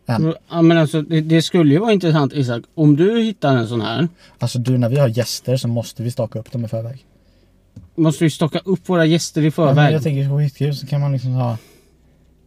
Än. 0.07 0.35
ja 0.51 0.63
men 0.63 0.79
alltså 0.79 1.03
det, 1.03 1.21
det 1.21 1.43
skulle 1.43 1.73
ju 1.75 1.81
vara 1.81 1.93
intressant 1.93 2.33
Isak. 2.33 2.65
Om 2.75 2.97
du 2.97 3.21
hittar 3.21 3.57
en 3.57 3.69
sån 3.69 3.81
här. 3.81 4.09
Alltså 4.39 4.59
du, 4.59 4.79
när 4.79 4.89
vi 4.89 4.97
har 4.99 5.09
gäster 5.09 5.57
så 5.57 5.69
måste 5.69 6.03
vi 6.03 6.11
staka 6.11 6.39
upp 6.39 6.53
dem 6.53 6.65
i 6.65 6.69
förväg. 6.69 7.07
Måste 7.95 8.25
vi 8.25 8.31
stocka 8.31 8.59
upp 8.65 8.89
våra 8.89 9.05
gäster 9.05 9.41
i 9.41 9.45
Ja, 9.45 9.53
men 9.57 9.75
förväg. 9.75 9.95
jag 9.95 10.03
tänker 10.03 10.29
så 10.29 10.39
skitkul 10.39 10.77
så 10.77 10.87
kan 10.87 11.01
man 11.01 11.13
liksom 11.13 11.33
ha... 11.33 11.59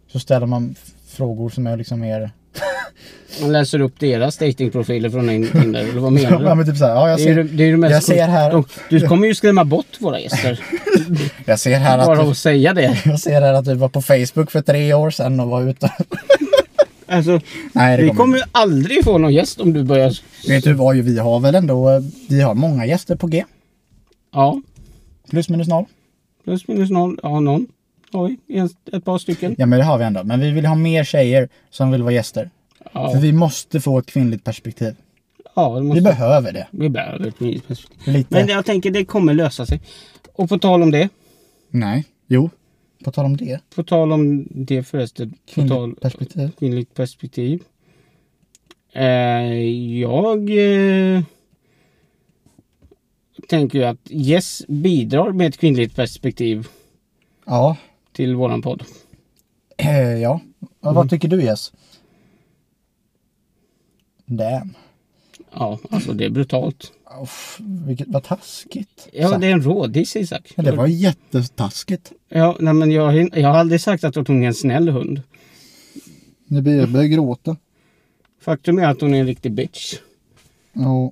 Så 0.07 0.19
ställer 0.19 0.45
man 0.45 0.75
frågor 1.07 1.49
som 1.49 1.67
är 1.67 1.77
liksom 1.77 1.99
mer... 1.99 2.31
Man 3.41 3.51
läser 3.51 3.81
upp 3.81 3.99
deras 3.99 4.37
datingprofiler 4.37 5.09
från 5.09 5.27
Tinder. 5.27 5.79
Eller 5.79 5.99
vad 5.99 6.11
menar 6.13 6.31
Ja 6.43 6.49
du? 6.49 6.55
men 6.55 6.65
typ 6.65 6.77
såhär, 6.77 6.95
ja 6.95 7.09
jag 7.09 7.17
Det 7.19 7.23
är, 7.23 7.35
ser, 7.35 7.43
det 7.43 7.63
är 7.63 7.71
det 7.71 7.77
mest 7.77 7.91
jag 7.93 8.03
ser 8.03 8.27
här- 8.27 8.51
De, 8.51 8.65
du 8.89 9.07
kommer 9.07 9.27
ju 9.27 9.35
skrämma 9.35 9.63
bort 9.65 9.97
våra 9.99 10.19
gäster. 10.19 10.59
jag 11.45 11.59
ser 11.59 11.79
här 11.79 12.05
Bara 12.05 12.21
att 12.21 12.27
att 12.27 12.37
säga 12.37 12.73
det. 12.73 13.01
jag 13.05 13.19
ser 13.19 13.41
här 13.41 13.53
att 13.53 13.65
du 13.65 13.73
var 13.75 13.89
på 13.89 14.01
Facebook 14.01 14.51
för 14.51 14.61
tre 14.61 14.93
år 14.93 15.09
sedan 15.11 15.39
och 15.39 15.47
var 15.47 15.69
ute. 15.69 15.91
Alltså, 17.07 17.39
Nej 17.71 17.97
det 17.97 18.03
vi 18.03 18.09
kommer 18.09 18.21
kommer 18.21 18.37
ju 18.37 18.43
aldrig 18.51 19.03
få 19.03 19.17
någon 19.17 19.33
gäst 19.33 19.61
om 19.61 19.73
du 19.73 19.83
börjar... 19.83 20.13
Vet 20.47 20.63
du 20.63 20.73
vad, 20.73 20.95
vi 20.95 21.19
har 21.19 21.39
väl 21.39 21.55
ändå, 21.55 22.01
vi 22.29 22.41
har 22.41 22.53
många 22.53 22.85
gäster 22.85 23.15
på 23.15 23.27
G. 23.27 23.43
Ja, 24.33 24.61
Plus 25.29 25.49
minus 25.49 25.67
noll. 25.67 25.85
plus 26.43 26.67
minus 26.67 26.89
noll. 26.89 27.19
Ja, 27.23 27.39
någon. 27.39 27.67
Vi. 28.13 28.37
En, 28.59 28.69
ett 28.91 29.05
par 29.05 29.17
stycken. 29.17 29.55
Ja 29.57 29.65
men 29.65 29.79
det 29.79 29.85
har 29.85 29.97
vi 29.97 30.03
ändå. 30.03 30.23
Men 30.23 30.39
vi 30.39 30.51
vill 30.51 30.65
ha 30.65 30.75
mer 30.75 31.03
tjejer 31.03 31.49
som 31.69 31.91
vill 31.91 32.03
vara 32.03 32.13
gäster. 32.13 32.49
För 32.77 32.89
Ja, 32.99 33.19
vi 33.21 33.31
måste 33.31 33.81
få 33.81 33.99
ett 33.99 34.05
kvinnligt 34.05 34.43
perspektiv. 34.43 34.95
ja 35.55 35.69
det 35.75 35.81
Vi 35.81 35.87
måste... 35.87 36.01
behöver 36.01 36.51
det. 36.51 36.67
Vi 36.71 36.89
behöver 36.89 37.27
ett 37.27 37.39
nytt 37.39 37.67
perspektiv. 37.67 38.13
Lite. 38.13 38.35
Men 38.35 38.47
jag 38.47 38.65
tänker 38.65 38.91
det 38.91 39.05
kommer 39.05 39.33
lösa 39.33 39.65
sig. 39.65 39.81
Och 40.33 40.49
på 40.49 40.59
tal 40.59 40.83
om 40.83 40.91
det. 40.91 41.09
Nej. 41.69 42.05
Jo. 42.27 42.49
På 43.03 43.11
tal 43.11 43.25
om 43.25 43.37
det. 43.37 43.59
På 43.75 43.83
tal 43.83 44.11
om 44.11 44.47
det 44.51 44.83
förresten. 44.83 45.33
Kvinnligt 45.53 45.73
tal, 45.75 45.95
perspektiv. 45.95 46.51
kvinnligt 46.59 46.93
perspektiv. 46.93 47.63
Eh, 48.93 49.03
jag 49.99 50.49
eh, 50.49 51.21
tänker 53.49 53.79
ju 53.79 53.85
att 53.85 53.97
Yes 54.09 54.67
bidrar 54.67 55.31
med 55.31 55.47
ett 55.47 55.57
kvinnligt 55.57 55.95
perspektiv 55.95 56.67
Ja. 57.45 57.77
Till 58.13 58.35
våran 58.35 58.61
podd. 58.61 58.83
Eh, 59.77 60.13
ja. 60.17 60.39
Mm. 60.81 60.95
Vad 60.95 61.09
tycker 61.09 61.27
du 61.27 61.43
Jess? 61.43 61.71
Damn. 64.25 64.73
Ja, 65.51 65.79
alltså 65.89 66.13
det 66.13 66.25
är 66.25 66.29
brutalt. 66.29 66.91
Uff, 67.21 67.59
vilket, 67.59 68.07
vad 68.07 68.23
taskigt. 68.23 69.07
Ja, 69.13 69.29
sagt. 69.29 69.41
det 69.41 69.47
är 69.47 69.51
en 69.51 69.63
rådis 69.63 70.15
Isak. 70.15 70.53
Men 70.55 70.65
det 70.65 70.71
var 70.71 70.87
jättetaskigt. 70.87 72.11
Ja, 72.29 72.57
nej, 72.59 72.73
men 72.73 72.91
jag, 72.91 73.37
jag 73.37 73.49
har 73.49 73.57
aldrig 73.57 73.81
sagt 73.81 74.03
att 74.03 74.15
hon 74.15 74.43
är 74.43 74.47
en 74.47 74.53
snäll 74.53 74.89
hund. 74.89 75.21
Nu 76.47 76.61
börjar 76.61 76.79
jag 76.79 76.89
börjar 76.89 77.07
gråta. 77.07 77.57
Faktum 78.41 78.79
är 78.79 78.87
att 78.87 79.01
hon 79.01 79.13
är 79.13 79.19
en 79.19 79.25
riktig 79.25 79.51
bitch. 79.51 79.93
Ja. 80.73 81.11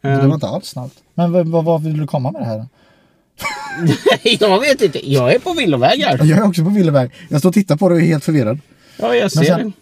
Det 0.00 0.08
Eh, 0.08 0.26
var 0.26 0.34
inte 0.34 0.46
alls 0.48 0.66
snällt. 0.66 1.02
Men 1.14 1.32
vad, 1.32 1.48
vad, 1.48 1.64
vad 1.64 1.82
vill 1.82 1.96
du 1.98 2.06
komma 2.06 2.30
med 2.30 2.42
det 2.42 2.46
här? 2.46 2.66
Jag 4.40 4.60
vet 4.60 4.82
inte, 4.82 5.10
jag 5.10 5.34
är 5.34 5.38
på 5.38 5.52
villovägar. 5.52 6.24
Jag 6.24 6.38
är 6.38 6.42
också 6.46 6.64
på 6.64 6.70
villoväg. 6.70 7.10
Jag 7.28 7.40
står 7.40 7.48
och 7.48 7.54
tittar 7.54 7.76
på 7.76 7.88
det 7.88 7.94
och 7.94 8.00
är 8.00 8.04
helt 8.04 8.24
förvirrad. 8.24 8.58
Ja, 8.96 9.14
jag 9.14 9.32
ser 9.32 9.44
sen- 9.44 9.72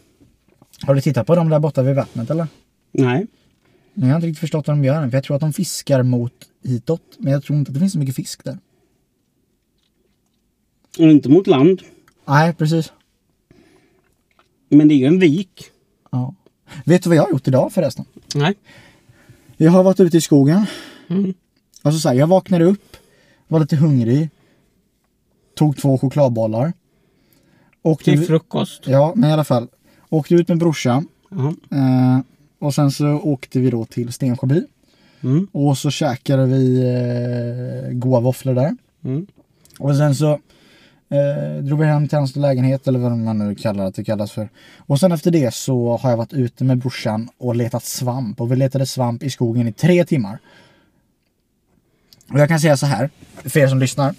det. 0.80 0.86
Har 0.86 0.94
du 0.94 1.00
tittat 1.00 1.26
på 1.26 1.34
dem 1.34 1.48
där 1.48 1.58
borta 1.58 1.82
vid 1.82 1.94
vattnet 1.94 2.30
eller? 2.30 2.46
Nej. 2.92 3.26
Jag 3.94 4.06
har 4.06 4.14
inte 4.14 4.26
riktigt 4.26 4.40
förstått 4.40 4.66
vad 4.66 4.76
de 4.76 4.84
gör 4.84 5.02
än. 5.02 5.10
För 5.10 5.16
jag 5.16 5.24
tror 5.24 5.34
att 5.34 5.40
de 5.40 5.52
fiskar 5.52 6.02
mot 6.02 6.32
hitåt. 6.64 7.02
Men 7.18 7.32
jag 7.32 7.44
tror 7.44 7.58
inte 7.58 7.68
att 7.70 7.74
det 7.74 7.80
finns 7.80 7.92
så 7.92 7.98
mycket 7.98 8.16
fisk 8.16 8.44
där. 8.44 8.58
Och 10.98 11.04
inte 11.04 11.28
mot 11.28 11.46
land. 11.46 11.82
Nej, 12.28 12.54
precis. 12.54 12.92
Men 14.68 14.88
det 14.88 14.94
är 14.94 14.96
ju 14.96 15.06
en 15.06 15.18
vik. 15.18 15.64
Ja. 16.10 16.34
Vet 16.84 17.02
du 17.02 17.08
vad 17.08 17.16
jag 17.16 17.22
har 17.22 17.30
gjort 17.30 17.48
idag 17.48 17.72
förresten? 17.72 18.04
Nej. 18.34 18.54
Jag 19.56 19.70
har 19.72 19.82
varit 19.82 20.00
ute 20.00 20.16
i 20.16 20.20
skogen. 20.20 20.66
Mm. 21.08 21.34
Alltså 21.82 22.00
så 22.00 22.08
här, 22.08 22.16
jag 22.16 22.26
vaknade 22.26 22.64
upp, 22.64 22.96
var 23.48 23.60
lite 23.60 23.76
hungrig, 23.76 24.30
tog 25.54 25.76
två 25.76 25.98
chokladbollar 25.98 26.72
åkte 27.86 28.04
Till 28.04 28.20
ut, 28.20 28.26
frukost. 28.26 28.82
ja, 28.86 29.12
men 29.16 29.30
i 29.30 29.32
alla 29.32 29.44
fall. 29.44 29.68
Åkte 30.08 30.34
ut 30.34 30.48
med 30.48 30.58
brorsan. 30.58 31.08
Ja. 31.30 31.76
Eh, 31.76 32.20
och 32.58 32.74
sen 32.74 32.90
så 32.90 33.06
åkte 33.06 33.60
vi 33.60 33.70
då 33.70 33.84
till 33.84 34.12
Stensjöby. 34.12 34.62
Mm. 35.22 35.48
Och 35.52 35.78
så 35.78 35.90
käkade 35.90 36.46
vi 36.46 36.80
eh, 36.80 37.92
goda 37.92 38.20
våfflor 38.20 38.54
där. 38.54 38.76
Mm. 39.04 39.26
Och 39.78 39.96
sen 39.96 40.14
så 40.14 40.32
eh, 41.08 41.62
drog 41.62 41.78
vi 41.78 41.86
hem 41.86 42.08
till 42.08 42.18
hans 42.18 42.36
lägenhet 42.36 42.88
eller 42.88 42.98
vad 42.98 43.18
man 43.18 43.38
nu 43.38 43.54
kallar 43.54 43.84
att 43.84 43.94
det 43.94 44.04
kallas 44.04 44.32
för. 44.32 44.48
Och 44.76 45.00
sen 45.00 45.12
efter 45.12 45.30
det 45.30 45.54
så 45.54 45.96
har 45.96 46.10
jag 46.10 46.16
varit 46.16 46.32
ute 46.32 46.64
med 46.64 46.78
brorsan 46.78 47.28
och 47.38 47.56
letat 47.56 47.84
svamp. 47.84 48.40
Och 48.40 48.52
vi 48.52 48.56
letade 48.56 48.86
svamp 48.86 49.22
i 49.22 49.30
skogen 49.30 49.68
i 49.68 49.72
tre 49.72 50.04
timmar. 50.04 50.38
Och 52.32 52.38
jag 52.38 52.48
kan 52.48 52.60
säga 52.60 52.76
så 52.76 52.86
här, 52.86 53.10
för 53.44 53.60
er 53.60 53.68
som 53.68 53.78
lyssnar. 53.78 54.14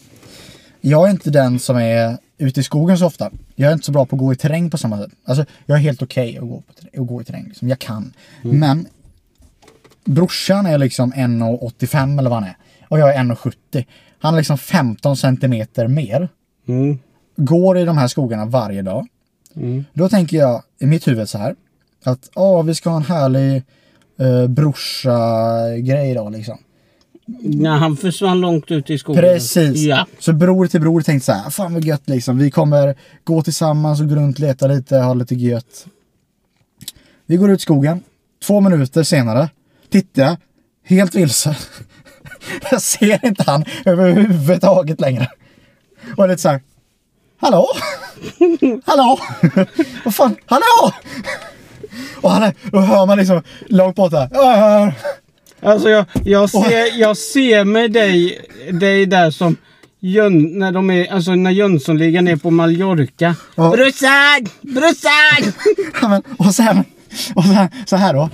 Jag 0.82 1.08
är 1.08 1.12
inte 1.12 1.30
den 1.30 1.60
som 1.60 1.78
är 1.78 2.18
ute 2.38 2.60
i 2.60 2.64
skogen 2.64 2.98
så 2.98 3.06
ofta. 3.06 3.32
Jag 3.56 3.70
är 3.70 3.74
inte 3.74 3.86
så 3.86 3.92
bra 3.92 4.06
på 4.06 4.16
att 4.16 4.20
gå 4.20 4.34
i 4.34 4.36
terräng 4.36 4.70
på 4.70 4.78
samma 4.78 4.98
sätt. 4.98 5.12
Alltså 5.26 5.46
jag 5.66 5.78
är 5.78 5.82
helt 5.82 6.02
okej 6.02 6.38
att, 6.38 6.42
på, 6.44 6.64
terräng- 6.82 7.02
att 7.02 7.08
gå 7.08 7.22
i 7.22 7.26
terräng. 7.26 7.46
Liksom. 7.48 7.70
Jag 7.70 7.80
kan. 7.80 8.14
Men 8.42 8.88
brorsan 10.06 10.66
är 10.66 10.78
liksom 10.78 11.14
1,85 11.14 12.20
eller 12.20 12.30
vad 12.30 12.40
han 12.40 12.50
är. 12.50 12.58
Och 12.88 13.00
jag 13.00 13.16
är 13.16 13.20
1,70. 13.24 13.86
Han 14.20 14.34
är 14.34 14.38
liksom 14.38 14.58
15 14.58 15.18
centimeter 15.18 15.88
mer. 15.88 16.30
Mm. 16.68 17.00
Går 17.36 17.78
i 17.78 17.86
de 17.86 17.98
här 17.98 18.08
skogarna 18.08 18.46
varje 18.46 18.82
dag. 18.82 19.08
Mm. 19.56 19.86
Då 19.94 20.10
tänker 20.10 20.38
jag 20.38 20.64
i 20.80 20.86
mitt 20.86 21.08
huvud 21.08 21.30
så 21.30 21.38
här. 21.38 21.56
Att 22.04 22.30
ja, 22.36 22.62
vi 22.62 22.76
ska 22.76 22.90
ha 22.90 22.98
en 22.98 23.04
härlig 23.06 23.64
eh, 24.20 24.48
brorsa-grej 24.48 26.12
idag 26.12 26.32
liksom. 26.32 26.58
När 27.40 27.78
han 27.78 27.98
försvann 27.98 28.42
långt 28.42 28.72
ut 28.72 28.90
i 28.90 28.98
skogen. 28.98 29.22
Precis. 29.22 29.82
Ja. 29.82 30.06
Så 30.20 30.34
bror 30.34 30.68
till 30.68 30.82
bror 30.82 31.02
tänkte 31.02 31.26
så 31.26 31.32
här, 31.32 31.50
fan 31.50 31.74
vad 31.74 31.84
gött 31.84 32.10
liksom. 32.10 32.38
Vi 32.38 32.52
kommer 32.52 32.96
gå 33.24 33.42
tillsammans 33.42 34.02
och 34.02 34.10
gå 34.10 34.16
runt, 34.16 34.40
leta 34.40 34.68
lite, 34.68 34.98
ha 34.98 35.14
lite 35.14 35.36
gött. 35.36 35.88
Vi 37.26 37.38
går 37.38 37.52
ut 37.52 37.60
i 37.60 37.62
skogen. 37.62 38.04
Två 38.44 38.60
minuter 38.60 39.04
senare 39.04 39.50
tittar 39.90 40.24
jag, 40.24 40.38
helt 40.84 41.16
vilse. 41.16 41.58
jag 42.72 42.82
ser 42.82 43.26
inte 43.26 43.44
han 43.48 43.66
överhuvudtaget 43.86 45.02
längre. 45.02 45.30
Och 46.18 46.28
lite 46.28 46.42
så 46.42 46.50
här, 46.50 46.62
hallå? 47.38 47.68
hallå? 48.86 49.20
vad 50.06 50.16
fan, 50.16 50.36
hallå? 50.46 50.94
och 52.22 52.32
han 52.32 52.44
är, 52.44 52.54
då 52.72 52.80
hör 52.80 53.06
man 53.06 53.18
liksom 53.18 53.42
långt 53.66 53.96
borta. 53.96 54.30
"Ja, 55.60 55.72
Alltså 55.72 55.90
jag, 55.90 56.06
jag, 56.24 56.50
ser, 56.50 57.00
jag 57.00 57.18
ser 57.18 57.66
med 57.66 57.92
dig, 57.92 58.40
dig 58.72 59.06
där 59.06 59.32
som 59.32 59.58
Jön, 60.00 60.60
när 60.60 60.72
de 60.72 60.90
är, 60.90 61.12
alltså 61.14 61.36
när 61.36 61.52
Jönssonligan 61.52 62.28
är 62.28 62.36
på 62.36 62.52
Mallorca. 62.52 63.36
Ja. 63.56 63.70
Brussan! 63.72 64.48
Brussan! 64.62 65.54
Ja, 66.02 66.08
men, 66.08 66.24
och 66.38 66.56
sen, 66.56 66.84
och 67.36 67.44
sen 67.44 67.68
så 67.86 67.96
här 67.96 68.14
då. 68.14 68.30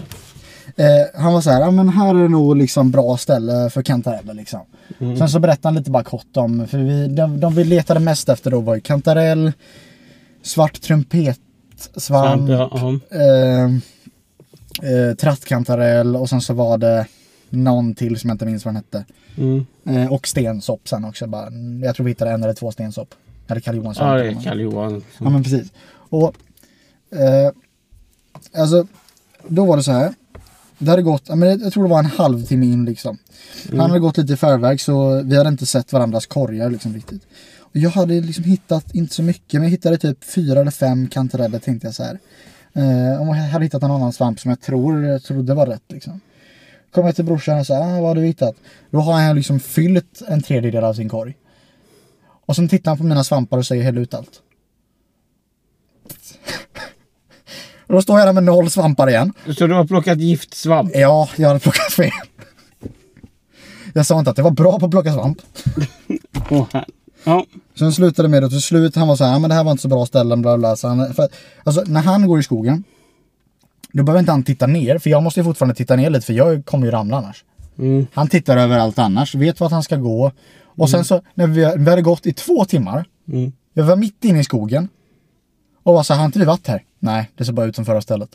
Eh, 0.77 1.21
han 1.21 1.33
var 1.33 1.41
så 1.41 1.49
här, 1.49 1.59
ja 1.61 1.71
men 1.71 1.89
här 1.89 2.09
är 2.09 2.27
nog 2.29 2.57
liksom 2.57 2.91
bra 2.91 3.17
ställe 3.17 3.69
för 3.69 3.81
kantareller 3.81 4.33
liksom. 4.33 4.59
Sen 5.17 5.29
så 5.29 5.39
berättade 5.39 5.67
han 5.67 5.75
lite 5.75 5.91
bara 5.91 6.03
kort 6.03 6.37
om, 6.37 6.67
för 6.67 6.77
vi, 6.77 7.07
de, 7.07 7.39
de 7.39 7.55
vi 7.55 7.63
letade 7.63 7.99
mest 7.99 8.29
efter 8.29 8.51
då 8.51 8.59
var 8.59 8.75
ju 8.75 8.81
kantarell, 8.81 9.51
svart 10.43 10.81
trumpetsvamp, 10.81 12.49
Ja, 12.49 12.69
ja. 12.73 13.17
eh, 13.17 13.69
eh, 14.81 15.15
trattkantarell 15.15 16.15
och 16.15 16.29
sen 16.29 16.41
så 16.41 16.53
var 16.53 16.77
det 16.77 17.07
någon 17.49 17.95
till 17.95 18.19
som 18.19 18.29
jag 18.29 18.35
inte 18.35 18.45
minns 18.45 18.65
vad 18.65 18.73
den 18.73 18.83
hette. 18.83 19.05
Mm. 19.37 19.65
Eh, 19.85 20.13
och 20.13 20.27
stensopp 20.27 20.87
sen 20.87 21.05
också 21.05 21.27
bara. 21.27 21.51
Jag 21.83 21.95
tror 21.95 22.03
vi 22.03 22.11
hittade 22.11 22.31
en 22.31 22.43
eller 22.43 22.53
två 22.53 22.71
stensopp. 22.71 23.15
Eller 23.47 23.61
Karl 23.61 23.75
Johansson. 23.75 24.07
ja, 24.07 24.13
det 24.13 24.27
är 24.27 24.43
Karl 24.43 24.59
Johan. 24.59 25.03
Ja 25.17 25.29
men 25.29 25.43
precis. 25.43 25.71
Och 25.93 26.35
eh, 27.11 27.51
alltså 28.61 28.87
då 29.47 29.65
var 29.65 29.77
det 29.77 29.83
så 29.83 29.91
här. 29.91 30.13
Det 30.77 30.89
hade 30.89 31.01
gått, 31.01 31.29
men 31.29 31.59
jag 31.59 31.73
tror 31.73 31.83
det 31.83 31.89
var 31.89 31.99
en 31.99 32.05
halvtimme 32.05 32.65
in 32.65 32.85
liksom. 32.85 33.17
Han 33.69 33.79
hade 33.79 33.99
gått 33.99 34.17
lite 34.17 34.33
i 34.33 34.37
förväg 34.37 34.81
så 34.81 35.21
vi 35.23 35.37
hade 35.37 35.49
inte 35.49 35.65
sett 35.65 35.93
varandras 35.93 36.25
korgar 36.25 36.69
liksom 36.69 36.93
riktigt. 36.93 37.21
Och 37.59 37.77
jag 37.77 37.89
hade 37.89 38.21
liksom 38.21 38.43
hittat, 38.43 38.95
inte 38.95 39.15
så 39.15 39.23
mycket, 39.23 39.53
men 39.53 39.63
jag 39.63 39.69
hittade 39.69 39.97
typ 39.97 40.23
fyra 40.23 40.61
eller 40.61 40.71
fem 40.71 41.07
kantareller 41.07 41.59
tänkte 41.59 41.87
jag 41.87 41.95
så 41.95 42.03
här. 42.03 42.19
Eh, 42.75 43.21
om 43.21 43.27
jag 43.27 43.35
hade 43.35 43.65
hittat 43.65 43.83
en 43.83 43.91
annan 43.91 44.13
svamp 44.13 44.39
som 44.39 44.49
jag 44.49 44.61
tror, 44.61 45.03
jag 45.05 45.23
trodde 45.23 45.53
var 45.53 45.67
rätt 45.67 45.83
liksom. 45.87 46.21
Kommer 46.91 47.07
jag 47.07 47.15
till 47.15 47.25
brorsan 47.25 47.59
och 47.59 47.67
säger, 47.67 47.81
ah, 47.81 48.01
vad 48.01 48.03
har 48.03 48.15
du 48.15 48.21
hittat? 48.21 48.55
Då 48.89 48.99
har 48.99 49.13
han 49.13 49.35
liksom 49.35 49.59
fyllt 49.59 50.21
en 50.27 50.41
tredjedel 50.41 50.83
av 50.83 50.93
sin 50.93 51.09
korg. 51.09 51.33
Och 52.45 52.55
sen 52.55 52.69
tittar 52.69 52.91
han 52.91 52.97
på 52.97 53.03
mina 53.03 53.23
svampar 53.23 53.57
och 53.57 53.65
säger 53.65 53.83
häll 53.83 53.97
ut 53.97 54.13
allt. 54.13 54.41
Och 57.87 57.93
då 57.93 58.01
står 58.01 58.19
jag 58.19 58.27
där 58.27 58.33
med 58.33 58.43
noll 58.43 58.69
svampar 58.69 59.09
igen. 59.09 59.33
Så 59.57 59.67
du 59.67 59.73
har 59.73 59.85
plockat 59.85 60.19
giftsvamp? 60.19 60.91
Ja, 60.93 61.29
jag 61.35 61.47
hade 61.47 61.59
plockat 61.59 61.93
fel. 61.93 62.11
Jag 63.93 64.05
sa 64.05 64.19
inte 64.19 64.31
att 64.31 64.35
det 64.35 64.41
var 64.41 64.51
bra 64.51 64.79
på 64.79 64.85
att 64.85 64.91
plocka 64.91 65.13
svamp. 65.13 65.37
Här. 66.73 66.85
Ja. 67.23 67.45
Sen 67.79 67.93
slutade 67.93 68.27
det 68.27 68.31
med 68.31 68.43
att 68.43 68.51
till 68.51 68.61
slut 68.61 68.95
han 68.95 69.07
var 69.07 69.15
så 69.15 69.23
här, 69.23 69.31
"Ja, 69.31 69.39
men 69.39 69.49
det 69.49 69.55
här 69.55 69.63
var 69.63 69.71
inte 69.71 69.81
så 69.81 69.87
bra 69.87 70.05
ställen, 70.05 70.41
bla 70.41 70.57
bla. 70.57 70.75
Så 70.75 70.87
han, 70.87 71.13
för, 71.13 71.27
alltså 71.63 71.83
när 71.87 72.01
han 72.01 72.27
går 72.27 72.39
i 72.39 72.43
skogen, 72.43 72.83
då 73.91 74.03
behöver 74.03 74.19
inte 74.19 74.31
han 74.31 74.43
titta 74.43 74.67
ner, 74.67 74.97
för 74.97 75.09
jag 75.09 75.23
måste 75.23 75.39
ju 75.39 75.43
fortfarande 75.43 75.75
titta 75.75 75.95
ner 75.95 76.09
lite, 76.09 76.25
för 76.25 76.33
jag 76.33 76.65
kommer 76.65 76.85
ju 76.85 76.91
ramla 76.91 77.17
annars. 77.17 77.43
Mm. 77.77 78.07
Han 78.13 78.27
tittar 78.27 78.57
överallt 78.57 78.99
annars, 78.99 79.35
vet 79.35 79.59
vart 79.59 79.71
han 79.71 79.83
ska 79.83 79.95
gå. 79.95 80.31
Och 80.65 80.89
sen 80.89 81.05
så, 81.05 81.21
när 81.33 81.47
vi, 81.47 81.73
vi 81.77 81.89
hade 81.89 82.01
gått 82.01 82.25
i 82.25 82.33
två 82.33 82.65
timmar, 82.65 83.05
Mm. 83.27 83.51
jag 83.73 83.83
var 83.83 83.95
mitt 83.95 84.23
inne 84.25 84.39
i 84.39 84.43
skogen. 84.43 84.89
Och 85.83 85.93
var 85.93 86.03
så 86.03 86.13
här, 86.13 86.19
har 86.19 86.25
inte 86.25 86.39
vi 86.39 86.45
varit 86.45 86.67
här? 86.67 86.83
Nej, 86.99 87.31
det 87.37 87.45
ser 87.45 87.53
bara 87.53 87.65
ut 87.65 87.75
som 87.75 87.85
förra 87.85 88.01
stället. 88.01 88.29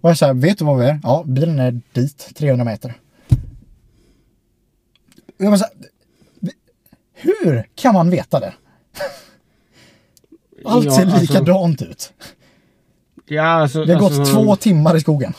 Och 0.00 0.10
jag 0.10 0.18
sa, 0.18 0.32
vet 0.32 0.58
du 0.58 0.64
var 0.64 0.76
vi 0.76 0.86
är? 0.86 1.00
Ja, 1.02 1.22
bilen 1.26 1.58
är 1.58 1.80
dit, 1.92 2.28
300 2.36 2.64
meter. 2.64 2.94
Jag 5.38 5.50
var 5.50 5.56
så 5.56 5.64
här, 5.64 5.72
hur 7.20 7.68
kan 7.74 7.94
man 7.94 8.10
veta 8.10 8.40
det? 8.40 8.54
Allt 10.64 10.84
Ja, 10.84 10.90
ser 10.92 11.02
alltså- 11.02 11.20
likadant 11.20 11.82
ut. 11.82 12.12
Ja, 13.26 13.42
alltså, 13.42 13.84
Vi 13.84 13.92
har 13.92 14.04
alltså, 14.04 14.20
gått 14.22 14.30
två 14.32 14.56
timmar 14.56 14.96
i 14.96 15.00
skogen. 15.00 15.32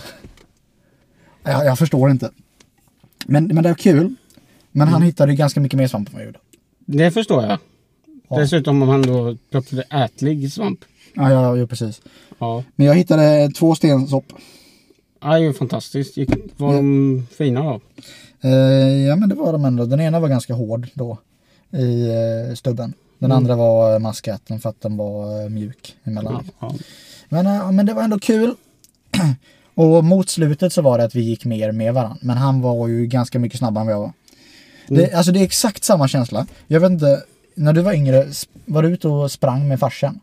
Jag, 1.43 1.65
jag 1.65 1.80
förstår 1.80 2.11
inte. 2.11 2.32
Men, 3.25 3.47
men 3.47 3.63
det 3.63 3.69
är 3.69 3.73
kul. 3.73 4.15
Men 4.71 4.88
han 4.88 5.01
hittade 5.01 5.36
ganska 5.36 5.59
mycket 5.59 5.77
mer 5.77 5.88
svamp 5.88 6.07
än 6.09 6.13
vad 6.13 6.21
jag 6.21 6.25
gjorde. 6.27 6.39
Det 6.86 7.11
förstår 7.11 7.43
jag. 7.43 7.57
Ja. 8.30 8.38
Dessutom 8.39 8.82
om 8.82 8.89
han 8.89 9.01
då 9.01 9.38
plockade 9.51 9.82
ätlig 9.82 10.51
svamp. 10.53 10.80
Ja, 11.13 11.32
ja, 11.32 11.57
ja, 11.57 11.67
precis. 11.67 12.01
Ja. 12.39 12.63
Men 12.75 12.88
jag 12.88 12.95
hittade 12.95 13.51
två 13.51 13.75
stensopp. 13.75 14.25
Ja, 15.21 15.27
det 15.27 15.34
är 15.36 15.39
ju 15.39 15.53
fantastiskt. 15.53 16.17
Gick- 16.17 16.51
Var 16.57 16.73
de 16.73 17.27
fina 17.38 17.63
då? 17.63 17.82
Eh, 18.41 18.51
ja 19.07 19.15
men 19.15 19.30
det 19.30 19.36
var 19.36 19.51
de 19.53 19.65
ändå. 19.65 19.86
Den 19.86 20.01
ena 20.01 20.19
var 20.19 20.27
ganska 20.30 20.53
hård 20.53 20.88
då 20.93 21.17
i 21.74 22.09
eh, 22.49 22.55
stubben. 22.55 22.93
Den 23.20 23.32
Mm. 23.32 23.38
andra 23.38 23.55
var 23.55 23.93
eh, 23.93 23.99
maskäten 23.99 24.59
för 24.59 24.70
att 24.70 24.82
den 24.82 24.97
var 24.97 25.43
eh, 25.43 25.49
mjuk 25.49 25.95
emellan. 26.03 26.49
Ja, 26.59 26.72
ja. 26.72 26.76
Men, 27.30 27.76
men 27.76 27.86
det 27.86 27.93
var 27.93 28.03
ändå 28.03 28.20
kul. 28.20 28.55
Och 29.76 30.03
mot 30.03 30.30
slutet 30.30 30.74
så 30.74 30.82
var 30.82 30.97
det 30.97 31.03
att 31.03 31.15
vi 31.15 31.22
gick 31.22 31.45
mer 31.45 31.72
med 31.72 31.93
varandra. 31.93 32.17
Men 32.22 32.38
han 32.38 32.61
var 32.61 32.88
ju 32.88 33.05
ganska 33.07 33.39
mycket 33.39 33.59
snabbare 33.59 33.82
än 33.82 33.88
vad 33.88 33.95
jag 33.95 33.99
var. 33.99 34.13
Mm. 34.89 35.01
Det, 35.01 35.13
alltså 35.13 35.32
det 35.32 35.39
är 35.39 35.43
exakt 35.43 35.84
samma 35.84 36.07
känsla. 36.07 36.47
Jag 36.67 36.80
vet 36.80 36.91
inte, 36.91 37.24
när 37.55 37.74
du 37.74 37.82
var 37.82 37.93
yngre, 37.93 38.28
var 38.65 38.84
du 38.84 38.89
ute 38.89 39.07
och 39.07 39.32
sprang 39.32 39.67
med 39.67 39.80
farsan? 39.80 40.20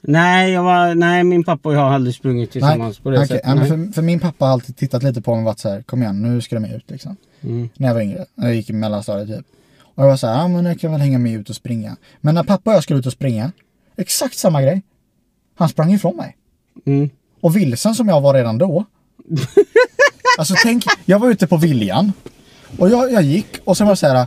Nej, 0.00 0.52
jag 0.52 0.62
var, 0.62 0.94
nej, 0.94 1.24
min 1.24 1.44
pappa 1.44 1.68
och 1.68 1.74
jag 1.74 1.80
har 1.80 1.90
aldrig 1.90 2.14
sprungit 2.14 2.50
tillsammans 2.50 2.98
på 2.98 3.10
det 3.10 3.16
okej. 3.16 3.28
sättet. 3.28 3.56
Nej. 3.56 3.68
för, 3.68 3.92
för 3.92 4.02
min 4.02 4.20
pappa 4.20 4.44
har 4.44 4.52
alltid 4.52 4.76
tittat 4.76 5.02
lite 5.02 5.20
på 5.22 5.30
mig 5.34 5.38
och 5.38 5.44
varit 5.44 5.58
så 5.58 5.68
här, 5.68 5.82
kom 5.82 6.02
igen 6.02 6.22
nu 6.22 6.40
ska 6.40 6.56
du 6.56 6.60
med 6.60 6.74
ut 6.74 6.90
liksom. 6.90 7.16
Mm. 7.42 7.68
när 7.76 7.88
jag 7.88 7.94
var 7.94 8.00
yngre, 8.00 8.26
när 8.34 8.46
jag 8.46 8.56
gick 8.56 8.70
i 8.70 8.72
mellanstadiet 8.72 9.38
typ. 9.38 9.46
Och 9.96 10.02
jag 10.02 10.08
var 10.08 10.16
så 10.16 10.26
här, 10.26 10.34
ja 10.38 10.48
men 10.48 10.64
jag 10.64 10.80
kan 10.80 10.92
väl 10.92 11.00
hänga 11.00 11.18
med 11.18 11.32
ut 11.32 11.50
och 11.50 11.56
springa. 11.56 11.96
Men 12.20 12.34
när 12.34 12.42
pappa 12.42 12.70
och 12.70 12.76
jag 12.76 12.82
skulle 12.82 12.98
ut 12.98 13.06
och 13.06 13.12
springa, 13.12 13.52
exakt 13.96 14.38
samma 14.38 14.62
grej. 14.62 14.82
Han 15.54 15.68
sprang 15.68 15.92
ifrån 15.92 16.16
mig. 16.16 16.36
Mm. 16.86 17.10
Och 17.40 17.56
vilsen 17.56 17.94
som 17.94 18.08
jag 18.08 18.20
var 18.20 18.34
redan 18.34 18.58
då. 18.58 18.84
alltså 20.38 20.54
tänk, 20.62 20.84
jag 21.04 21.18
var 21.18 21.30
ute 21.30 21.46
på 21.46 21.56
viljan. 21.56 22.12
Och 22.78 22.90
jag, 22.90 23.12
jag 23.12 23.22
gick 23.22 23.58
och 23.64 23.76
sen 23.76 23.86
var 23.86 23.92
det 23.92 23.96
så 23.96 24.06
här, 24.06 24.26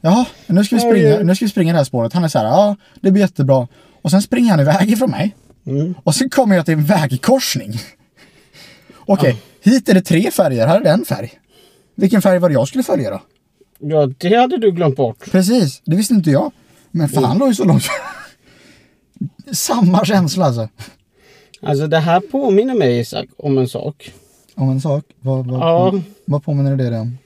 jaha, 0.00 0.26
nu 0.46 0.64
ska 0.64 0.76
vi 0.76 0.80
springa, 0.82 1.18
nu 1.22 1.34
ska 1.34 1.44
vi 1.44 1.50
springa 1.50 1.72
det 1.72 1.78
här 1.78 1.84
spåret. 1.84 2.12
Han 2.12 2.24
är 2.24 2.28
så 2.28 2.38
här, 2.38 2.46
ja 2.46 2.76
det 3.00 3.10
blir 3.10 3.22
jättebra. 3.22 3.68
Och 4.02 4.10
sen 4.10 4.22
springer 4.22 4.50
han 4.50 4.60
iväg 4.60 4.90
ifrån 4.90 5.10
mig. 5.10 5.36
Mm. 5.66 5.94
Och 6.04 6.14
sen 6.14 6.30
kommer 6.30 6.56
jag 6.56 6.64
till 6.64 6.74
en 6.74 6.84
vägkorsning. 6.84 7.72
Okej, 8.96 9.42
hit 9.62 9.88
är 9.88 9.94
det 9.94 10.02
tre 10.02 10.30
färger, 10.30 10.66
här 10.66 10.80
är 10.80 10.84
det 10.84 10.90
en 10.90 11.04
färg. 11.04 11.32
Vilken 11.94 12.22
färg 12.22 12.38
var 12.38 12.48
det 12.48 12.52
jag 12.52 12.68
skulle 12.68 12.84
följa 12.84 13.10
då? 13.10 13.20
Ja, 13.78 14.06
det 14.18 14.34
hade 14.36 14.58
du 14.58 14.72
glömt 14.72 14.96
bort. 14.96 15.30
Precis, 15.30 15.82
det 15.84 15.96
visste 15.96 16.14
inte 16.14 16.30
jag. 16.30 16.52
Men 16.90 17.08
fan 17.08 17.24
han 17.24 17.38
låg 17.38 17.48
ju 17.48 17.54
så 17.54 17.64
långt 17.64 17.84
Samma 19.52 20.04
känsla 20.04 20.44
alltså. 20.44 20.68
Alltså 21.60 21.86
det 21.86 21.98
här 21.98 22.20
påminner 22.20 22.74
mig 22.74 22.98
Isak 22.98 23.26
om 23.36 23.58
en 23.58 23.68
sak. 23.68 24.12
Om 24.54 24.70
en 24.70 24.80
sak, 24.80 25.04
vad, 25.20 25.46
vad, 25.46 25.60
Ja. 25.60 26.00
vad 26.24 26.44
påminner 26.44 26.76
det 26.76 26.90
dig 26.90 27.00
om? 27.00 27.18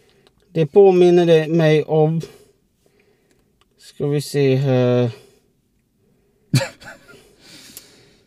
Det 0.53 0.67
påminner 0.67 1.27
det 1.27 1.49
mig 1.49 1.85
om... 1.85 2.21
Ska 3.79 4.07
vi 4.07 4.21
se 4.23 4.57
här. 4.57 5.11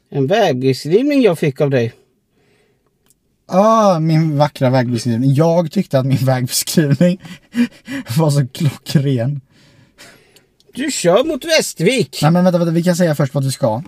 En 0.09 0.27
vägbeskrivning 0.27 1.21
jag 1.21 1.39
fick 1.39 1.61
av 1.61 1.69
dig. 1.69 1.93
Ah, 3.47 3.99
min 3.99 4.37
vackra 4.37 4.69
vägbeskrivning. 4.69 5.33
Jag 5.33 5.71
tyckte 5.71 5.99
att 5.99 6.05
min 6.05 6.17
vägbeskrivning 6.17 7.21
var 8.17 8.29
så 8.29 8.47
klockren. 8.47 9.41
Du 10.73 10.91
kör 10.91 11.23
mot 11.23 11.45
Västervik. 11.45 12.19
Nej 12.21 12.31
men 12.31 12.43
vänta, 12.43 12.57
vänta, 12.59 12.71
vi 12.73 12.83
kan 12.83 12.95
säga 12.95 13.15
först 13.15 13.33
vart 13.33 13.43
vi 13.43 13.51
ska. 13.51 13.83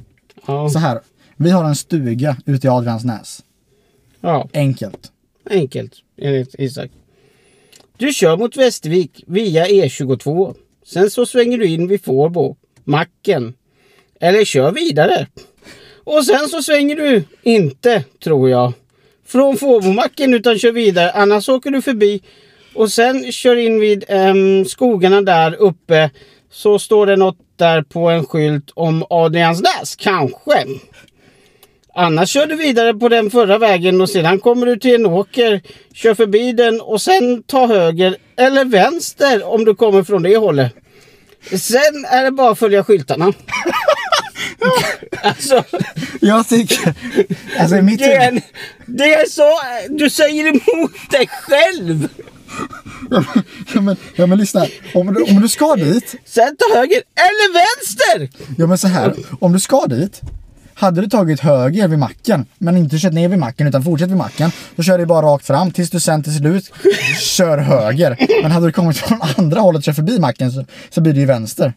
Ja, 0.47 0.69
Så 0.69 0.79
här. 0.79 0.99
Vi 1.35 1.49
har 1.49 1.63
en 1.63 1.75
stuga 1.75 2.37
ute 2.45 2.67
i 2.67 2.69
Adriansnäs. 2.69 3.43
ja, 4.21 4.49
Enkelt. 4.53 5.11
enkelt 5.49 5.93
enligt 6.21 6.55
Isak. 6.59 6.91
Du 7.97 8.13
kör 8.13 8.37
mot 8.37 8.57
Västervik 8.57 9.23
via 9.27 9.65
E22. 9.67 10.55
Sen 10.85 11.09
så 11.09 11.25
svänger 11.25 11.57
du 11.57 11.65
in 11.67 11.87
vid 11.87 12.03
Fårbo, 12.03 12.55
macken. 12.83 13.53
Eller 14.19 14.45
kör 14.45 14.71
vidare. 14.71 15.27
Och 16.03 16.25
sen 16.25 16.47
så 16.49 16.63
svänger 16.63 16.95
du 16.95 17.23
inte, 17.43 18.03
tror 18.23 18.49
jag, 18.49 18.73
från 19.27 19.57
Fåbomacken 19.57 20.33
utan 20.33 20.59
kör 20.59 20.71
vidare. 20.71 21.11
Annars 21.11 21.49
åker 21.49 21.71
du 21.71 21.81
förbi 21.81 22.21
och 22.75 22.91
sen 22.91 23.31
kör 23.31 23.55
in 23.55 23.79
vid 23.79 24.05
em, 24.07 24.65
skogarna 24.65 25.21
där 25.21 25.55
uppe. 25.55 26.09
Så 26.51 26.79
står 26.79 27.05
det 27.05 27.15
något 27.15 27.37
där 27.55 27.81
på 27.81 28.09
en 28.09 28.25
skylt 28.25 28.71
om 28.73 29.05
Adriansnäs, 29.09 29.95
kanske. 29.95 30.65
Annars 31.93 32.29
kör 32.29 32.45
du 32.45 32.55
vidare 32.55 32.93
på 32.93 33.09
den 33.09 33.31
förra 33.31 33.57
vägen 33.57 34.01
och 34.01 34.09
sedan 34.09 34.39
kommer 34.39 34.65
du 34.65 34.77
till 34.79 34.95
en 34.95 35.05
åker, 35.05 35.61
kör 35.93 36.13
förbi 36.13 36.51
den 36.51 36.81
och 36.81 37.01
sen 37.01 37.43
ta 37.43 37.67
höger 37.67 38.15
eller 38.37 38.65
vänster 38.65 39.43
om 39.43 39.65
du 39.65 39.75
kommer 39.75 40.03
från 40.03 40.23
det 40.23 40.37
hållet. 40.37 40.73
Sen 41.49 42.05
är 42.11 42.23
det 42.23 42.31
bara 42.31 42.51
att 42.51 42.59
följa 42.59 42.83
skyltarna 42.83 43.33
alltså, 45.23 45.63
Jag 46.21 46.47
tycker... 46.47 46.93
Alltså 47.59 47.81
mitt 47.81 47.99
det 47.99 48.15
är, 48.15 48.41
det 48.85 49.13
är 49.13 49.29
så... 49.29 49.59
Du 49.89 50.09
säger 50.09 50.47
emot 50.47 51.11
dig 51.11 51.29
själv. 51.41 52.07
ja, 53.73 53.81
men, 53.81 53.97
ja 54.15 54.25
men 54.25 54.37
lyssna. 54.37 54.67
Om 54.93 55.13
du, 55.13 55.23
om 55.23 55.41
du 55.41 55.47
ska 55.49 55.75
dit. 55.75 56.15
Sen 56.25 56.55
ta 56.57 56.77
höger 56.79 57.01
eller 57.15 57.53
vänster. 57.53 58.39
Ja 58.57 58.67
men 58.67 58.77
så 58.77 58.87
här. 58.87 59.13
Om 59.39 59.53
du 59.53 59.59
ska 59.59 59.85
dit. 59.85 60.21
Hade 60.73 61.01
du 61.01 61.07
tagit 61.09 61.39
höger 61.39 61.87
vid 61.87 61.99
macken, 61.99 62.45
men 62.57 62.77
inte 62.77 62.97
kört 62.97 63.13
ner 63.13 63.27
vid 63.29 63.39
macken 63.39 63.67
utan 63.67 63.83
fortsätt 63.83 64.09
vid 64.09 64.17
macken. 64.17 64.51
Då 64.75 64.83
kör 64.83 64.97
du 64.97 65.05
bara 65.05 65.25
rakt 65.25 65.47
fram 65.47 65.71
tills 65.71 65.89
du 65.89 65.99
sen 65.99 66.23
till 66.23 66.37
slut 66.37 66.71
kör 67.19 67.57
höger. 67.57 68.41
Men 68.41 68.51
hade 68.51 68.65
du 68.65 68.71
kommit 68.71 68.97
från 68.97 69.21
andra 69.37 69.59
hållet 69.59 69.79
och 69.79 69.83
kört 69.83 69.95
förbi 69.95 70.19
macken 70.19 70.51
så, 70.51 70.65
så 70.89 71.01
blir 71.01 71.13
det 71.13 71.19
ju 71.19 71.25
vänster. 71.25 71.73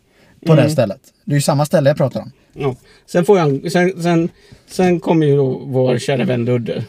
På 0.46 0.54
det 0.54 0.70
stället. 0.70 1.00
Det 1.24 1.32
är 1.32 1.36
ju 1.36 1.42
samma 1.42 1.66
ställe 1.66 1.90
jag 1.90 1.96
pratar 1.96 2.20
om. 2.20 2.32
Ja. 2.52 2.76
Sen, 3.06 3.24
får 3.24 3.38
jag, 3.38 3.72
sen, 3.72 4.02
sen, 4.02 4.28
sen 4.66 5.00
kommer 5.00 5.26
ju 5.26 5.36
då 5.36 5.58
vår 5.64 5.98
kära 5.98 6.24
vän 6.24 6.44
Ludde 6.44 6.84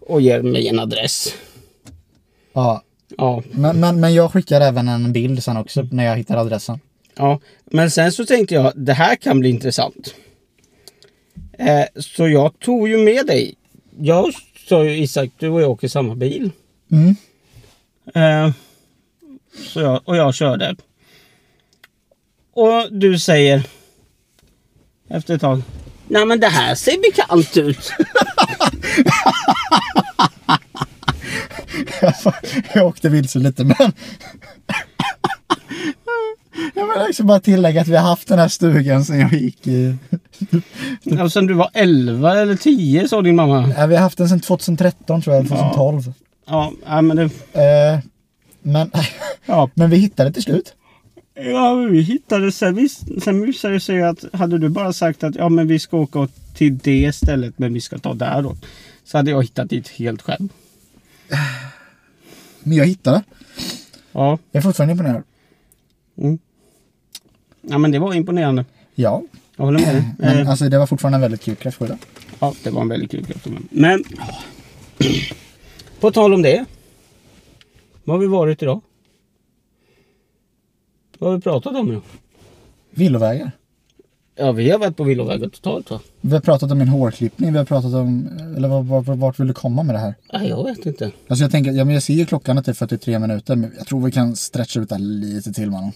och 0.00 0.20
ger 0.20 0.42
mig 0.42 0.68
en 0.68 0.78
adress. 0.78 1.34
Ja. 2.52 2.82
Ja, 3.16 3.42
Men, 3.50 3.80
men, 3.80 4.00
men 4.00 4.14
jag 4.14 4.32
skickar 4.32 4.60
även 4.60 4.88
en 4.88 5.12
bild 5.12 5.42
sen 5.44 5.56
också 5.56 5.82
när 5.90 6.04
jag 6.04 6.16
hittar 6.16 6.36
adressen. 6.36 6.80
ja. 7.16 7.40
Men 7.64 7.90
sen 7.90 8.12
så 8.12 8.24
tänkte 8.26 8.54
jag 8.54 8.72
det 8.76 8.92
här 8.92 9.16
kan 9.16 9.40
bli 9.40 9.48
intressant. 9.50 10.14
Eh, 11.58 11.84
så 11.96 12.28
jag 12.28 12.58
tog 12.58 12.88
ju 12.88 12.98
med 12.98 13.26
dig. 13.26 13.54
Jag 14.00 14.32
sa 14.68 14.84
ju 14.84 14.96
Isak, 14.98 15.30
du 15.38 15.48
och 15.48 15.62
jag 15.62 15.70
åker 15.70 15.88
samma 15.88 16.14
bil. 16.14 16.50
Mm. 16.90 17.16
Eh, 18.14 18.52
så 19.68 19.80
jag, 19.80 20.00
och 20.04 20.16
jag 20.16 20.34
körde. 20.34 20.76
Och 22.58 22.92
du 22.92 23.18
säger 23.18 23.62
efter 25.08 25.34
ett 25.34 25.40
tag. 25.40 25.62
Nej 26.08 26.26
men 26.26 26.40
det 26.40 26.48
här 26.48 26.74
ser 26.74 27.00
bekant 27.02 27.56
ut. 27.56 27.92
jag 32.74 32.86
åkte 32.86 33.08
vilse 33.08 33.38
lite 33.38 33.64
men... 33.64 33.92
Jag 36.74 36.86
vill 36.86 37.08
också 37.08 37.24
bara 37.24 37.40
tillägga 37.40 37.80
att 37.80 37.88
vi 37.88 37.96
har 37.96 38.08
haft 38.08 38.28
den 38.28 38.38
här 38.38 38.48
stugan 38.48 39.04
sedan 39.04 39.20
jag 39.20 39.32
gick 39.32 39.66
i... 39.66 39.96
Ja, 41.02 41.30
sen 41.30 41.46
du 41.46 41.54
var 41.54 41.70
11 41.74 42.40
eller 42.40 42.56
10 42.56 43.08
sa 43.08 43.22
din 43.22 43.36
mamma. 43.36 43.74
Ja, 43.76 43.86
vi 43.86 43.94
har 43.94 44.02
haft 44.02 44.18
den 44.18 44.28
sedan 44.28 44.40
2013 44.40 45.22
tror 45.22 45.36
jag, 45.36 45.48
2012. 45.48 46.12
Ja, 46.46 46.72
ja 46.86 47.02
men 47.02 47.16
det... 47.16 47.24
Eh, 47.52 47.98
men, 48.62 48.90
Ja, 49.48 49.70
men 49.74 49.90
vi 49.90 49.96
hittade 49.96 50.32
till 50.32 50.42
slut. 50.42 50.74
Ja 51.38 51.74
vi 51.74 52.00
hittade 52.00 52.52
sen. 52.52 52.74
Visst, 52.74 53.22
sen 53.22 53.40
visade 53.42 53.74
det 53.74 53.80
sig 53.80 54.02
att 54.02 54.24
hade 54.32 54.58
du 54.58 54.68
bara 54.68 54.92
sagt 54.92 55.24
att 55.24 55.34
ja 55.34 55.48
men 55.48 55.66
vi 55.68 55.78
ska 55.78 55.96
åka 55.96 56.28
till 56.54 56.78
det 56.78 57.12
stället 57.14 57.58
men 57.58 57.74
vi 57.74 57.80
ska 57.80 57.98
ta 57.98 58.14
däråt. 58.14 58.66
Så 59.04 59.16
hade 59.16 59.30
jag 59.30 59.42
hittat 59.42 59.70
dit 59.70 59.88
helt 59.88 60.22
själv. 60.22 60.48
Men 62.62 62.78
jag 62.78 62.86
hittade. 62.86 63.22
Ja, 64.12 64.38
Jag 64.50 64.58
är 64.58 64.62
fortfarande 64.62 64.92
imponerad. 64.92 65.22
ja 67.62 67.78
men 67.78 67.90
det 67.90 67.98
var 67.98 68.14
imponerande. 68.14 68.64
Ja, 68.94 69.22
Jag 69.56 69.64
håller 69.64 69.78
med 69.80 69.94
dig. 69.94 70.04
men 70.18 70.38
Eh, 70.38 70.50
alltså 70.50 70.68
det 70.68 70.78
var 70.78 70.86
fortfarande 70.86 71.16
en 71.16 71.20
väldigt 71.22 71.40
kul 71.40 71.56
kräftskiva. 71.56 71.98
Ja, 72.40 72.54
det 72.62 72.70
var 72.70 72.82
en 72.82 72.88
väldigt 72.88 73.10
kul 73.10 73.24
kräfta. 73.26 73.50
Men 73.70 74.04
på 76.00 76.10
tal 76.10 76.34
om 76.34 76.42
det. 76.42 76.64
Vad 78.04 78.16
har 78.16 78.20
vi 78.20 78.26
varit 78.26 78.62
idag? 78.62 78.80
Vad 81.18 81.30
har 81.30 81.36
vi 81.36 81.42
pratat 81.42 81.76
om 81.76 81.88
idag? 81.90 82.02
Villovägar. 82.90 83.50
Ja, 84.36 84.52
vi 84.52 84.70
har 84.70 84.78
varit 84.78 84.96
på 84.96 85.04
villovägar 85.04 85.48
totalt 85.48 85.90
va? 85.90 86.00
Vi 86.20 86.32
har 86.32 86.40
pratat 86.40 86.72
om 86.72 86.78
min 86.78 86.88
hårklippning, 86.88 87.52
vi 87.52 87.58
har 87.58 87.64
pratat 87.64 87.94
om... 87.94 88.28
Eller 88.56 88.68
vart, 88.68 89.06
vart, 89.06 89.18
vart 89.18 89.40
vill 89.40 89.46
du 89.48 89.54
komma 89.54 89.82
med 89.82 89.94
det 89.94 89.98
här? 89.98 90.14
Nej, 90.32 90.48
jag 90.48 90.64
vet 90.64 90.86
inte. 90.86 91.10
Alltså 91.28 91.44
jag 91.44 91.50
tänker, 91.50 91.70
ja, 91.72 91.84
men 91.84 91.94
jag 91.94 92.02
ser 92.02 92.14
ju 92.14 92.26
klockan 92.26 92.58
att 92.58 92.64
det 92.64 92.72
är 92.72 92.74
43 92.74 93.18
minuter, 93.18 93.56
men 93.56 93.72
jag 93.78 93.86
tror 93.86 94.04
vi 94.04 94.12
kan 94.12 94.36
stretcha 94.36 94.80
ut 94.80 94.88
det 94.88 94.94
här 94.94 95.02
lite 95.02 95.52
till 95.52 95.70
mannen. 95.70 95.92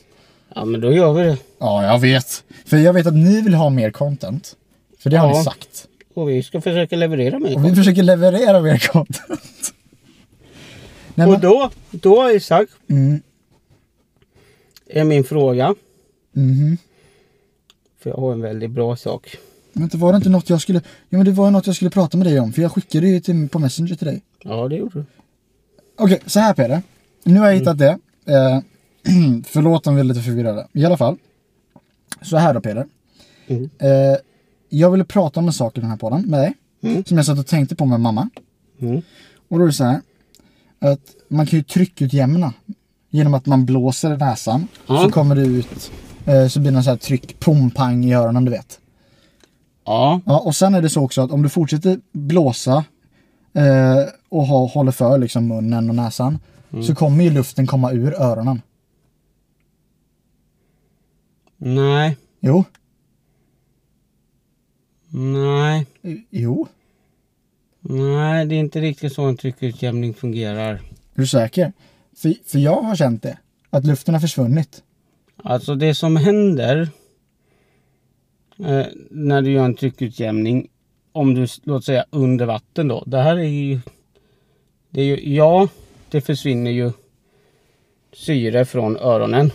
Ja, 0.54 0.64
men 0.64 0.80
då 0.80 0.92
gör 0.92 1.12
vi 1.12 1.22
det. 1.22 1.36
Ja, 1.58 1.84
jag 1.84 1.98
vet. 1.98 2.44
För 2.66 2.76
jag 2.76 2.92
vet 2.92 3.06
att 3.06 3.14
ni 3.14 3.40
vill 3.40 3.54
ha 3.54 3.70
mer 3.70 3.90
content. 3.90 4.56
För 4.98 5.10
det 5.10 5.16
har 5.16 5.28
Ja. 5.28 5.38
ni 5.38 5.44
sagt. 5.44 5.88
Och 6.14 6.28
vi 6.28 6.42
ska 6.42 6.60
försöka 6.60 6.96
leverera 6.96 7.36
Och 7.36 7.42
mer. 7.42 7.58
vi 7.58 7.74
försöker 7.74 8.02
leverera 8.02 8.60
mer 8.60 8.78
content. 8.92 9.74
Nej, 11.14 11.26
Och 11.26 11.32
men, 11.32 11.40
då, 11.40 11.70
då 11.90 12.30
Isak, 12.30 12.68
mm, 12.90 13.20
är 14.92 15.04
min 15.04 15.24
fråga. 15.24 15.74
mhm. 16.32 16.76
För 17.98 18.10
jag 18.10 18.16
har 18.16 18.32
en 18.32 18.40
väldigt 18.40 18.70
bra 18.70 18.96
sak. 18.96 19.36
Men 19.72 19.88
det 19.88 19.98
var 19.98 20.12
det 20.12 20.16
inte 20.16 20.28
något 20.28 20.50
jag 20.50 20.60
skulle... 20.60 20.78
Ja 21.08 21.18
men 21.18 21.24
det 21.24 21.32
var 21.32 21.50
något 21.50 21.66
jag 21.66 21.76
skulle 21.76 21.90
prata 21.90 22.16
med 22.16 22.26
dig 22.26 22.40
om. 22.40 22.52
För 22.52 22.62
jag 22.62 22.72
skickade 22.72 23.08
ju 23.08 23.20
till, 23.20 23.48
på 23.48 23.58
Messenger 23.58 23.94
till 23.94 24.06
dig. 24.06 24.22
Ja, 24.42 24.68
det 24.68 24.76
gjorde 24.76 24.98
du. 24.98 25.04
Okej, 25.98 26.20
så 26.26 26.40
här 26.40 26.54
Peder. 26.54 26.82
Nu 27.24 27.40
har 27.40 27.46
jag 27.46 27.58
hittat 27.58 27.78
det. 27.78 27.98
Eh, 28.26 28.60
förlåt 29.46 29.86
om 29.86 29.94
vi 29.94 30.00
är 30.00 30.04
lite 30.04 30.20
förvirrade. 30.20 30.68
I 30.72 30.84
alla 30.84 30.96
fall. 30.96 31.16
Så 32.22 32.36
här 32.36 32.54
då 32.54 32.60
Peder. 32.60 32.86
Mm. 33.46 33.70
Eh, 33.78 34.16
jag 34.68 34.90
ville 34.90 35.04
prata 35.04 35.40
om 35.40 35.46
en 35.46 35.52
sak 35.52 35.78
i 35.78 35.80
den 35.80 35.90
här 35.90 35.96
podden 35.96 36.22
med 36.22 36.40
dig. 36.40 36.54
Mm. 36.82 37.04
Som 37.04 37.16
jag 37.16 37.26
satt 37.26 37.38
och 37.38 37.46
tänkte 37.46 37.76
på 37.76 37.84
med 37.86 38.00
mamma. 38.00 38.28
Mm. 38.80 39.02
Och 39.48 39.58
då 39.58 39.64
är 39.64 39.66
det 39.66 39.72
så 39.72 39.84
här. 39.84 40.00
Att 40.78 41.14
man 41.28 41.46
kan 41.46 41.58
ju 41.58 41.62
tryckutjämna. 41.62 42.52
Genom 43.14 43.34
att 43.34 43.46
man 43.46 43.66
blåser 43.66 44.14
i 44.14 44.16
näsan. 44.16 44.68
Ja. 44.86 45.02
Så 45.02 45.10
kommer 45.10 45.34
det 45.34 45.42
ut. 45.42 45.92
Eh, 46.26 46.46
så 46.48 46.60
blir 46.60 46.72
det 46.72 46.82
så 46.82 46.90
här 46.90 46.96
tryck, 46.96 47.40
pom, 47.40 47.70
pang 47.70 48.04
i 48.04 48.14
öronen 48.14 48.44
du 48.44 48.50
vet. 48.50 48.80
Ja, 49.84 50.20
Ja, 50.26 50.38
och 50.38 50.56
sen 50.56 50.74
är 50.74 50.82
det 50.82 50.88
så 50.90 51.04
också 51.04 51.20
att 51.22 51.30
om 51.30 51.42
du 51.42 51.48
fortsätter 51.48 52.00
blåsa 52.12 52.84
eh, 53.52 53.98
och 54.28 54.46
ha, 54.46 54.66
håller 54.66 54.92
för 54.92 55.18
liksom 55.18 55.48
munnen 55.48 55.88
och 55.90 55.96
näsan 55.96 56.38
så 56.86 56.94
kommer 56.94 57.24
ju 57.24 57.30
luften 57.30 57.66
komma 57.66 57.92
ur 57.92 58.14
öronen. 58.14 58.62
nej, 61.58 62.16
Jo, 62.40 62.64
nej, 65.08 65.86
jo. 66.30 66.66
nej, 67.80 68.46
det 68.46 68.54
är 68.54 68.58
inte 68.58 68.80
riktigt 68.80 69.12
så 69.12 69.22
en 69.22 69.36
tryckutjämning 69.36 70.14
fungerar. 70.14 70.72
Är 70.74 70.80
du 71.14 71.26
säker? 71.26 71.72
För, 72.16 72.34
för 72.46 72.58
jag 72.58 72.82
har 72.82 72.96
känt 72.96 73.22
det. 73.22 73.38
Att 73.70 73.86
luften 73.86 74.14
har 74.14 74.20
försvunnit. 74.20 74.82
Alltså 75.36 75.74
det 75.74 75.94
som 75.94 76.16
händer 76.16 76.88
eh, 78.58 78.86
när 79.10 79.42
du 79.42 79.52
gör 79.52 79.64
en 79.64 79.76
tryckutjämning, 79.76 80.68
om 81.12 81.34
du 81.34 81.46
låt 81.62 81.84
säga 81.84 82.04
under 82.10 82.46
vatten 82.46 82.88
då. 82.88 83.04
Det 83.06 83.18
här 83.18 83.36
är 83.36 83.42
ju, 83.42 83.80
det 84.90 85.00
är 85.00 85.04
ju, 85.04 85.34
ja, 85.34 85.68
det 86.10 86.20
försvinner 86.20 86.70
ju 86.70 86.92
syre 88.12 88.64
från 88.64 88.96
öronen. 88.96 89.52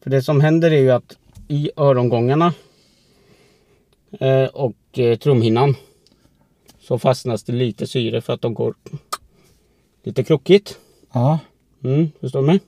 För 0.00 0.10
det 0.10 0.22
som 0.22 0.40
händer 0.40 0.70
är 0.70 0.80
ju 0.80 0.90
att 0.90 1.16
i 1.48 1.70
örongångarna 1.76 2.54
eh, 4.20 4.44
och 4.44 4.98
eh, 4.98 5.18
trumhinnan 5.18 5.74
så 6.80 6.98
fastnas 6.98 7.44
det 7.44 7.52
lite 7.52 7.86
syre 7.86 8.20
för 8.20 8.32
att 8.32 8.42
de 8.42 8.54
går 8.54 8.74
lite 10.02 10.24
krokigt. 10.24 10.78
Ja, 11.12 11.38
Mm, 11.84 12.10
förstår 12.20 12.40
du 12.40 12.46
mig? 12.46 12.60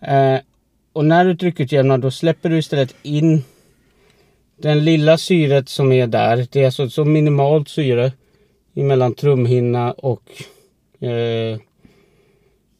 Eh, 0.00 0.40
och 0.92 1.04
när 1.04 1.24
du 1.24 1.36
tryckutjämnar 1.36 1.98
då 1.98 2.10
släpper 2.10 2.48
du 2.48 2.58
istället 2.58 2.94
in 3.02 3.44
Den 4.56 4.84
lilla 4.84 5.18
syret 5.18 5.68
som 5.68 5.92
är 5.92 6.06
där, 6.06 6.46
det 6.50 6.60
är 6.60 6.64
alltså 6.64 6.90
så 6.90 7.04
minimalt 7.04 7.68
syre 7.68 8.12
mellan 8.72 9.14
trumhinna 9.14 9.92
och, 9.92 10.42
eh, 11.04 11.58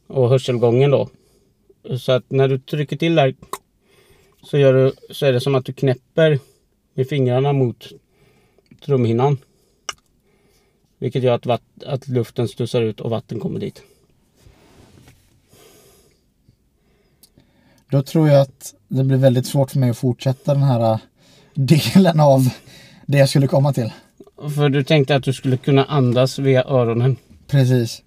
och 0.07 0.29
hörselgången 0.29 0.91
då. 0.91 1.09
Så 1.99 2.11
att 2.11 2.23
när 2.27 2.47
du 2.47 2.59
trycker 2.59 2.97
till 2.97 3.15
där 3.15 3.35
så, 4.43 4.57
gör 4.57 4.73
du, 4.73 5.13
så 5.13 5.25
är 5.25 5.33
det 5.33 5.41
som 5.41 5.55
att 5.55 5.65
du 5.65 5.73
knäpper 5.73 6.39
med 6.93 7.07
fingrarna 7.07 7.53
mot 7.53 7.87
trumhinnan. 8.85 9.37
Vilket 10.97 11.23
gör 11.23 11.35
att, 11.35 11.45
vatt, 11.45 11.63
att 11.85 12.07
luften 12.07 12.47
studsar 12.47 12.81
ut 12.81 13.01
och 13.01 13.09
vatten 13.09 13.39
kommer 13.39 13.59
dit. 13.59 13.83
Då 17.93 18.01
tror 18.01 18.29
jag 18.29 18.41
att 18.41 18.73
det 18.87 19.03
blir 19.03 19.17
väldigt 19.17 19.45
svårt 19.45 19.71
för 19.71 19.79
mig 19.79 19.89
att 19.89 19.97
fortsätta 19.97 20.53
den 20.53 20.63
här 20.63 20.91
äh, 20.93 20.99
delen 21.53 22.19
av 22.19 22.49
det 23.05 23.17
jag 23.17 23.29
skulle 23.29 23.47
komma 23.47 23.73
till. 23.73 23.91
För 24.55 24.69
du 24.69 24.83
tänkte 24.83 25.15
att 25.15 25.23
du 25.23 25.33
skulle 25.33 25.57
kunna 25.57 25.85
andas 25.85 26.39
via 26.39 26.63
öronen. 26.63 27.15
Precis. 27.47 28.01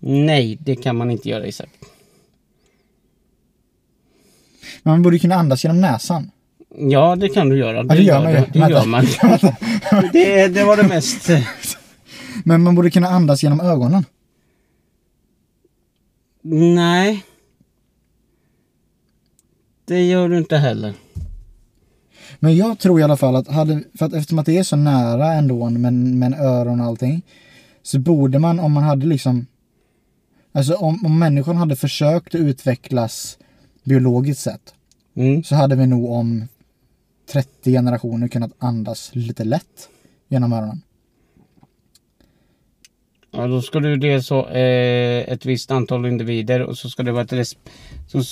Nej, 0.00 0.58
det 0.60 0.76
kan 0.76 0.96
man 0.96 1.10
inte 1.10 1.28
göra 1.28 1.46
Isak. 1.46 1.68
Men 4.82 4.92
man 4.92 5.02
borde 5.02 5.18
kunna 5.18 5.34
andas 5.34 5.64
genom 5.64 5.80
näsan. 5.80 6.30
Ja, 6.78 7.16
det 7.16 7.28
kan 7.28 7.48
du 7.48 7.58
göra. 7.58 7.76
Ja, 7.76 7.82
det 7.82 8.02
gör 8.02 8.22
man 8.22 8.32
ju. 8.32 8.38
Det, 8.38 8.46
det 8.52 8.70
gör 8.70 8.86
man. 8.86 9.04
det, 10.12 10.48
det 10.48 10.64
var 10.64 10.76
det 10.76 10.88
mest... 10.88 11.28
Men 12.44 12.62
man 12.62 12.74
borde 12.74 12.90
kunna 12.90 13.08
andas 13.08 13.42
genom 13.42 13.60
ögonen. 13.60 14.04
Nej. 16.74 17.24
Det 19.92 20.02
gör 20.02 20.28
du 20.28 20.38
inte 20.38 20.56
heller. 20.56 20.94
Men 22.38 22.56
jag 22.56 22.78
tror 22.78 23.00
i 23.00 23.02
alla 23.02 23.16
fall 23.16 23.36
att, 23.36 23.48
hade, 23.48 23.82
för 23.98 24.06
att 24.06 24.12
eftersom 24.12 24.38
att 24.38 24.46
det 24.46 24.58
är 24.58 24.62
så 24.62 24.76
nära 24.76 25.32
ändå 25.32 25.70
med, 25.70 25.92
med 25.92 26.40
öron 26.40 26.80
och 26.80 26.86
allting. 26.86 27.22
Så 27.82 27.98
borde 27.98 28.38
man 28.38 28.60
om 28.60 28.72
man 28.72 28.82
hade 28.82 29.06
liksom 29.06 29.46
Alltså 30.52 30.74
om, 30.74 31.06
om 31.06 31.18
människan 31.18 31.56
hade 31.56 31.76
försökt 31.76 32.34
utvecklas 32.34 33.38
biologiskt 33.84 34.42
sett. 34.42 34.74
Mm. 35.14 35.44
Så 35.44 35.54
hade 35.54 35.76
vi 35.76 35.86
nog 35.86 36.10
om 36.10 36.48
30 37.32 37.70
generationer 37.70 38.28
kunnat 38.28 38.52
andas 38.58 39.10
lite 39.14 39.44
lätt 39.44 39.88
genom 40.28 40.52
öronen. 40.52 40.82
Ja, 43.30 43.46
då 43.46 43.62
ska 43.62 43.80
du 43.80 43.96
det 43.96 44.22
så 44.22 44.48
eh, 44.48 45.32
ett 45.32 45.46
visst 45.46 45.70
antal 45.70 46.06
individer 46.06 46.62
och 46.62 46.78
så 46.78 46.90
ska 46.90 47.02
det 47.02 47.12
vara 47.12 47.24
ett 47.24 47.56
som, 48.06 48.24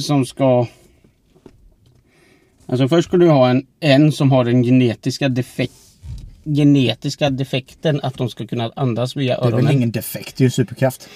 som 0.00 0.26
ska 0.26 0.66
Alltså 2.70 2.88
först 2.88 3.08
ska 3.08 3.16
du 3.16 3.28
ha 3.28 3.50
en, 3.50 3.66
en 3.80 4.12
som 4.12 4.30
har 4.32 4.44
den 4.44 4.62
genetiska 4.62 5.28
defekt 5.28 5.72
genetiska 6.44 7.30
defekten 7.30 8.00
att 8.02 8.14
de 8.18 8.28
ska 8.28 8.46
kunna 8.46 8.72
andas 8.76 9.16
via 9.16 9.34
Det 9.36 9.42
är 9.42 9.46
öronen. 9.46 9.66
väl 9.66 9.74
ingen 9.76 9.90
defekt, 9.90 10.36
det 10.36 10.42
är 10.42 10.46
ju 10.46 10.50
superkraft. 10.50 11.08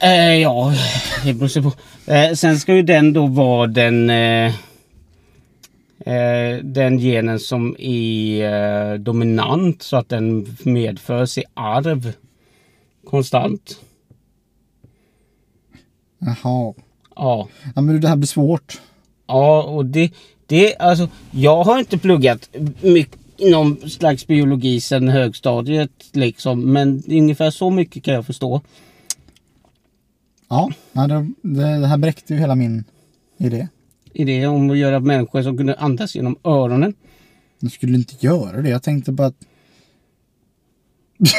Eh, 0.00 0.34
ja, 0.34 0.74
det 1.24 1.34
beror 1.34 1.62
på. 1.62 1.72
Eh, 2.12 2.32
sen 2.32 2.58
ska 2.60 2.74
ju 2.74 2.82
den 2.82 3.12
då 3.12 3.26
vara 3.26 3.66
den 3.66 4.10
eh, 4.10 4.46
eh, 6.06 6.58
den 6.62 6.98
genen 6.98 7.40
som 7.40 7.76
är 7.78 8.92
eh, 8.92 8.98
dominant 8.98 9.82
så 9.82 9.96
att 9.96 10.08
den 10.08 10.56
medförs 10.62 11.38
i 11.38 11.44
arv 11.54 12.12
konstant. 13.06 13.80
Jaha. 16.18 16.74
Ja, 17.16 17.48
Ja 17.74 17.80
men 17.82 18.00
det 18.00 18.08
här 18.08 18.16
blir 18.16 18.26
svårt. 18.26 18.80
ja 19.26 19.62
och 19.62 19.86
det, 19.86 20.10
det 20.48 20.76
alltså 20.76 21.08
jag 21.30 21.64
har 21.64 21.78
inte 21.78 21.98
pluggat 21.98 22.48
mycket 22.80 23.18
någon 23.40 23.90
slags 23.90 24.26
biologi 24.26 24.80
sedan 24.80 25.08
högstadiet 25.08 25.90
liksom 26.12 26.72
men 26.72 27.02
ungefär 27.08 27.50
så 27.50 27.70
mycket 27.70 28.04
kan 28.04 28.14
jag 28.14 28.26
förstå. 28.26 28.60
Ja, 30.48 30.70
det, 30.92 31.26
det 31.42 31.86
här 31.86 31.96
bräckte 31.96 32.34
ju 32.34 32.40
hela 32.40 32.54
min 32.54 32.84
idé. 33.38 33.68
Idé 34.12 34.46
om 34.46 34.70
att 34.70 34.78
göra 34.78 35.00
människor 35.00 35.42
som 35.42 35.56
kunde 35.56 35.74
andas 35.74 36.14
genom 36.14 36.36
öronen. 36.44 36.94
Jag 37.58 37.72
skulle 37.72 37.94
inte 37.94 38.14
göra 38.26 38.62
det. 38.62 38.68
Jag 38.68 38.82
tänkte 38.82 39.12
bara 39.12 39.26
att... 39.26 39.36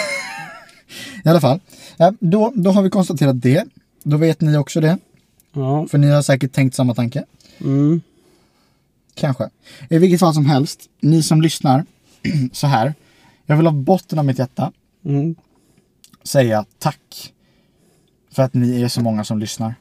I 1.25 1.29
alla 1.29 1.41
fall. 1.41 1.59
Ja, 1.97 2.13
då, 2.19 2.53
då 2.55 2.71
har 2.71 2.81
vi 2.81 2.89
konstaterat 2.89 3.41
det. 3.41 3.65
Då 4.03 4.17
vet 4.17 4.41
ni 4.41 4.57
också 4.57 4.81
det. 4.81 4.97
Ja. 5.53 5.87
För 5.87 5.97
ni 5.97 6.09
har 6.09 6.21
säkert 6.21 6.51
tänkt 6.51 6.75
samma 6.75 6.95
tanke. 6.95 7.25
Mm. 7.61 8.01
Kanske. 9.19 9.49
I 9.89 9.97
vilket 9.97 10.19
fall 10.19 10.33
som 10.33 10.45
helst. 10.45 10.79
Ni 11.01 11.23
som 11.23 11.41
lyssnar. 11.41 11.85
så 12.53 12.67
här. 12.67 12.93
Jag 13.45 13.57
vill 13.57 13.67
av 13.67 13.73
botten 13.73 14.19
av 14.19 14.25
mitt 14.25 14.39
hjärta 14.39 14.71
Mm. 15.05 15.35
säga 16.23 16.65
tack. 16.79 17.33
För 18.31 18.43
att 18.43 18.53
ni 18.53 18.81
är 18.81 18.87
så 18.87 19.01
många 19.01 19.23
som 19.23 19.39
lyssnar. 19.39 19.75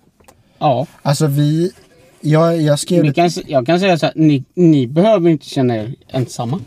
Ja, 0.59 0.87
Alltså 1.03 1.27
vi... 1.27 1.73
Jag, 2.21 2.61
jag 2.63 2.79
skrev... 2.79 3.05
ni 3.05 3.13
kan, 3.13 3.31
jag 3.47 3.67
kan 3.67 3.81
säga 3.81 3.99
så 3.99 4.07
här, 4.07 4.13
ni, 4.17 4.45
ni 4.55 4.87
behöver 4.87 5.31
inte 5.31 5.47
känna 5.47 5.77
er 5.77 5.95
ensamma. 6.09 6.61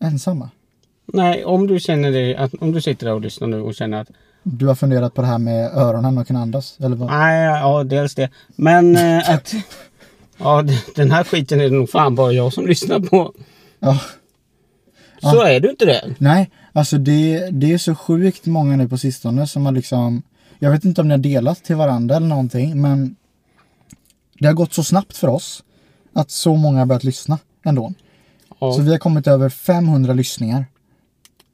Ensamma. 0.00 0.50
Nej, 1.06 1.44
om 1.44 1.66
du 1.66 1.80
känner 1.80 2.10
dig, 2.10 2.36
att, 2.36 2.54
om 2.54 2.72
du 2.72 2.80
sitter 2.82 3.06
där 3.06 3.14
och 3.14 3.20
lyssnar 3.20 3.48
nu 3.48 3.60
och 3.60 3.74
känner 3.74 4.00
att 4.00 4.08
Du 4.42 4.66
har 4.66 4.74
funderat 4.74 5.14
på 5.14 5.22
det 5.22 5.28
här 5.28 5.38
med 5.38 5.70
öronen 5.74 6.18
och 6.18 6.26
kunna 6.26 6.40
andas? 6.40 6.78
Eller 6.80 6.96
vad? 6.96 7.10
nej, 7.10 7.44
ja 7.44 7.84
dels 7.84 8.14
det. 8.14 8.30
Men 8.56 8.96
eh, 8.96 9.30
att 9.30 9.54
ja, 10.38 10.64
den 10.96 11.10
här 11.10 11.24
skiten 11.24 11.60
är 11.60 11.64
det 11.64 11.76
nog 11.76 11.90
fan 11.90 12.14
bara 12.14 12.32
jag 12.32 12.52
som 12.52 12.66
lyssnar 12.66 13.00
på. 13.00 13.34
Ja. 13.78 14.00
Så 15.20 15.42
är 15.42 15.60
du 15.60 15.70
inte 15.70 15.84
det. 15.84 16.14
Nej, 16.18 16.50
alltså 16.72 16.98
det, 16.98 17.48
det 17.52 17.72
är 17.72 17.78
så 17.78 17.94
sjukt 17.94 18.46
många 18.46 18.76
nu 18.76 18.88
på 18.88 18.98
sistone 18.98 19.46
som 19.46 19.66
har 19.66 19.72
liksom 19.72 20.22
Jag 20.58 20.70
vet 20.70 20.84
inte 20.84 21.00
om 21.00 21.08
ni 21.08 21.12
har 21.14 21.18
delat 21.18 21.64
till 21.64 21.76
varandra 21.76 22.16
eller 22.16 22.26
någonting 22.26 22.80
men 22.80 23.16
Det 24.38 24.46
har 24.46 24.54
gått 24.54 24.72
så 24.72 24.84
snabbt 24.84 25.16
för 25.16 25.28
oss 25.28 25.64
Att 26.12 26.30
så 26.30 26.54
många 26.54 26.78
har 26.78 26.86
börjat 26.86 27.04
lyssna 27.04 27.38
ändå. 27.64 27.92
Ja, 28.60 28.72
Så 28.72 28.82
vi 28.82 28.90
har 28.90 28.98
kommit 28.98 29.26
över 29.26 29.48
500 29.48 30.12
lyssningar. 30.12 30.66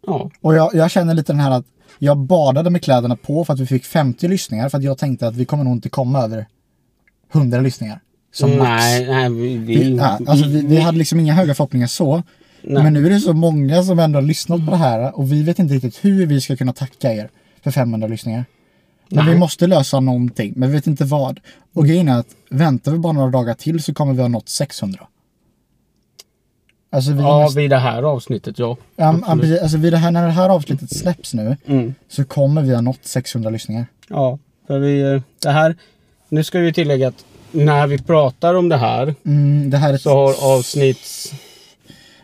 ja, 0.06 0.30
Och 0.40 0.54
jag, 0.54 0.74
jag 0.74 0.90
känner 0.90 1.14
lite 1.14 1.32
den 1.32 1.40
här 1.40 1.50
att 1.50 1.66
Jag 1.98 2.18
badade 2.18 2.70
med 2.70 2.82
kläderna 2.82 3.16
på 3.16 3.44
för 3.44 3.52
att 3.52 3.60
vi 3.60 3.66
fick 3.66 3.84
50 3.84 4.28
lyssningar 4.28 4.68
för 4.68 4.78
att 4.78 4.84
jag 4.84 4.98
tänkte 4.98 5.26
att 5.28 5.36
vi 5.36 5.44
kommer 5.44 5.64
nog 5.64 5.72
inte 5.72 5.88
komma 5.88 6.22
över 6.22 6.46
100 7.32 7.60
lyssningar. 7.60 8.00
Som 8.32 8.50
max. 8.50 8.60
nej, 8.82 9.06
nej, 9.06 9.30
vi, 9.30 9.56
vi, 9.56 9.96
ja, 9.96 10.18
alltså 10.26 10.48
vi, 10.48 10.66
vi 10.66 10.76
hade 10.80 10.98
liksom 10.98 11.20
inga 11.20 11.34
höga 11.34 11.54
förhoppningar 11.54 11.86
så. 11.86 12.22
nej. 12.62 12.82
Men 12.82 12.92
nu 12.92 13.06
är 13.06 13.10
det 13.10 13.20
så 13.20 13.32
många 13.32 13.82
som 13.82 13.98
ändå 13.98 14.16
har 14.16 14.22
lyssnat 14.22 14.64
på 14.66 14.70
det 14.70 14.76
här 14.76 15.18
och 15.18 15.32
vi 15.32 15.42
vet 15.42 15.58
inte 15.58 15.74
riktigt 15.74 16.04
hur 16.04 16.26
vi 16.26 16.40
ska 16.40 16.56
kunna 16.56 16.72
tacka 16.72 17.12
er 17.12 17.30
för 17.62 17.70
500 17.70 18.08
lyssningar. 18.08 18.44
Men 19.08 19.24
Nej. 19.24 19.34
vi 19.34 19.40
måste 19.40 19.66
lösa 19.66 20.00
någonting, 20.00 20.52
men 20.56 20.68
vi 20.68 20.74
vet 20.74 20.86
inte 20.86 21.04
vad. 21.04 21.40
Och 21.74 21.86
grejen 21.86 22.08
är 22.08 22.18
att 22.18 22.26
väntar 22.50 22.92
vi 22.92 22.98
bara 22.98 23.12
några 23.12 23.30
dagar 23.30 23.54
till 23.54 23.82
så 23.82 23.94
kommer 23.94 24.14
vi 24.14 24.20
ha 24.20 24.28
nått 24.28 24.48
600. 24.48 25.06
Alltså, 26.92 27.12
vi 27.12 27.20
ja, 27.22 27.42
måste, 27.42 27.60
vid 27.60 27.70
det 27.70 27.78
här 27.78 28.02
avsnittet, 28.02 28.58
ja. 28.58 28.76
precis. 29.26 29.60
alltså 29.62 29.78
vid 29.78 29.92
det 29.92 29.96
här, 29.96 30.10
när 30.10 30.26
det 30.26 30.32
här 30.32 30.48
avsnittet 30.48 30.96
släpps 30.96 31.34
nu 31.34 31.56
Mm. 31.66 31.94
så 32.08 32.24
kommer 32.24 32.62
vi 32.62 32.74
ha 32.74 32.80
nått 32.80 33.00
600 33.02 33.50
lyssningar. 33.50 33.86
Ja, 34.08 34.38
för 34.66 34.78
vi, 34.78 35.00
eh, 35.00 35.22
det 35.42 35.50
här, 35.50 35.76
nu 36.28 36.44
ska 36.44 36.58
vi 36.58 36.72
tillägga 36.72 37.08
att 37.08 37.24
när 37.52 37.86
vi 37.86 37.98
pratar 37.98 38.54
om 38.54 38.68
det 38.68 38.76
här 38.76 39.14
Mm, 39.24 39.70
det, 39.70 39.76
här 39.76 39.92
är, 39.92 39.98
så 39.98 40.10
har 40.10 40.56
avsnitt, 40.58 41.34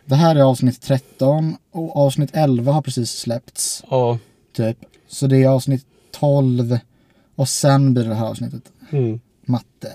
det 0.04 0.14
här 0.14 0.36
är 0.36 0.40
avsnitt 0.40 0.82
13 0.82 1.56
och 1.72 1.96
avsnitt 1.96 2.30
11 2.32 2.72
har 2.72 2.82
precis 2.82 3.10
släppts. 3.10 3.84
ja, 3.90 4.18
Typ. 4.56 4.76
Så 5.08 5.26
det 5.26 5.42
är 5.42 5.48
avsnitt 5.48 5.86
12 6.10 6.78
och 7.34 7.48
sen 7.48 7.94
blir 7.94 8.04
det 8.04 8.14
här 8.14 8.26
avsnittet. 8.26 8.62
mm. 8.90 9.20
Matte. 9.46 9.92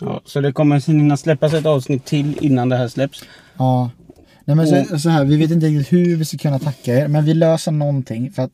ja, 0.00 0.20
så 0.24 0.40
det 0.40 0.52
kommer 0.52 0.80
hinna 0.80 1.16
släppas 1.16 1.52
ett 1.52 1.66
avsnitt 1.66 2.04
till 2.04 2.38
innan 2.40 2.68
det 2.68 2.76
här 2.76 2.88
släpps. 2.88 3.24
Ja. 3.58 3.90
Nej 4.44 4.56
men 4.56 4.86
så, 4.86 4.98
så 4.98 5.08
här, 5.08 5.24
vi 5.24 5.36
vet 5.36 5.50
inte 5.50 5.66
riktigt 5.66 5.92
hur 5.92 6.16
vi 6.16 6.24
ska 6.24 6.38
kunna 6.38 6.58
tacka 6.58 6.94
er, 6.94 7.08
men 7.08 7.24
vi 7.24 7.34
löser 7.34 7.72
någonting 7.72 8.32
för 8.32 8.42
att 8.42 8.50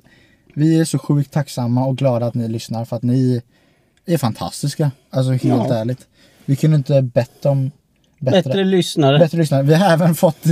vi 0.54 0.80
är 0.80 0.84
så 0.84 0.98
sjukt 0.98 1.32
tacksamma 1.32 1.86
och 1.86 1.96
glada 1.96 2.26
att 2.26 2.34
ni 2.34 2.48
lyssnar 2.48 2.84
för 2.84 2.96
att 2.96 3.02
ni 3.02 3.42
är 4.14 4.18
fantastiska. 4.18 4.90
Alltså 5.10 5.32
helt 5.32 5.44
Ja. 5.68 5.74
ärligt. 5.74 6.06
Vi 6.44 6.56
kunde 6.56 6.76
inte 6.76 7.02
bett 7.02 7.46
om 7.46 7.70
bättre, 8.20 8.36
Bättre 8.38 8.50
bättre. 8.50 8.64
lyssnare. 8.64 9.28
lyssnare. 9.32 9.62
Vi 9.62 9.74
har 9.74 9.92
även 9.92 10.14
fått 10.14 10.44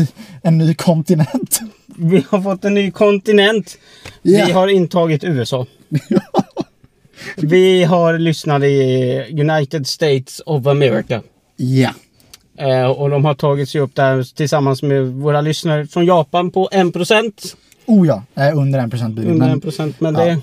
en 0.43 0.59
ny 0.59 0.75
kontinent. 0.75 1.61
Vi 1.99 2.25
har 2.29 2.41
fått 2.43 2.65
en 2.65 2.75
ny 2.75 2.91
kontinent. 2.91 3.79
Ja. 4.23 4.45
Vi 4.47 4.53
har 4.53 4.69
intagit 4.69 5.25
USA. 5.25 5.67
Vi 7.37 7.85
har 7.85 8.19
lyssnat 8.19 8.63
i 8.63 9.41
United 9.41 9.87
States 9.87 10.43
of 10.47 10.67
America. 10.67 11.23
Ja. 11.57 11.91
Eh, 12.59 12.85
och 12.87 13.11
de 13.11 13.25
har 13.25 13.35
tagit 13.35 13.69
sig 13.69 13.81
upp 13.81 13.95
där 13.95 14.23
tillsammans 14.37 14.83
med 14.83 15.07
våra 15.07 15.41
lyssnare 15.41 15.87
från 15.87 16.07
Japan 16.07 16.51
på 16.51 16.69
1%. 16.73 17.57
Oh 17.87 18.07
ja, 18.07 18.23
äh, 18.35 18.59
under 18.59 18.79
en 18.79 18.91
procent 18.91 19.15
blir 19.15 19.25
det. 19.25 19.31
Under 19.31 19.47
Men, 19.47 19.61
1% 19.61 19.95
men 19.99 20.15
ja. 20.15 20.25
det... 20.25 20.39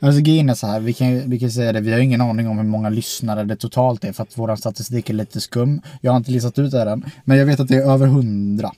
Alltså 0.00 0.20
grejen 0.20 0.48
är 0.48 0.54
så 0.54 0.66
här, 0.66 0.80
vi 0.80 0.92
kan, 0.92 1.30
vi 1.30 1.38
kan 1.38 1.50
säga 1.50 1.72
det, 1.72 1.80
vi 1.80 1.92
har 1.92 1.98
ingen 1.98 2.20
aning 2.20 2.48
om 2.48 2.58
hur 2.58 2.64
många 2.64 2.88
lyssnare 2.88 3.44
det 3.44 3.56
totalt 3.56 4.04
är 4.04 4.12
för 4.12 4.22
att 4.22 4.38
vår 4.38 4.56
statistik 4.56 5.10
är 5.10 5.14
lite 5.14 5.40
skum. 5.40 5.80
Jag 6.00 6.12
har 6.12 6.16
inte 6.16 6.30
listat 6.30 6.58
ut 6.58 6.70
det 6.70 6.90
än, 6.90 7.04
men 7.24 7.38
jag 7.38 7.46
vet 7.46 7.60
att 7.60 7.68
det 7.68 7.76
är 7.76 7.90
över 7.90 8.06
hundra. 8.06 8.72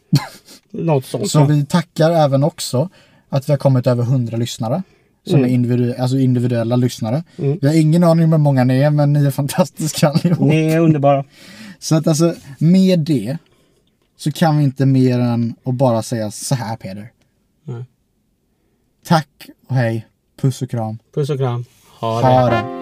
Något 0.71 1.05
sånt. 1.05 1.31
Så 1.31 1.45
vi 1.45 1.67
tackar 1.67 2.11
även 2.11 2.45
också 2.45 2.89
att 3.29 3.49
vi 3.49 3.53
har 3.53 3.59
kommit 3.59 3.87
över 3.87 4.05
hundra 4.05 4.37
lyssnare. 4.37 4.83
Som 5.27 5.45
är 5.45 5.49
individu 5.49 5.95
alltså 5.95 6.19
individuella 6.19 6.77
lyssnare. 6.77 7.25
Mm. 7.37 7.59
Vi 7.63 7.67
har 7.67 7.75
ingen 7.75 8.05
aning 8.05 8.25
om 8.25 8.33
hur 8.33 8.39
många 8.39 8.65
ni 8.65 8.79
är, 8.79 8.91
men 8.91 9.13
ni 9.13 9.27
är 9.27 9.31
fantastiska 9.31 10.09
allihop. 10.09 10.49
Ni 10.49 10.63
är 10.63 10.79
underbara. 10.79 11.25
Så 11.79 11.95
att 11.95 12.07
alltså, 12.07 12.35
med 12.59 12.99
det 12.99 13.39
så 14.17 14.33
kan 14.33 14.59
vi 14.59 14.65
inte 14.65 14.87
mer 14.87 15.19
än 15.19 15.55
att 15.65 15.75
bara 15.75 16.03
säga 16.03 16.31
så 16.31 16.55
här 16.55 16.77
Peder. 16.77 17.11
Nej. 17.65 17.85
Tack 19.07 19.49
och 19.69 19.75
hej, 19.75 20.07
puss 20.41 20.63
och 20.63 20.71
kram. 20.71 20.99
Puss 21.15 21.31
och 21.31 21.39
kram. 21.39 21.65
Ha. 22.01 22.23
Ha 22.23 22.51
det. 22.51 22.78